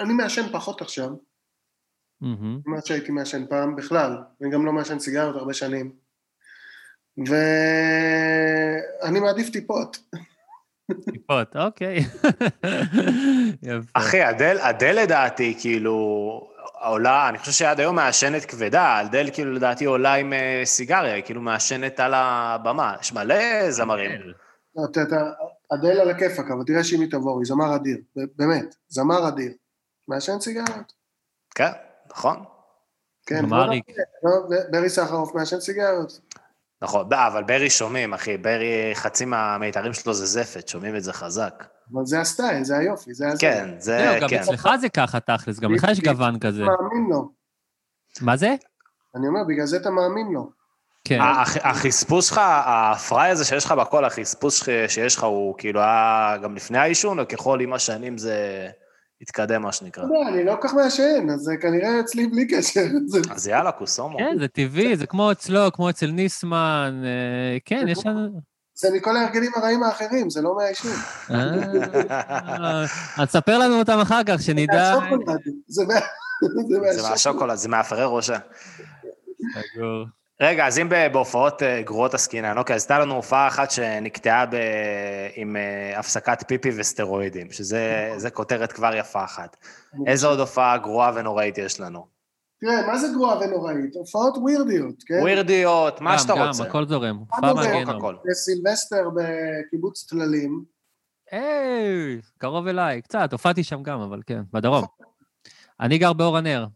אני 0.00 0.14
מעשן 0.14 0.52
פחות 0.52 0.80
עכשיו, 0.80 1.08
ממה 2.20 2.80
שהייתי 2.84 3.12
מעשן 3.12 3.46
פעם 3.46 3.76
בכלל. 3.76 4.16
אני 4.42 4.50
גם 4.50 4.66
לא 4.66 4.72
מעשן 4.72 4.98
סיגריות 4.98 5.36
הרבה 5.36 5.52
שנים. 5.52 5.92
ואני 7.26 9.20
מעדיף 9.20 9.50
טיפות. 9.50 9.98
טיפות, 11.12 11.56
אוקיי. 11.56 12.04
אחי, 13.94 14.30
אדל, 14.30 14.56
אדל 14.60 14.98
לדעתי, 15.02 15.56
כאילו, 15.60 15.96
עולה, 16.80 17.28
אני 17.28 17.38
חושב 17.38 17.52
שעד 17.52 17.80
היום 17.80 17.96
מעשנת 17.96 18.44
כבדה, 18.44 19.00
אדל 19.00 19.30
כאילו 19.32 19.52
לדעתי 19.52 19.84
עולה 19.84 20.14
עם 20.14 20.32
אה, 20.32 20.62
סיגריה, 20.64 21.14
היא 21.14 21.22
כאילו 21.24 21.40
מעשנת 21.40 22.00
על 22.00 22.12
הבמה. 22.14 22.96
יש 23.00 23.12
מלא 23.12 23.70
זמרים. 23.70 24.10
אדל 25.72 26.00
על 26.00 26.10
הכיפאק, 26.10 26.50
אבל 26.50 26.64
תראה 26.66 26.84
שאם 26.84 27.00
היא 27.00 27.10
תבוא, 27.10 27.38
היא 27.40 27.46
זמר 27.46 27.76
אדיר, 27.76 27.96
באמת, 28.36 28.74
זמר 28.88 29.28
אדיר. 29.28 29.52
מעשן 30.08 30.40
סיגריות. 30.40 30.92
כן, 31.54 31.70
נכון. 32.10 32.44
כן, 33.26 33.44
לא. 33.50 33.66
לא, 34.22 34.30
ברי 34.70 34.88
סחרוף 34.88 35.34
מעשן 35.34 35.60
סיגריות. 35.60 36.20
נכון, 36.82 37.08
ב- 37.08 37.12
אבל 37.14 37.44
ברי 37.44 37.70
שומעים, 37.70 38.14
אחי, 38.14 38.36
ברי, 38.36 38.90
חצי 38.94 39.24
מהמיתרים 39.24 39.92
שלו 39.92 40.14
זה 40.14 40.26
זפת, 40.26 40.68
שומעים 40.68 40.96
את 40.96 41.02
זה 41.02 41.12
חזק. 41.12 41.64
אבל 41.94 42.04
זה 42.04 42.20
הסטייל, 42.20 42.64
זה 42.64 42.76
היופי, 42.78 43.14
זה 43.14 43.28
הזה. 43.28 43.40
כן, 43.40 43.74
זה, 43.78 43.98
זהו, 43.98 44.20
גם 44.22 44.28
כן. 44.28 44.40
אצלך 44.40 44.68
זה 44.80 44.88
ככה, 44.88 45.20
תכלס, 45.20 45.60
גם 45.60 45.74
לך 45.74 45.86
יש 45.90 46.00
גוון 46.00 46.38
כזה. 46.38 46.62
מאמין 46.64 47.06
לו. 47.10 47.30
מה 48.20 48.36
זה? 48.36 48.54
אני 49.16 49.28
אומר, 49.28 49.40
בגלל 49.48 49.66
זה 49.66 49.76
אתה 49.76 49.90
מאמין 49.90 50.26
לו. 50.32 50.50
כן. 51.04 51.20
הח- 51.20 51.56
החספוס 51.66 52.28
שלך, 52.28 52.40
הפראי 52.44 53.30
הזה 53.30 53.44
שיש 53.44 53.64
לך 53.64 53.72
בקול, 53.72 54.04
החספוס 54.04 54.62
שיש 54.88 55.16
לך 55.16 55.24
הוא 55.24 55.54
כאילו 55.58 55.80
היה 55.80 56.36
גם 56.42 56.54
לפני 56.54 56.78
העישון, 56.78 57.18
או 57.20 57.28
ככל 57.28 57.60
עם 57.60 57.72
השנים 57.72 58.18
זה 58.18 58.68
התקדם, 59.22 59.62
מה 59.62 59.72
שנקרא. 59.72 60.04
יודע, 60.04 60.28
אני 60.28 60.44
לא 60.44 60.56
כל 60.60 60.68
כך 60.68 60.74
מעשן, 60.74 61.26
אז 61.34 61.40
זה 61.40 61.54
כנראה 61.62 62.00
אצלי 62.00 62.26
בלי 62.26 62.46
קשר. 62.48 62.80
זה- 63.06 63.18
אז 63.30 63.46
יאללה, 63.48 63.72
קוסומו. 63.72 64.18
כן, 64.18 64.36
זה 64.40 64.48
טבעי, 64.48 64.96
זה 64.96 65.06
כמו 65.06 65.32
אצלו, 65.32 65.72
כמו 65.72 65.90
אצל 65.90 66.06
ניסמן, 66.10 67.02
אה, 67.04 67.58
כן, 67.64 67.84
יש 67.88 68.06
לנו... 68.06 68.40
זה 68.78 68.88
מכל 68.96 69.16
ההרגלים 69.16 69.50
הרעים 69.56 69.82
האחרים, 69.82 70.30
זה 70.30 70.42
לא 70.42 70.56
מהעישון. 70.56 70.90
אה, 71.30 72.82
אז 73.18 73.28
ספר 73.28 73.58
לנו 73.58 73.78
אותם 73.78 73.98
אחר 74.02 74.20
כך, 74.26 74.42
שנדע... 74.42 74.94
מהשוקולד, 74.98 75.38
זה 75.68 75.84
מה- 75.86 75.94
זה 76.68 76.78
מהשוקולד. 76.80 77.10
מהשוקולד, 77.10 77.54
זה 77.56 77.68
מהפרי 77.68 78.04
ראשה. 78.06 78.36
רגע, 80.40 80.66
אז 80.66 80.78
אם 80.78 80.88
בהופעות 81.12 81.62
אה, 81.62 81.82
גרועות 81.82 82.14
עסקינן, 82.14 82.58
אוקיי, 82.58 82.76
אז 82.76 82.82
הייתה 82.82 82.98
לנו 82.98 83.14
הופעה 83.14 83.48
אחת 83.48 83.70
שנקטעה 83.70 84.46
ב... 84.46 84.56
עם 85.34 85.56
אה, 85.56 85.98
הפסקת 85.98 86.44
פיפי 86.48 86.70
וסטרואידים, 86.76 87.52
שזה 87.52 88.12
זה 88.16 88.30
כותרת 88.30 88.72
כבר 88.72 88.94
יפה 88.94 89.24
אחת. 89.24 89.56
איזה 90.06 90.26
עוד 90.26 90.40
הופעה 90.40 90.78
גרועה 90.78 91.12
ונוראית 91.14 91.58
יש 91.58 91.80
לנו? 91.80 92.06
תראה, 92.60 92.86
מה 92.86 92.98
זה 92.98 93.08
גרועה 93.14 93.38
ונוראית? 93.40 93.94
הופעות 93.94 94.36
ווירדיות, 94.36 95.02
כן? 95.06 95.18
ווירדיות, 95.22 96.00
מה 96.00 96.12
גם, 96.12 96.18
שאתה 96.18 96.32
גם, 96.36 96.46
רוצה. 96.46 96.64
הכל 96.64 96.86
זורם. 96.86 97.16
מה 97.16 97.40
פעם 97.40 97.62
זה? 97.62 97.68
הגיהנום. 97.68 97.96
הכל. 97.96 98.16
בסילבסטר 98.24 99.08
בקיבוץ 99.16 100.06
טללים, 100.10 100.64
היי, 101.30 102.20
קרוב 102.38 102.66
אליי, 102.66 103.02
קצת, 103.02 103.32
הופעתי 103.32 103.64
שם 103.64 103.82
גם, 103.82 104.00
אבל 104.00 104.20
כן, 104.26 104.40
בדרום. 104.52 104.84
אני 105.80 105.98
גר 105.98 106.12
באור 106.12 106.36
הנר. 106.36 106.66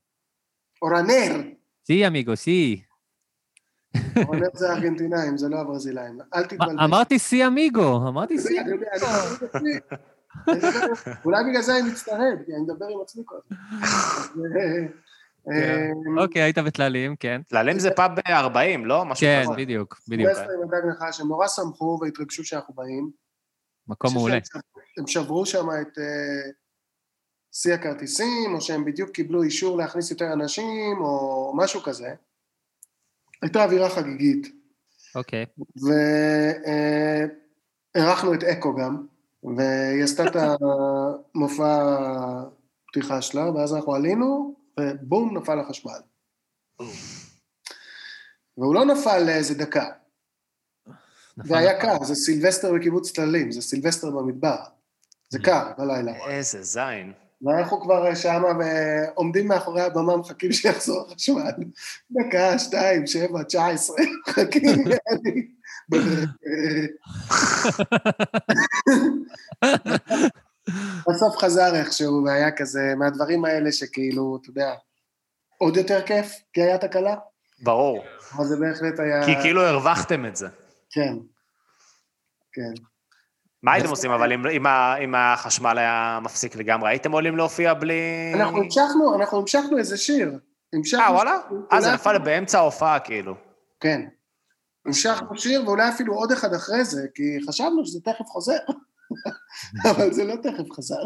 אורנר, 0.83 1.43
סי, 1.87 2.07
אמיגו, 2.07 2.37
סי. 2.37 2.83
אורנר 4.27 4.49
זה 4.55 4.73
ארגנטינאים, 4.73 5.39
זה 5.39 5.49
לא 5.49 5.57
הברזילאים. 5.61 6.19
אל 6.35 6.45
תתבלבל. 6.45 6.81
אמרתי 6.85 7.19
סי 7.19 7.47
אמיגו, 7.47 7.97
אמרתי 8.09 8.39
סי 8.39 8.57
מדבר- 8.61 8.87
אולי 11.25 11.45
בגלל 11.51 11.63
זה 11.63 11.79
אני 11.79 11.91
מצטרד, 11.91 12.39
כי 12.47 12.53
אני 12.53 12.61
מדבר 12.63 12.87
עם 12.87 13.01
עצמי 13.03 13.23
כל 13.27 13.37
הזמן. 13.51 14.43
אה, 15.53 15.89
אוקיי, 16.23 16.43
היית 16.43 16.59
בטללים, 16.59 17.17
כן. 17.17 17.41
טללים 17.49 17.79
זה 17.79 17.91
פאב 17.91 18.11
ב-40, 18.15 18.85
לא? 18.85 19.05
כן. 19.21 19.45
בדיוק, 19.57 20.01
בדיוק. 20.09 20.31
עם 20.39 20.63
הדג 20.63 20.87
נחש, 20.89 21.21
הם 21.21 21.29
נורא 21.29 21.49
שמחו 21.49 21.99
והתרגשו 22.03 22.45
שאנחנו 22.45 22.75
באים. 22.75 23.11
מקום 23.89 24.15
מעולה. 24.15 24.39
הם 24.99 25.07
שברו 25.07 25.47
שם 25.47 25.67
את 25.83 25.99
אה, 25.99 26.51
שיא 27.53 27.75
הכרטיסים, 27.75 28.55
או 28.55 28.61
שהם 28.61 28.85
בדיוק 28.85 29.11
קיבלו 29.11 29.43
אישור 29.43 29.77
להכניס 29.79 30.11
יותר 30.11 30.33
אנשים, 30.33 30.97
או 31.01 31.53
משהו 31.57 31.81
כזה. 31.83 32.15
הייתה 33.43 33.65
אווירה 33.65 33.91
חגיגית, 33.91 34.47
אוקיי. 35.15 35.47
ואירחנו 37.97 38.35
את 38.35 38.45
אקו 38.45 38.77
גם, 38.77 39.07
והיא 39.57 40.05
עשתה 40.05 40.25
את 40.27 40.37
המופע 41.35 41.97
פתיחה 42.87 43.23
שלה, 43.23 43.51
ואז 43.51 43.75
אנחנו 43.75 43.95
עלינו, 43.95 44.55
ובום, 44.81 45.37
נפל 45.39 45.61
החשמל. 45.61 46.01
והוא 48.59 48.75
לא 48.75 48.85
נפל 48.85 49.19
לאיזה 49.19 49.55
דקה, 49.55 49.87
והיה. 51.37 51.81
קר, 51.81 52.05
זה 52.05 52.15
סילבסטר 52.15 52.73
בקיבוץ 52.75 53.13
טללים, 53.13 53.53
זה 53.53 53.63
סילבסטר 53.63 54.11
במדבר. 54.11 54.57
זה 55.29 55.39
קר 55.39 55.73
בלילה. 55.79 56.27
איזה 56.29 56.63
זין. 56.63 57.13
ואנחנו 57.43 57.81
כבר 57.81 58.15
שמה 58.15 58.49
ועומדים 58.59 59.49
מאחורי 59.49 59.83
הבמה, 59.83 60.17
מחכים 60.17 60.53
שיחזור 60.53 61.07
החשמל. 61.07 61.51
דקה, 62.11 62.59
שתיים, 62.59 63.07
שבע, 63.07 63.43
תשע 63.43 63.67
עשרה, 63.67 63.97
מחכים. 64.29 64.85
בסוף 71.09 71.37
חזר 71.37 71.75
איכשהו, 71.75 72.25
והיה 72.25 72.51
כזה, 72.51 72.95
מהדברים 72.97 73.45
האלה 73.45 73.73
שכאילו, 73.73 74.39
אתה 74.41 74.51
יודע, 74.51 74.75
עוד 75.59 75.77
יותר 75.77 76.03
כיף, 76.07 76.33
כי 76.53 76.63
היה 76.63 76.79
תקלה, 76.79 77.17
ברור. 77.63 78.05
אבל 78.37 78.45
זה 78.45 78.57
בהחלט 78.57 79.01
היה... 79.01 79.27
כי 79.27 79.35
כאילו 79.43 79.63
הרווחתם 79.63 80.27
את 80.27 80.37
זה. 80.37 80.49
כן. 80.91 81.15
כן. 82.53 82.73
מה 83.63 83.73
הייתם 83.73 83.91
עושים 83.91 84.11
אבל 84.11 84.33
אם- 84.33 85.15
החשמל 85.15 85.79
היה 85.79 86.19
מפסיק 86.23 86.57
לגמרי? 86.57 86.91
הייתם 86.91 87.13
עולים 87.13 87.37
להופיע 87.37 87.75
בלי... 87.75 88.33
אנחנו 88.35 88.59
המשכנו, 88.59 89.15
אנחנו 89.15 89.39
המשכנו 89.39 89.79
איזה 89.79 89.97
שיר. 89.97 90.39
אה, 91.01 91.13
וואלה? 91.13 91.37
אה, 91.73 91.81
זה 91.81 91.93
נפל 91.93 92.19
באמצע 92.19 92.59
ההופעה, 92.59 92.99
כאילו. 92.99 93.35
כן. 93.81 94.01
המשכנו 94.87 95.39
שיר, 95.39 95.63
ואולי 95.67 95.89
אפילו 95.89 96.15
עוד 96.15 96.33
אחד 96.33 96.55
אחרי 96.55 96.85
זה, 96.85 97.07
כי 97.15 97.23
חשבנו 97.49 97.87
שזה 97.87 98.01
תכף 98.01 98.25
חוזר. 98.27 98.59
אבל 99.91 100.13
זה 100.13 100.25
לא 100.25 100.35
תכף 100.37 100.73
חזר. 100.73 101.03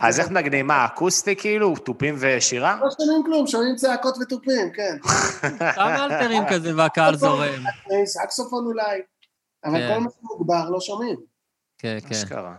אז 0.00 0.20
איך 0.20 0.30
מנגנים? 0.30 0.66
מה, 0.66 0.84
אקוסטי 0.84 1.36
כאילו? 1.36 1.76
תופים 1.76 2.14
ושירה? 2.18 2.78
לא 2.80 2.90
שומעים 3.00 3.22
כלום, 3.24 3.46
שומעים 3.46 3.76
צעקות 3.76 4.18
ותופים, 4.20 4.70
כן. 4.74 4.96
כמה 5.74 6.04
אלתרים 6.04 6.42
כזה 6.50 6.76
והקהל 6.76 7.16
זורם. 7.16 7.62
סקסופון 8.04 8.66
אולי. 8.66 9.00
אבל 9.64 9.78
כן. 9.78 9.94
כל 9.94 10.00
מה 10.00 10.10
שמוגבר 10.20 10.70
לא 10.70 10.80
שומעים. 10.80 11.29
כן, 11.80 11.98
כן. 12.00 12.14
אשכרה. 12.14 12.56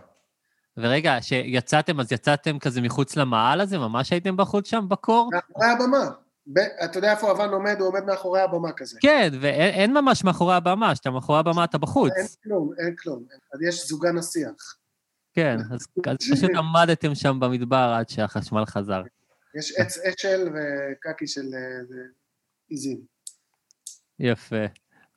ורגע, 0.76 1.18
כשיצאתם, 1.20 2.00
אז 2.00 2.12
יצאתם 2.12 2.58
כזה 2.58 2.80
מחוץ 2.80 3.16
למעל 3.16 3.60
הזה? 3.60 3.78
ממש 3.78 4.12
הייתם 4.12 4.36
בחוץ 4.36 4.68
שם, 4.68 4.88
בקור? 4.88 5.30
מאחורי 5.32 5.66
הבמה. 5.66 6.10
ב- 6.46 6.58
אתה 6.84 6.98
יודע 6.98 7.10
איפה 7.12 7.30
אבן 7.30 7.48
עומד? 7.48 7.76
הוא 7.80 7.88
עומד 7.88 8.04
מאחורי 8.04 8.40
הבמה 8.40 8.72
כזה. 8.72 8.98
כן, 9.02 9.28
ואין 9.40 9.74
אין 9.74 9.92
ממש 9.94 10.24
מאחורי 10.24 10.54
הבמה, 10.54 10.92
כשאתה 10.94 11.10
מאחורי 11.10 11.38
הבמה 11.38 11.64
אתה 11.64 11.78
בחוץ. 11.78 12.12
אין 12.16 12.26
כלום, 12.42 12.72
אין 12.78 12.96
כלום. 12.96 13.24
אז 13.54 13.62
יש 13.62 13.86
זוגן 13.88 14.18
השיח. 14.18 14.76
כן, 15.34 15.56
אז 15.74 15.86
אז 16.06 16.16
פשוט 16.32 16.50
עמדתם 16.56 17.14
שם 17.14 17.40
במדבר 17.40 17.94
עד 17.98 18.08
שהחשמל 18.08 18.64
חזר. 18.64 19.02
יש 19.54 19.72
עץ 19.78 19.98
אשל 19.98 20.48
וקקי 20.48 21.26
של 21.26 21.40
אה, 21.54 21.84
זה, 21.88 21.96
עיזים. 22.68 23.00
יפה, 24.18 24.64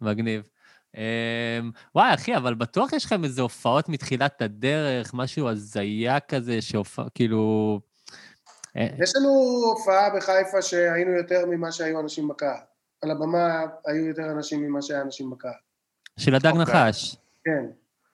מגניב. 0.01 0.49
אמ, 0.97 1.71
וואי, 1.95 2.13
אחי, 2.13 2.37
אבל 2.37 2.53
בטוח 2.53 2.93
יש 2.93 3.05
לכם 3.05 3.23
איזה 3.23 3.41
הופעות 3.41 3.89
מתחילת 3.89 4.41
הדרך, 4.41 5.13
משהו 5.13 5.49
הזיה 5.49 6.19
כזה, 6.19 6.61
שהופע... 6.61 7.03
כאילו... 7.15 7.79
אה, 8.77 8.87
יש 9.03 9.15
לנו 9.15 9.29
הופעה 9.65 10.09
בחיפה 10.15 10.61
שהיינו 10.61 11.11
יותר 11.11 11.45
ממה 11.45 11.71
שהיו 11.71 11.99
אנשים 11.99 12.27
בקהל. 12.27 12.59
על 13.01 13.11
הבמה 13.11 13.63
היו 13.85 14.05
יותר 14.05 14.31
אנשים 14.31 14.63
ממה 14.63 14.81
שהיה 14.81 15.01
אנשים 15.01 15.29
בקהל. 15.29 15.51
של 16.19 16.35
הדג 16.35 16.45
אוקיי. 16.45 16.61
נחש. 16.61 17.15
כן, 17.43 17.65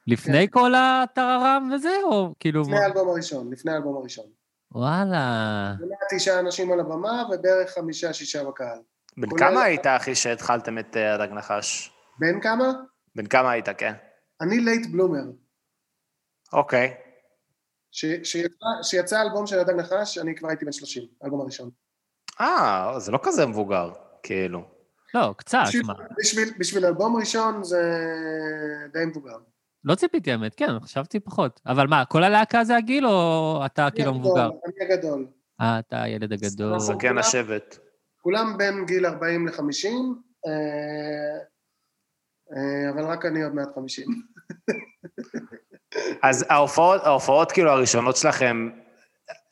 לפני 0.07 0.47
כל 0.51 0.73
הטררם 0.75 1.71
וזה, 1.75 1.95
או 2.03 2.33
כאילו... 2.39 2.61
לפני 2.61 2.79
האלבום 2.79 3.09
הראשון, 3.09 3.53
לפני 3.53 3.71
האלבום 3.71 3.97
הראשון. 3.97 4.25
וואלה. 4.71 5.73
זה 5.79 5.85
היה 5.85 6.19
תשעה 6.19 6.39
אנשים 6.39 6.71
על 6.71 6.79
הבמה 6.79 7.23
ובערך 7.31 7.69
חמישה-שישה 7.69 8.43
בקהל. 8.43 8.79
בן 9.17 9.37
כמה 9.37 9.63
היית, 9.63 9.87
אחי, 9.87 10.15
שהתחלתם 10.15 10.79
את 10.79 10.97
אה, 10.97 11.13
הדג 11.13 11.33
נחש? 11.33 11.91
בן 12.21 12.41
כמה? 12.41 12.71
בן 13.15 13.25
כמה 13.25 13.51
היית, 13.51 13.69
כן? 13.77 13.93
אני 14.41 14.59
late 14.59 14.85
bloomer. 14.91 15.23
אוקיי. 16.53 16.93
ש- 17.91 18.05
שיצא- 18.23 18.83
שיצא 18.83 19.17
האלבום 19.17 19.47
של 19.47 19.59
הדג 19.59 19.73
נחש, 19.73 20.17
אני 20.17 20.35
כבר 20.35 20.47
הייתי 20.49 20.65
בן 20.65 20.71
30, 20.71 21.03
האלבום 21.21 21.41
הראשון. 21.41 21.69
אה, 22.41 22.93
זה 22.99 23.11
לא 23.11 23.19
כזה 23.23 23.45
מבוגר, 23.45 23.91
כאילו. 24.23 24.63
לא, 25.13 25.33
קצת, 25.37 25.59
בשביל- 25.67 25.83
מה. 25.85 25.93
בשביל- 26.19 26.53
בשביל 26.59 26.85
אלבום 26.85 27.15
ראשון 27.19 27.63
זה 27.63 27.81
די 28.93 29.05
מבוגר. 29.05 29.37
לא 29.83 29.95
ציפיתי, 29.95 30.31
האמת, 30.31 30.55
כן, 30.55 30.79
חשבתי 30.83 31.19
פחות. 31.19 31.61
אבל 31.65 31.87
מה, 31.87 32.05
כל 32.05 32.23
הלהקה 32.23 32.63
זה 32.63 32.75
הגיל, 32.77 33.07
או 33.07 33.61
אתה 33.65 33.87
כאילו 33.95 34.13
מבוגר? 34.13 34.49
אני 34.65 34.93
הגדול. 34.93 35.27
אה, 35.61 35.79
אתה 35.79 36.01
הילד 36.03 36.33
הגדול. 36.33 36.79
זקן 36.79 37.17
השבט. 37.17 37.77
כולם 38.21 38.57
בין 38.57 38.85
גיל 38.85 39.05
40 39.05 39.47
ל-50, 39.47 39.87
אבל 42.93 43.03
רק 43.05 43.25
אני 43.25 43.43
עוד 43.43 43.55
מעט 43.55 43.67
50. 43.75 44.05
אז 46.23 46.45
ההופעות, 46.49 47.01
ההופעות 47.03 47.51
כאילו 47.51 47.69
הראשונות 47.71 48.17
שלכם, 48.17 48.69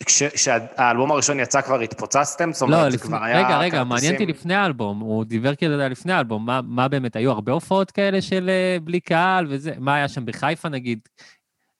כש- 0.05 0.23
כשהאלבום 0.23 1.11
הראשון 1.11 1.39
יצא 1.39 1.61
כבר 1.61 1.79
התפוצצתם? 1.79 2.53
זאת 2.53 2.69
לא, 2.69 2.75
אומרת, 2.75 2.91
זה 2.91 2.97
לפני, 2.97 3.07
כבר 3.09 3.23
היה 3.23 3.45
רגע, 3.45 3.57
רגע, 3.59 3.83
מעניין 3.83 4.13
אותי? 4.13 4.25
לפני 4.25 4.55
האלבום. 4.55 4.99
הוא 4.99 5.25
דיבר 5.25 5.55
כאילו 5.55 5.73
על 5.81 5.91
לפני 5.91 6.13
האלבום. 6.13 6.45
מה, 6.45 6.61
מה 6.63 6.87
באמת, 6.87 7.15
היו 7.15 7.31
הרבה 7.31 7.51
הופעות 7.51 7.91
כאלה 7.91 8.21
של 8.21 8.49
אה, 8.49 8.77
בלי 8.83 8.99
קהל 8.99 9.45
וזה? 9.49 9.71
מה 9.79 9.95
היה 9.95 10.07
שם 10.07 10.25
בחיפה 10.25 10.69
נגיד? 10.69 10.99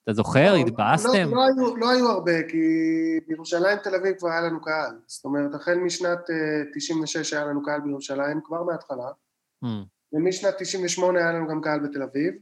אתה 0.04 0.12
זוכר? 0.12 0.54
התבאסתם? 0.54 1.30
לא, 1.30 1.36
לא, 1.36 1.44
היו, 1.44 1.76
לא 1.76 1.90
היו 1.90 2.08
הרבה, 2.10 2.42
כי 2.48 2.58
בירושלים, 3.28 3.78
תל 3.84 3.94
אביב 3.94 4.14
כבר 4.18 4.28
היה 4.28 4.40
לנו 4.40 4.60
קהל. 4.60 4.94
זאת 5.06 5.24
אומרת, 5.24 5.54
החל 5.54 5.74
משנת 5.74 6.30
אה, 6.30 6.34
96 6.74 7.32
היה 7.32 7.44
לנו 7.44 7.62
קהל 7.64 7.80
בירושלים, 7.80 8.40
כבר 8.44 8.62
מההתחלה, 8.62 9.08
Hmm. 9.64 9.68
ומשנת 10.12 10.54
98 10.58 11.18
היה 11.18 11.32
לנו 11.32 11.48
גם 11.48 11.60
קהל 11.60 11.80
בתל 11.80 12.02
אביב. 12.02 12.34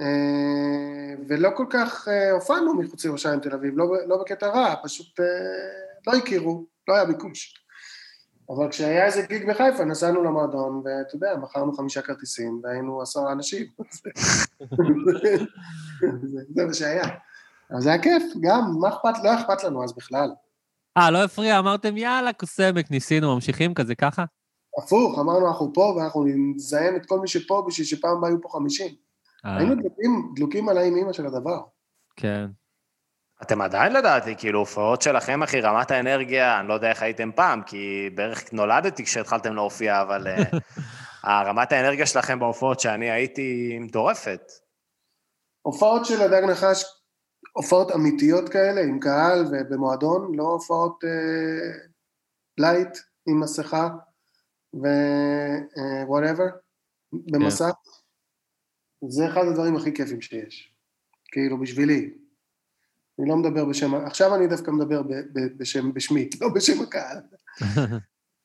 אה, 0.00 1.14
ולא 1.28 1.50
כל 1.56 1.66
כך 1.70 2.08
אה, 2.08 2.30
הופענו 2.30 2.74
מחוץ 2.74 3.04
לירושלים, 3.04 3.40
תל 3.40 3.54
אביב, 3.54 3.74
לא, 3.76 4.06
לא 4.06 4.16
בקטע 4.16 4.46
רע, 4.46 4.74
פשוט 4.84 5.20
אה, 5.20 5.26
לא 6.06 6.18
הכירו, 6.18 6.66
לא 6.88 6.94
היה 6.94 7.04
ביקוש. 7.04 7.54
אבל 8.50 8.70
כשהיה 8.70 9.04
איזה 9.04 9.22
גיג 9.22 9.50
בחיפה, 9.50 9.84
נסענו 9.84 10.24
למועדון, 10.24 10.82
ואתה 10.84 11.16
יודע, 11.16 11.36
מכרנו 11.36 11.72
חמישה 11.72 12.02
כרטיסים, 12.02 12.60
והיינו 12.64 13.02
עשרה 13.02 13.32
אנשים. 13.32 13.66
זה, 16.54 16.64
מה 16.66 16.74
שהיה. 16.74 17.04
אז 17.70 17.82
זה 17.82 17.88
היה 17.88 18.02
כיף, 18.02 18.22
גם, 18.40 18.60
מה 18.80 18.88
אכפת, 18.88 19.24
לא 19.24 19.34
אכפת 19.34 19.64
לנו 19.64 19.84
אז 19.84 19.92
בכלל. 19.96 20.30
אה, 20.96 21.10
לא 21.10 21.24
הפריע, 21.24 21.58
אמרתם, 21.58 21.96
יאללה, 21.96 22.32
קוסמק, 22.32 22.90
ניסינו, 22.90 23.34
ממשיכים 23.34 23.74
כזה 23.74 23.94
ככה? 23.94 24.24
הפוך, 24.78 25.18
אמרנו, 25.18 25.48
אנחנו 25.48 25.72
פה, 25.74 25.94
ואנחנו 25.96 26.24
נזיין 26.54 26.96
את 26.96 27.06
כל 27.06 27.20
מי 27.20 27.28
שפה, 27.28 27.64
בשביל 27.66 27.86
שפעם 27.86 28.16
הבאה 28.16 28.30
יהיו 28.30 28.42
פה 28.42 28.48
חמישים. 28.48 28.94
אה, 29.46 29.56
היינו 29.56 29.74
דלוקים, 29.74 30.32
דלוקים 30.36 30.68
על 30.68 30.78
האימא 30.78 31.12
של 31.12 31.26
הדבר. 31.26 31.60
כן. 32.16 32.46
אתם 33.42 33.60
עדיין 33.60 33.92
לדעתי, 33.92 34.34
כאילו, 34.38 34.58
הופעות 34.58 35.02
שלכם, 35.02 35.42
אחי, 35.42 35.60
רמת 35.60 35.90
האנרגיה, 35.90 36.60
אני 36.60 36.68
לא 36.68 36.74
יודע 36.74 36.90
איך 36.90 37.02
הייתם 37.02 37.30
פעם, 37.34 37.62
כי 37.62 38.10
בערך 38.14 38.52
נולדתי 38.52 39.04
כשהתחלתם 39.04 39.54
להופיע, 39.54 40.02
אבל 40.02 40.26
אה, 40.26 40.42
הרמת 41.30 41.72
האנרגיה 41.72 42.06
שלכם 42.06 42.38
בהופעות 42.38 42.80
שאני 42.80 43.10
הייתי 43.10 43.78
מטורפת. 43.80 44.40
הופעות 45.62 46.04
של 46.04 46.22
הדג 46.22 46.42
נחש, 46.50 46.84
הופעות 47.52 47.92
אמיתיות 47.92 48.48
כאלה, 48.48 48.80
עם 48.80 49.00
קהל 49.00 49.44
ובמועדון, 49.50 50.34
לא 50.34 50.42
הופעות 50.42 51.04
אה, 51.04 51.78
light 52.58 52.98
עם 53.28 53.40
מסכה 53.40 53.88
ו-whatever, 54.82 56.50
במסך. 57.12 57.72
זה 59.08 59.28
אחד 59.28 59.42
הדברים 59.50 59.76
הכי 59.76 59.94
כיפים 59.94 60.20
שיש. 60.20 60.72
כאילו, 61.32 61.60
בשבילי. 61.60 62.10
אני 63.18 63.28
לא 63.28 63.36
מדבר 63.36 63.64
בשם, 63.64 63.94
עכשיו 63.94 64.34
אני 64.34 64.46
דווקא 64.46 64.70
מדבר 64.70 65.02
ב, 65.02 65.08
ב, 65.08 65.40
בשם, 65.56 65.92
בשמי, 65.94 66.28
לא 66.40 66.48
בשם 66.54 66.82
הקהל. 66.82 67.18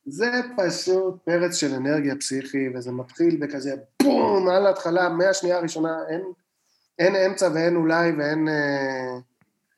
זה 0.05 0.31
פשוט 0.57 1.15
פרץ 1.25 1.55
של 1.55 1.73
אנרגיה 1.73 2.15
פסיכי, 2.15 2.69
וזה 2.75 2.91
מתחיל 2.91 3.37
בכזה 3.41 3.75
בום, 4.03 4.49
על 4.49 4.65
ההתחלה, 4.65 5.09
מהשנייה 5.09 5.57
הראשונה, 5.57 5.97
אין, 6.09 6.21
אין 6.99 7.15
אמצע 7.15 7.49
ואין 7.53 7.75
אולי 7.75 8.11
ואין 8.11 8.47
אה, 8.47 9.19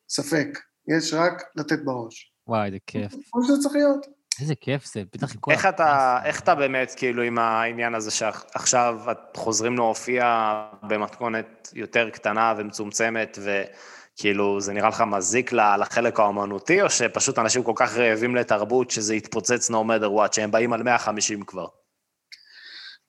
ספק. 0.10 0.60
יש 0.88 1.14
רק 1.14 1.44
לתת 1.56 1.80
בראש. 1.84 2.34
וואי, 2.48 2.72
זה 2.72 2.78
כיף. 2.88 3.14
כמו 3.32 3.44
שזה 3.44 3.58
צריך 3.62 3.76
להיות. 3.76 4.06
איזה 4.42 4.56
כיף 4.56 4.86
זה, 4.86 5.04
בטח 5.14 5.34
עם 5.34 5.40
כל... 5.40 5.52
איך 5.52 5.66
אתה. 5.66 6.20
איך 6.26 6.40
אתה 6.40 6.56
באמת, 6.56 6.94
כאילו, 6.98 7.24
עם 7.24 7.40
העניין 7.40 7.96
הזה 7.96 8.12
שעכשיו 8.12 9.00
את 9.12 9.38
חוזרים 9.38 9.76
להופיע 9.76 10.54
במתכונת 10.84 11.70
יותר 11.74 12.10
קטנה 12.10 12.54
ומצומצמת, 12.58 13.38
וכאילו, 13.42 14.62
זה 14.62 14.74
נראה 14.74 14.90
לך 14.90 15.02
מזיק 15.02 15.54
ל- 15.54 15.76
לחלק 15.82 16.20
האומנותי, 16.20 16.82
או 16.82 16.90
שפשוט 16.90 17.40
אנשים 17.40 17.64
כל 17.64 17.74
כך 17.76 17.98
רעבים 17.98 18.36
לתרבות 18.36 18.92
שזה 18.92 19.16
יתפוצץ 19.16 19.72
no 19.72 19.74
matter 19.74 20.20
what, 20.20 20.36
שהם 20.36 20.52
באים 20.52 20.74
על 20.74 20.84
150 20.84 21.46
כבר? 21.46 21.68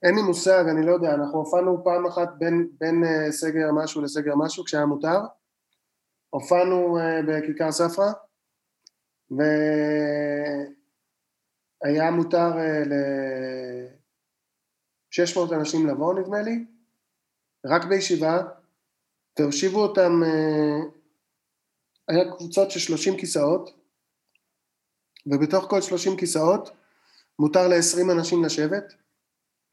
אין 0.02 0.14
לי 0.14 0.22
מושג, 0.22 0.64
אני 0.70 0.86
לא 0.86 0.92
יודע, 0.92 1.14
אנחנו 1.14 1.38
הופענו 1.38 1.84
פעם 1.84 2.06
אחת 2.06 2.28
בין, 2.38 2.68
בין 2.80 3.04
אה, 3.04 3.32
סגר 3.32 3.72
משהו 3.72 4.02
לסגר 4.02 4.34
משהו, 4.36 4.64
כשהיה 4.64 4.86
מותר. 4.86 5.18
הופענו 6.30 6.98
אה, 6.98 7.20
בכיכר 7.28 7.72
ספרא, 7.72 8.12
והיה 11.84 12.10
מותר 12.10 12.52
אה, 12.58 12.82
ל-600 15.14 15.54
אנשים 15.54 15.86
לבוא, 15.86 16.14
נדמה 16.14 16.42
לי, 16.42 16.64
רק 17.66 17.84
בישיבה, 17.84 18.42
והושיבו 19.38 19.82
אותם, 19.82 20.22
אה, 20.24 20.78
היה 22.08 22.32
קבוצות 22.36 22.70
של 22.70 22.80
30 22.80 23.16
כיסאות, 23.16 23.70
ובתוך 25.26 25.64
כל 25.70 25.80
30 25.80 26.16
כיסאות 26.16 26.70
מותר 27.38 27.68
ל-20 27.68 28.12
אנשים 28.12 28.44
לשבת, 28.44 28.94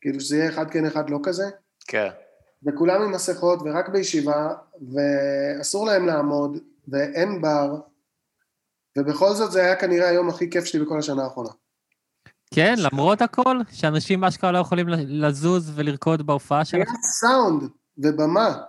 כאילו 0.02 0.20
שזה 0.20 0.38
יהיה 0.38 0.50
אחד 0.50 0.72
כן 0.72 0.86
אחד 0.86 1.10
לא 1.10 1.20
כזה, 1.24 1.46
כן. 1.88 2.10
וכולם 2.64 3.02
עם 3.02 3.12
מסכות 3.12 3.60
ורק 3.66 3.90
בישיבה, 3.90 4.54
ואסור 4.94 5.86
להם 5.86 6.06
לעמוד, 6.06 6.58
ואין 6.88 7.42
בר, 7.42 7.80
ובכל 8.98 9.34
זאת 9.34 9.52
זה 9.52 9.62
היה 9.62 9.76
כנראה 9.76 10.10
היום 10.10 10.30
הכי 10.30 10.50
כיף 10.50 10.66
שלי 10.66 10.86
בכל 10.86 11.00
השנה 11.00 11.24
האחרונה. 11.24 11.50
כן, 12.54 12.76
למרות 12.78 13.22
הכל, 13.22 13.58
שאנשים 13.72 14.24
אשכרה 14.24 14.52
לא 14.52 14.58
יכולים 14.58 14.88
לזוז 14.90 15.72
ולרקוד 15.76 16.26
בהופעה 16.26 16.58
היה 16.58 16.66
שלכם. 16.66 16.92
סאונד 17.02 17.70
ובמה, 17.98 18.64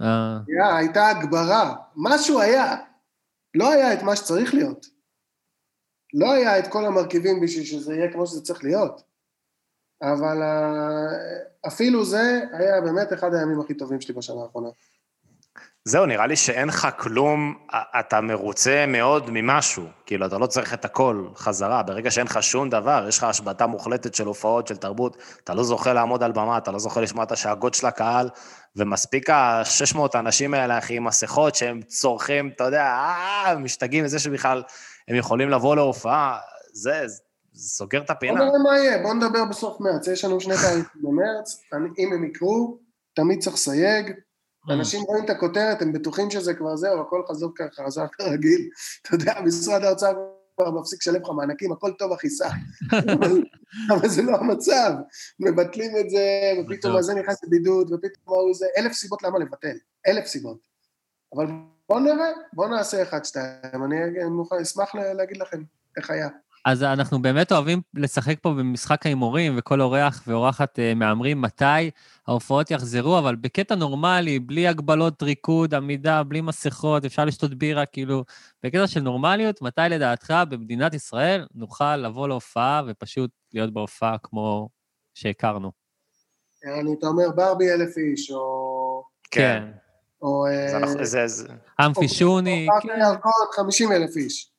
אה, 0.00 0.38
היה, 0.48 0.76
הייתה 0.76 1.08
הגברה, 1.08 1.76
משהו 1.96 2.40
היה. 2.40 2.76
לא 3.54 3.72
היה 3.72 3.94
את 3.94 4.02
מה 4.02 4.16
שצריך 4.16 4.54
להיות. 4.54 4.86
לא 6.14 6.32
היה 6.32 6.58
את 6.58 6.64
כל 6.72 6.84
המרכיבים 6.86 7.40
בשביל 7.40 7.64
שזה 7.64 7.94
יהיה 7.94 8.12
כמו 8.12 8.26
שזה 8.26 8.42
צריך 8.42 8.64
להיות. 8.64 9.02
אבל 10.02 10.42
אה, 10.42 11.38
אפילו 11.66 12.04
זה 12.04 12.40
היה 12.52 12.80
באמת 12.80 13.12
אחד 13.12 13.34
הימים 13.34 13.60
הכי 13.60 13.74
טובים 13.74 14.00
שלי 14.00 14.14
בשנה 14.14 14.42
האחרונה. 14.42 14.68
זהו, 15.84 16.06
נראה 16.06 16.26
לי 16.26 16.36
שאין 16.36 16.68
לך 16.68 16.88
כלום, 16.98 17.54
אתה 18.00 18.20
מרוצה 18.20 18.84
מאוד 18.88 19.30
ממשהו. 19.30 19.84
כאילו, 20.06 20.26
אתה 20.26 20.38
לא 20.38 20.46
צריך 20.46 20.74
את 20.74 20.84
הכל 20.84 21.26
חזרה. 21.36 21.82
ברגע 21.82 22.10
שאין 22.10 22.26
לך 22.26 22.42
שום 22.42 22.70
דבר, 22.70 23.04
יש 23.08 23.18
לך 23.18 23.24
השבתה 23.24 23.66
מוחלטת 23.66 24.14
של 24.14 24.26
הופעות, 24.26 24.66
של 24.66 24.76
תרבות, 24.76 25.16
אתה 25.44 25.54
לא 25.54 25.64
זוכה 25.64 25.92
לעמוד 25.92 26.22
על 26.22 26.32
במה, 26.32 26.58
אתה 26.58 26.70
לא 26.70 26.78
זוכה 26.78 27.00
לשמוע 27.00 27.24
את 27.24 27.32
השאגות 27.32 27.74
של 27.74 27.86
הקהל, 27.86 28.28
ומספיק 28.76 29.30
ה-600 29.30 29.98
האנשים 30.14 30.54
האלה, 30.54 30.78
אחי, 30.78 30.96
עם 30.96 31.04
מסכות, 31.04 31.54
שהם 31.54 31.82
צורכים, 31.82 32.50
אתה 32.56 32.64
יודע, 32.64 32.84
אה, 32.84 33.54
משתגעים 33.58 34.04
מזה 34.04 34.18
שבכלל 34.18 34.62
הם 35.08 35.16
יכולים 35.16 35.50
לבוא 35.50 35.76
להופעה, 35.76 36.38
זה, 36.72 37.02
זה 37.06 37.20
סוגר 37.54 38.00
את 38.00 38.06
בוא 38.06 38.16
הפינה. 38.16 38.44
נראה 38.44 38.58
מה 38.64 38.78
יהיה, 38.78 39.02
בוא 39.02 39.14
נדבר 39.14 39.44
בסוף 39.44 39.80
מרץ. 39.80 40.08
יש 40.08 40.24
לנו 40.24 40.40
שני 40.40 40.54
תאריכים 40.54 41.02
במרץ, 41.02 41.62
אם 41.98 42.12
הם 42.12 42.24
יקרו, 42.24 42.78
תמיד 43.14 43.40
צריך 43.40 43.54
לסייג. 43.54 44.12
אנשים 44.70 45.02
רואים 45.02 45.24
את 45.24 45.30
הכותרת, 45.30 45.82
הם 45.82 45.92
בטוחים 45.92 46.30
שזה 46.30 46.54
כבר 46.54 46.76
זהו, 46.76 47.00
הכל 47.00 47.22
חזור 47.28 47.52
ככה, 47.54 47.84
חזר 47.84 48.06
כרגיל. 48.12 48.68
אתה 49.02 49.14
יודע, 49.14 49.40
משרד 49.44 49.84
האוצר 49.84 50.12
כבר 50.56 50.70
מפסיק 50.70 51.00
לשלם 51.00 51.22
לך 51.22 51.28
מענקים, 51.36 51.72
הכל 51.72 51.92
טוב 51.92 52.12
אחיסה. 52.12 52.48
אבל, 53.90 54.08
זה 54.08 54.22
לא 54.22 54.36
המצב. 54.36 54.92
מבטלים 55.40 55.96
את 56.00 56.10
זה, 56.10 56.52
ופתאום 56.60 56.96
הזה 56.96 57.14
נכנס 57.14 57.44
לבידוד, 57.44 57.92
ופתאום 57.92 58.36
ההוא 58.36 58.54
זה, 58.54 58.66
אלף 58.78 58.92
סיבות 58.92 59.22
למה 59.22 59.38
לבטל, 59.38 59.76
אלף 60.06 60.26
סיבות. 60.26 60.58
אבל 61.34 61.46
בואו 61.88 62.00
נראה, 62.00 62.28
בואו 62.52 62.68
נעשה 62.68 63.02
אחד, 63.02 63.24
שתיים, 63.24 63.84
אני 63.84 64.24
מוכן, 64.30 64.56
אשמח 64.56 64.94
להגיד 64.94 65.36
לכם 65.36 65.62
איך 65.96 66.10
היה. 66.10 66.28
אז 66.64 66.82
אנחנו 66.82 67.22
באמת 67.22 67.52
אוהבים 67.52 67.80
לשחק 67.94 68.36
פה 68.42 68.50
במשחק 68.50 69.06
ההימורים, 69.06 69.54
וכל 69.58 69.80
אורח 69.80 70.22
ואורחת 70.26 70.78
אה, 70.78 70.94
מהמרים 70.94 71.40
מתי 71.42 71.90
ההופעות 72.28 72.70
יחזרו, 72.70 73.18
אבל 73.18 73.36
בקטע 73.36 73.74
נורמלי, 73.74 74.38
בלי 74.38 74.68
הגבלות 74.68 75.22
ריקוד, 75.22 75.74
עמידה, 75.74 76.22
בלי 76.22 76.40
מסכות, 76.40 77.04
אפשר 77.04 77.24
לשתות 77.24 77.54
בירה, 77.54 77.86
כאילו, 77.86 78.24
בקטע 78.62 78.86
של 78.86 79.00
נורמליות, 79.00 79.62
מתי 79.62 79.80
לדעתך 79.90 80.34
במדינת 80.48 80.94
ישראל 80.94 81.46
נוכל 81.54 81.96
לבוא 81.96 82.28
להופעה 82.28 82.82
ופשוט 82.86 83.30
להיות 83.54 83.72
בהופעה 83.72 84.16
כמו 84.22 84.68
שהכרנו? 85.14 85.72
אני, 86.64 86.94
אתה 86.98 87.06
אומר 87.06 87.30
ברבי 87.36 87.72
אלף 87.72 87.96
איש, 87.98 88.30
או... 88.30 89.04
כן. 89.30 89.62
או... 90.22 90.46
אז 90.48 90.72
אה, 90.74 90.78
אנחנו- 90.78 91.04
זה- 91.04 91.26
זה- 91.26 91.48
אמפי 91.86 92.08
שוני, 92.08 92.66
או 92.68 92.80
כן. 92.82 92.88
פארק 92.88 93.00
הירקון, 93.00 93.32
50 93.56 93.92
אלף 93.92 94.16
איש. 94.16 94.51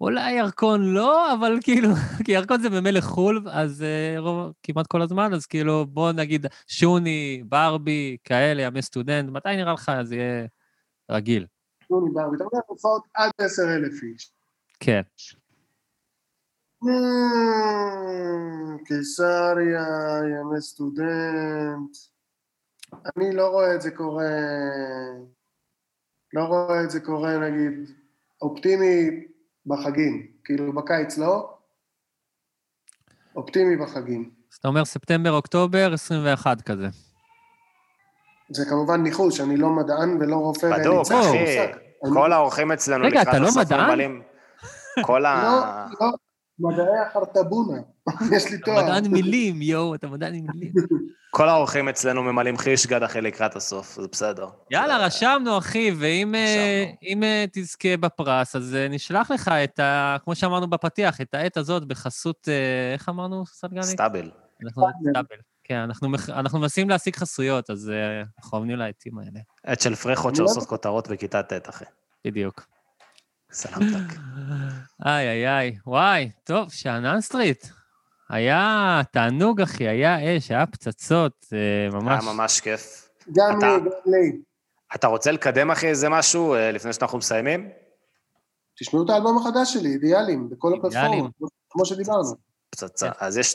אולי 0.00 0.32
ירקון 0.32 0.94
לא, 0.94 1.34
אבל 1.34 1.58
כאילו, 1.62 1.88
כי 2.24 2.32
ירקון 2.32 2.60
זה 2.60 2.70
במילא 2.70 3.00
חו"ל, 3.00 3.48
אז 3.52 3.82
אה, 3.82 4.14
רוב, 4.18 4.52
כמעט 4.62 4.86
כל 4.86 5.02
הזמן, 5.02 5.34
אז 5.34 5.46
כאילו, 5.46 5.86
בוא 5.86 6.12
נגיד 6.12 6.46
שוני, 6.66 7.42
ברבי, 7.48 8.16
כאלה, 8.24 8.62
ימי 8.62 8.82
סטודנט, 8.82 9.30
מתי 9.30 9.56
נראה 9.56 9.72
לך 9.72 9.92
זה 10.02 10.16
יהיה 10.16 10.46
רגיל? 11.10 11.46
שוני 11.88 12.10
ברבי, 12.12 12.36
אתה 12.36 12.44
אומר 12.44 12.62
הופעות 12.66 13.02
עד 13.14 13.30
10 13.38 13.62
אלף 13.62 14.02
איש. 14.02 14.32
כן. 14.80 15.00
Hmm, 16.84 16.88
קיסריה, 18.84 19.86
ימי 20.40 20.60
סטודנט. 20.60 21.96
אני 23.16 23.36
לא 23.36 23.48
רואה 23.48 23.74
את 23.74 23.82
זה 23.82 23.90
קורה... 23.90 24.30
לא 26.32 26.44
רואה 26.44 26.84
את 26.84 26.90
זה 26.90 27.00
קורה, 27.00 27.38
נגיד, 27.38 27.90
אופטימי 28.42 29.26
בחגים. 29.66 30.26
כאילו, 30.44 30.72
בקיץ 30.72 31.18
לא. 31.18 31.56
אופטימי 33.36 33.76
בחגים. 33.76 34.30
אז 34.52 34.56
אתה 34.56 34.68
אומר 34.68 34.84
ספטמבר, 34.84 35.32
אוקטובר, 35.32 35.90
21 35.94 36.62
כזה. 36.62 36.88
זה 38.50 38.64
כמובן 38.64 39.02
ניחוש, 39.02 39.40
אני 39.40 39.56
לא 39.56 39.68
מדען 39.68 40.16
ולא 40.20 40.36
רופא. 40.36 40.78
בדוק, 40.78 41.06
אחי. 41.12 41.56
כל 42.14 42.32
האורחים 42.32 42.72
אצלנו 42.72 43.04
רגע, 43.04 43.20
לקראת 43.20 43.28
אתה 43.28 43.38
לא 43.38 43.48
הסוף 43.48 43.62
מדען? 43.62 44.20
כל 45.02 45.26
ה... 45.26 45.86
לא, 46.00 46.06
לא, 46.06 46.12
מדעי 46.58 46.86
החרטבונה. 47.08 47.78
יש 48.36 48.50
לי 48.52 48.58
תואר. 48.58 48.84
מדען 48.84 49.06
מילים, 49.12 49.62
יואו, 49.62 49.94
אתה 49.94 50.06
מדען 50.08 50.34
עם 50.34 50.44
מילים. 50.54 50.72
כל 51.30 51.48
האורחים 51.48 51.88
אצלנו 51.88 52.22
ממלאים 52.22 52.56
חישגד 52.58 53.02
אחי 53.02 53.20
לקראת 53.20 53.56
הסוף, 53.56 53.94
זה 54.00 54.08
בסדר. 54.12 54.48
יאללה, 54.70 54.98
זה- 54.98 55.04
רשמנו, 55.04 55.58
אחי, 55.58 55.90
ואם 55.98 56.34
אה, 56.34 56.84
אה, 57.22 57.44
תזכה 57.52 57.96
בפרס, 57.96 58.56
אז 58.56 58.74
אה, 58.74 58.88
נשלח 58.88 59.30
לך 59.30 59.48
את 59.48 59.78
ה... 59.80 60.16
כמו 60.24 60.34
שאמרנו 60.34 60.70
בפתיח, 60.70 61.20
את 61.20 61.34
העת 61.34 61.56
הזאת 61.56 61.84
בחסות, 61.84 62.48
איך 62.94 63.08
אמרנו, 63.08 63.46
סלגני? 63.46 63.82
סטאבל. 63.82 64.30
אנחנו 64.64 64.86
סטאבל. 65.10 65.36
כן, 65.64 65.76
אנחנו 65.78 66.08
מח- 66.08 66.30
אנחנו 66.30 66.58
מנסים 66.58 66.88
להשיג 66.88 67.16
חסויות, 67.16 67.70
אז 67.70 67.92
אנחנו 68.38 68.58
אוהבים 68.58 68.76
לעיתים 68.76 69.18
האלה. 69.18 69.40
עת 69.64 69.80
של 69.80 69.94
פרחות 69.94 70.38
לא 70.38 70.46
שעושות 70.46 70.68
כותרות 70.68 71.08
בכיתה 71.08 71.42
ט', 71.42 71.68
אחי. 71.68 71.84
בדיוק. 72.26 72.66
סלמתק. 73.52 74.14
איי, 75.06 75.28
איי, 75.28 75.48
איי. 75.58 75.76
וואי, 75.86 76.30
טוב, 76.44 76.72
שאנן 76.72 77.20
סטריט. 77.20 77.66
היה 78.30 79.00
תענוג, 79.12 79.60
אחי, 79.60 79.88
היה 79.88 80.36
אש, 80.36 80.50
היה 80.50 80.66
פצצות, 80.66 81.46
אה, 81.52 81.98
ממש. 82.00 82.24
היה 82.24 82.32
ממש 82.34 82.60
כיף. 82.60 83.08
גם 83.32 83.58
אתה- 83.58 83.66
לי, 83.66 83.72
גם 83.80 83.86
לי. 84.06 84.38
אתה 84.94 85.06
רוצה 85.06 85.32
לקדם, 85.32 85.70
אחי, 85.70 85.86
איזה 85.88 86.08
משהו 86.08 86.54
אה, 86.54 86.72
לפני 86.72 86.92
שאנחנו 86.92 87.18
מסיימים? 87.18 87.68
תשמעו 88.80 89.04
את 89.04 89.10
האלבום 89.10 89.38
החדש 89.38 89.72
שלי, 89.72 89.88
אידיאלים, 89.88 90.48
בכל 90.50 90.72
אידיאלים. 90.84 91.08
הפלטפורמות, 91.24 91.32
כמו 91.70 91.86
שדיברנו. 91.86 92.34
פצצה. 92.70 93.10
אז 93.20 93.36
יש, 93.38 93.54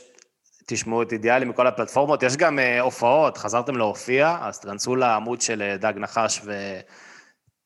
תשמעו 0.68 1.02
את 1.02 1.12
אידיאלי 1.14 1.46
מכל 1.46 1.68
הפלטפורמות. 1.68 2.24
יש 2.24 2.38
גם 2.38 2.60
אה, 2.60 2.80
הופעות, 2.82 3.38
חזרתם 3.38 3.76
להופיע, 3.76 4.38
אז 4.42 4.60
תכנסו 4.60 4.96
לעמוד 4.96 5.42
של 5.42 5.76
דג 5.80 5.94
נחש 5.98 6.42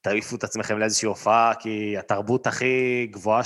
ותעיפו 0.05 0.35
את 0.35 0.43
עצמכם 0.43 0.79
לאיזושהי 0.79 1.07
הופעה, 1.07 1.53
כי 1.59 1.97
התרבות 1.97 2.47
הכי 2.47 3.07
גבוהה 3.11 3.41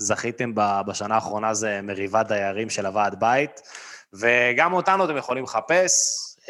שזכיתם 0.00 0.52
בשנה 0.86 1.14
האחרונה 1.14 1.54
זה 1.54 1.80
מריבת 1.82 2.26
דיירים 2.26 2.70
של 2.70 2.86
הוועד 2.86 3.20
בית. 3.20 3.60
וגם 4.12 4.72
אותנו 4.72 5.04
אתם 5.04 5.16
יכולים 5.16 5.44
לחפש, 5.44 5.92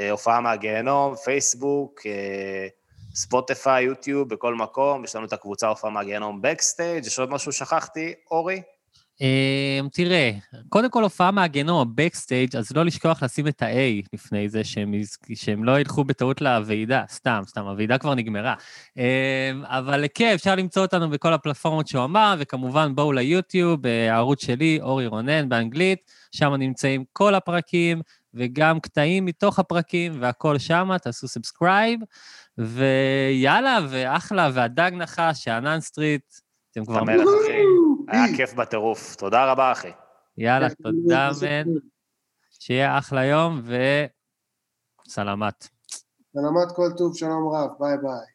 אה, 0.00 0.10
הופעה 0.10 0.40
מהגיהנום, 0.40 1.16
פייסבוק, 1.16 2.00
אה, 2.06 2.66
ספוטיפיי, 3.14 3.84
יוטיוב, 3.84 4.28
בכל 4.28 4.54
מקום. 4.54 5.04
יש 5.04 5.16
לנו 5.16 5.26
את 5.26 5.32
הקבוצה 5.32 5.68
הופעה 5.68 5.90
מהגיהנום 5.90 6.42
בקסטייג', 6.42 7.06
יש 7.06 7.18
עוד 7.18 7.30
משהו 7.30 7.52
שכחתי, 7.52 8.14
אורי? 8.30 8.62
אמ, 9.20 9.88
תראה, 9.92 10.30
קודם 10.68 10.90
כל 10.90 11.02
הופעה 11.02 11.30
מהגיהנום, 11.30 11.80
ה 11.80 11.87
backstage, 11.87 12.56
אז 12.56 12.76
לא 12.76 12.84
לשכוח 12.84 13.22
לשים 13.22 13.48
את 13.48 13.62
ה-ה' 13.62 14.06
לפני 14.12 14.48
זה, 14.48 14.64
שהם, 14.64 14.94
שהם 15.34 15.64
לא 15.64 15.80
ילכו 15.80 16.04
בטעות 16.04 16.40
לוועידה, 16.40 17.02
סתם, 17.08 17.42
סתם, 17.46 17.64
הוועידה 17.64 17.98
כבר 17.98 18.14
נגמרה. 18.14 18.54
אמ, 18.96 19.02
אבל 19.64 20.04
כן, 20.14 20.32
אפשר 20.34 20.54
למצוא 20.54 20.82
אותנו 20.82 21.10
בכל 21.10 21.32
הפלטפורמות 21.32 21.88
שהוא 21.88 22.04
אמר, 22.04 22.34
וכמובן 22.38 22.94
בואו 22.94 23.12
ליוטיוב, 23.12 23.86
הערוץ 23.86 24.44
שלי, 24.44 24.78
אורי 24.82 25.06
רונן 25.06 25.48
באנגלית, 25.48 25.98
שם 26.32 26.54
נמצאים 26.54 27.04
כל 27.12 27.34
הפרקים, 27.34 28.00
וגם 28.34 28.80
קטעים 28.80 29.24
מתוך 29.24 29.58
הפרקים, 29.58 30.12
והכל 30.20 30.58
שם, 30.58 30.90
תעשו 31.02 31.28
subscribe, 31.28 32.00
ויאללה, 32.58 33.78
ואחלה, 33.88 34.50
והדג 34.52 34.90
נחש, 34.94 35.44
שאנן 35.44 35.80
סטריט, 35.80 36.22
אתם 36.70 36.84
כבר... 36.84 37.04
מלך. 37.04 37.28
היה 38.08 38.36
כיף 38.36 38.54
בטירוף. 38.54 39.16
תודה 39.16 39.52
רבה, 39.52 39.72
אחי. 39.72 39.90
יאללה, 40.38 40.68
תודה, 40.82 41.30
מן. 41.42 41.72
שיהיה 42.50 42.98
אחלה 42.98 43.24
יום, 43.24 43.62
וסלמת. 45.06 45.68
סלמת 46.32 46.72
כל 46.76 46.88
טוב, 46.96 47.16
שלום 47.16 47.54
רב, 47.54 47.70
ביי 47.78 47.96
ביי. 47.96 48.26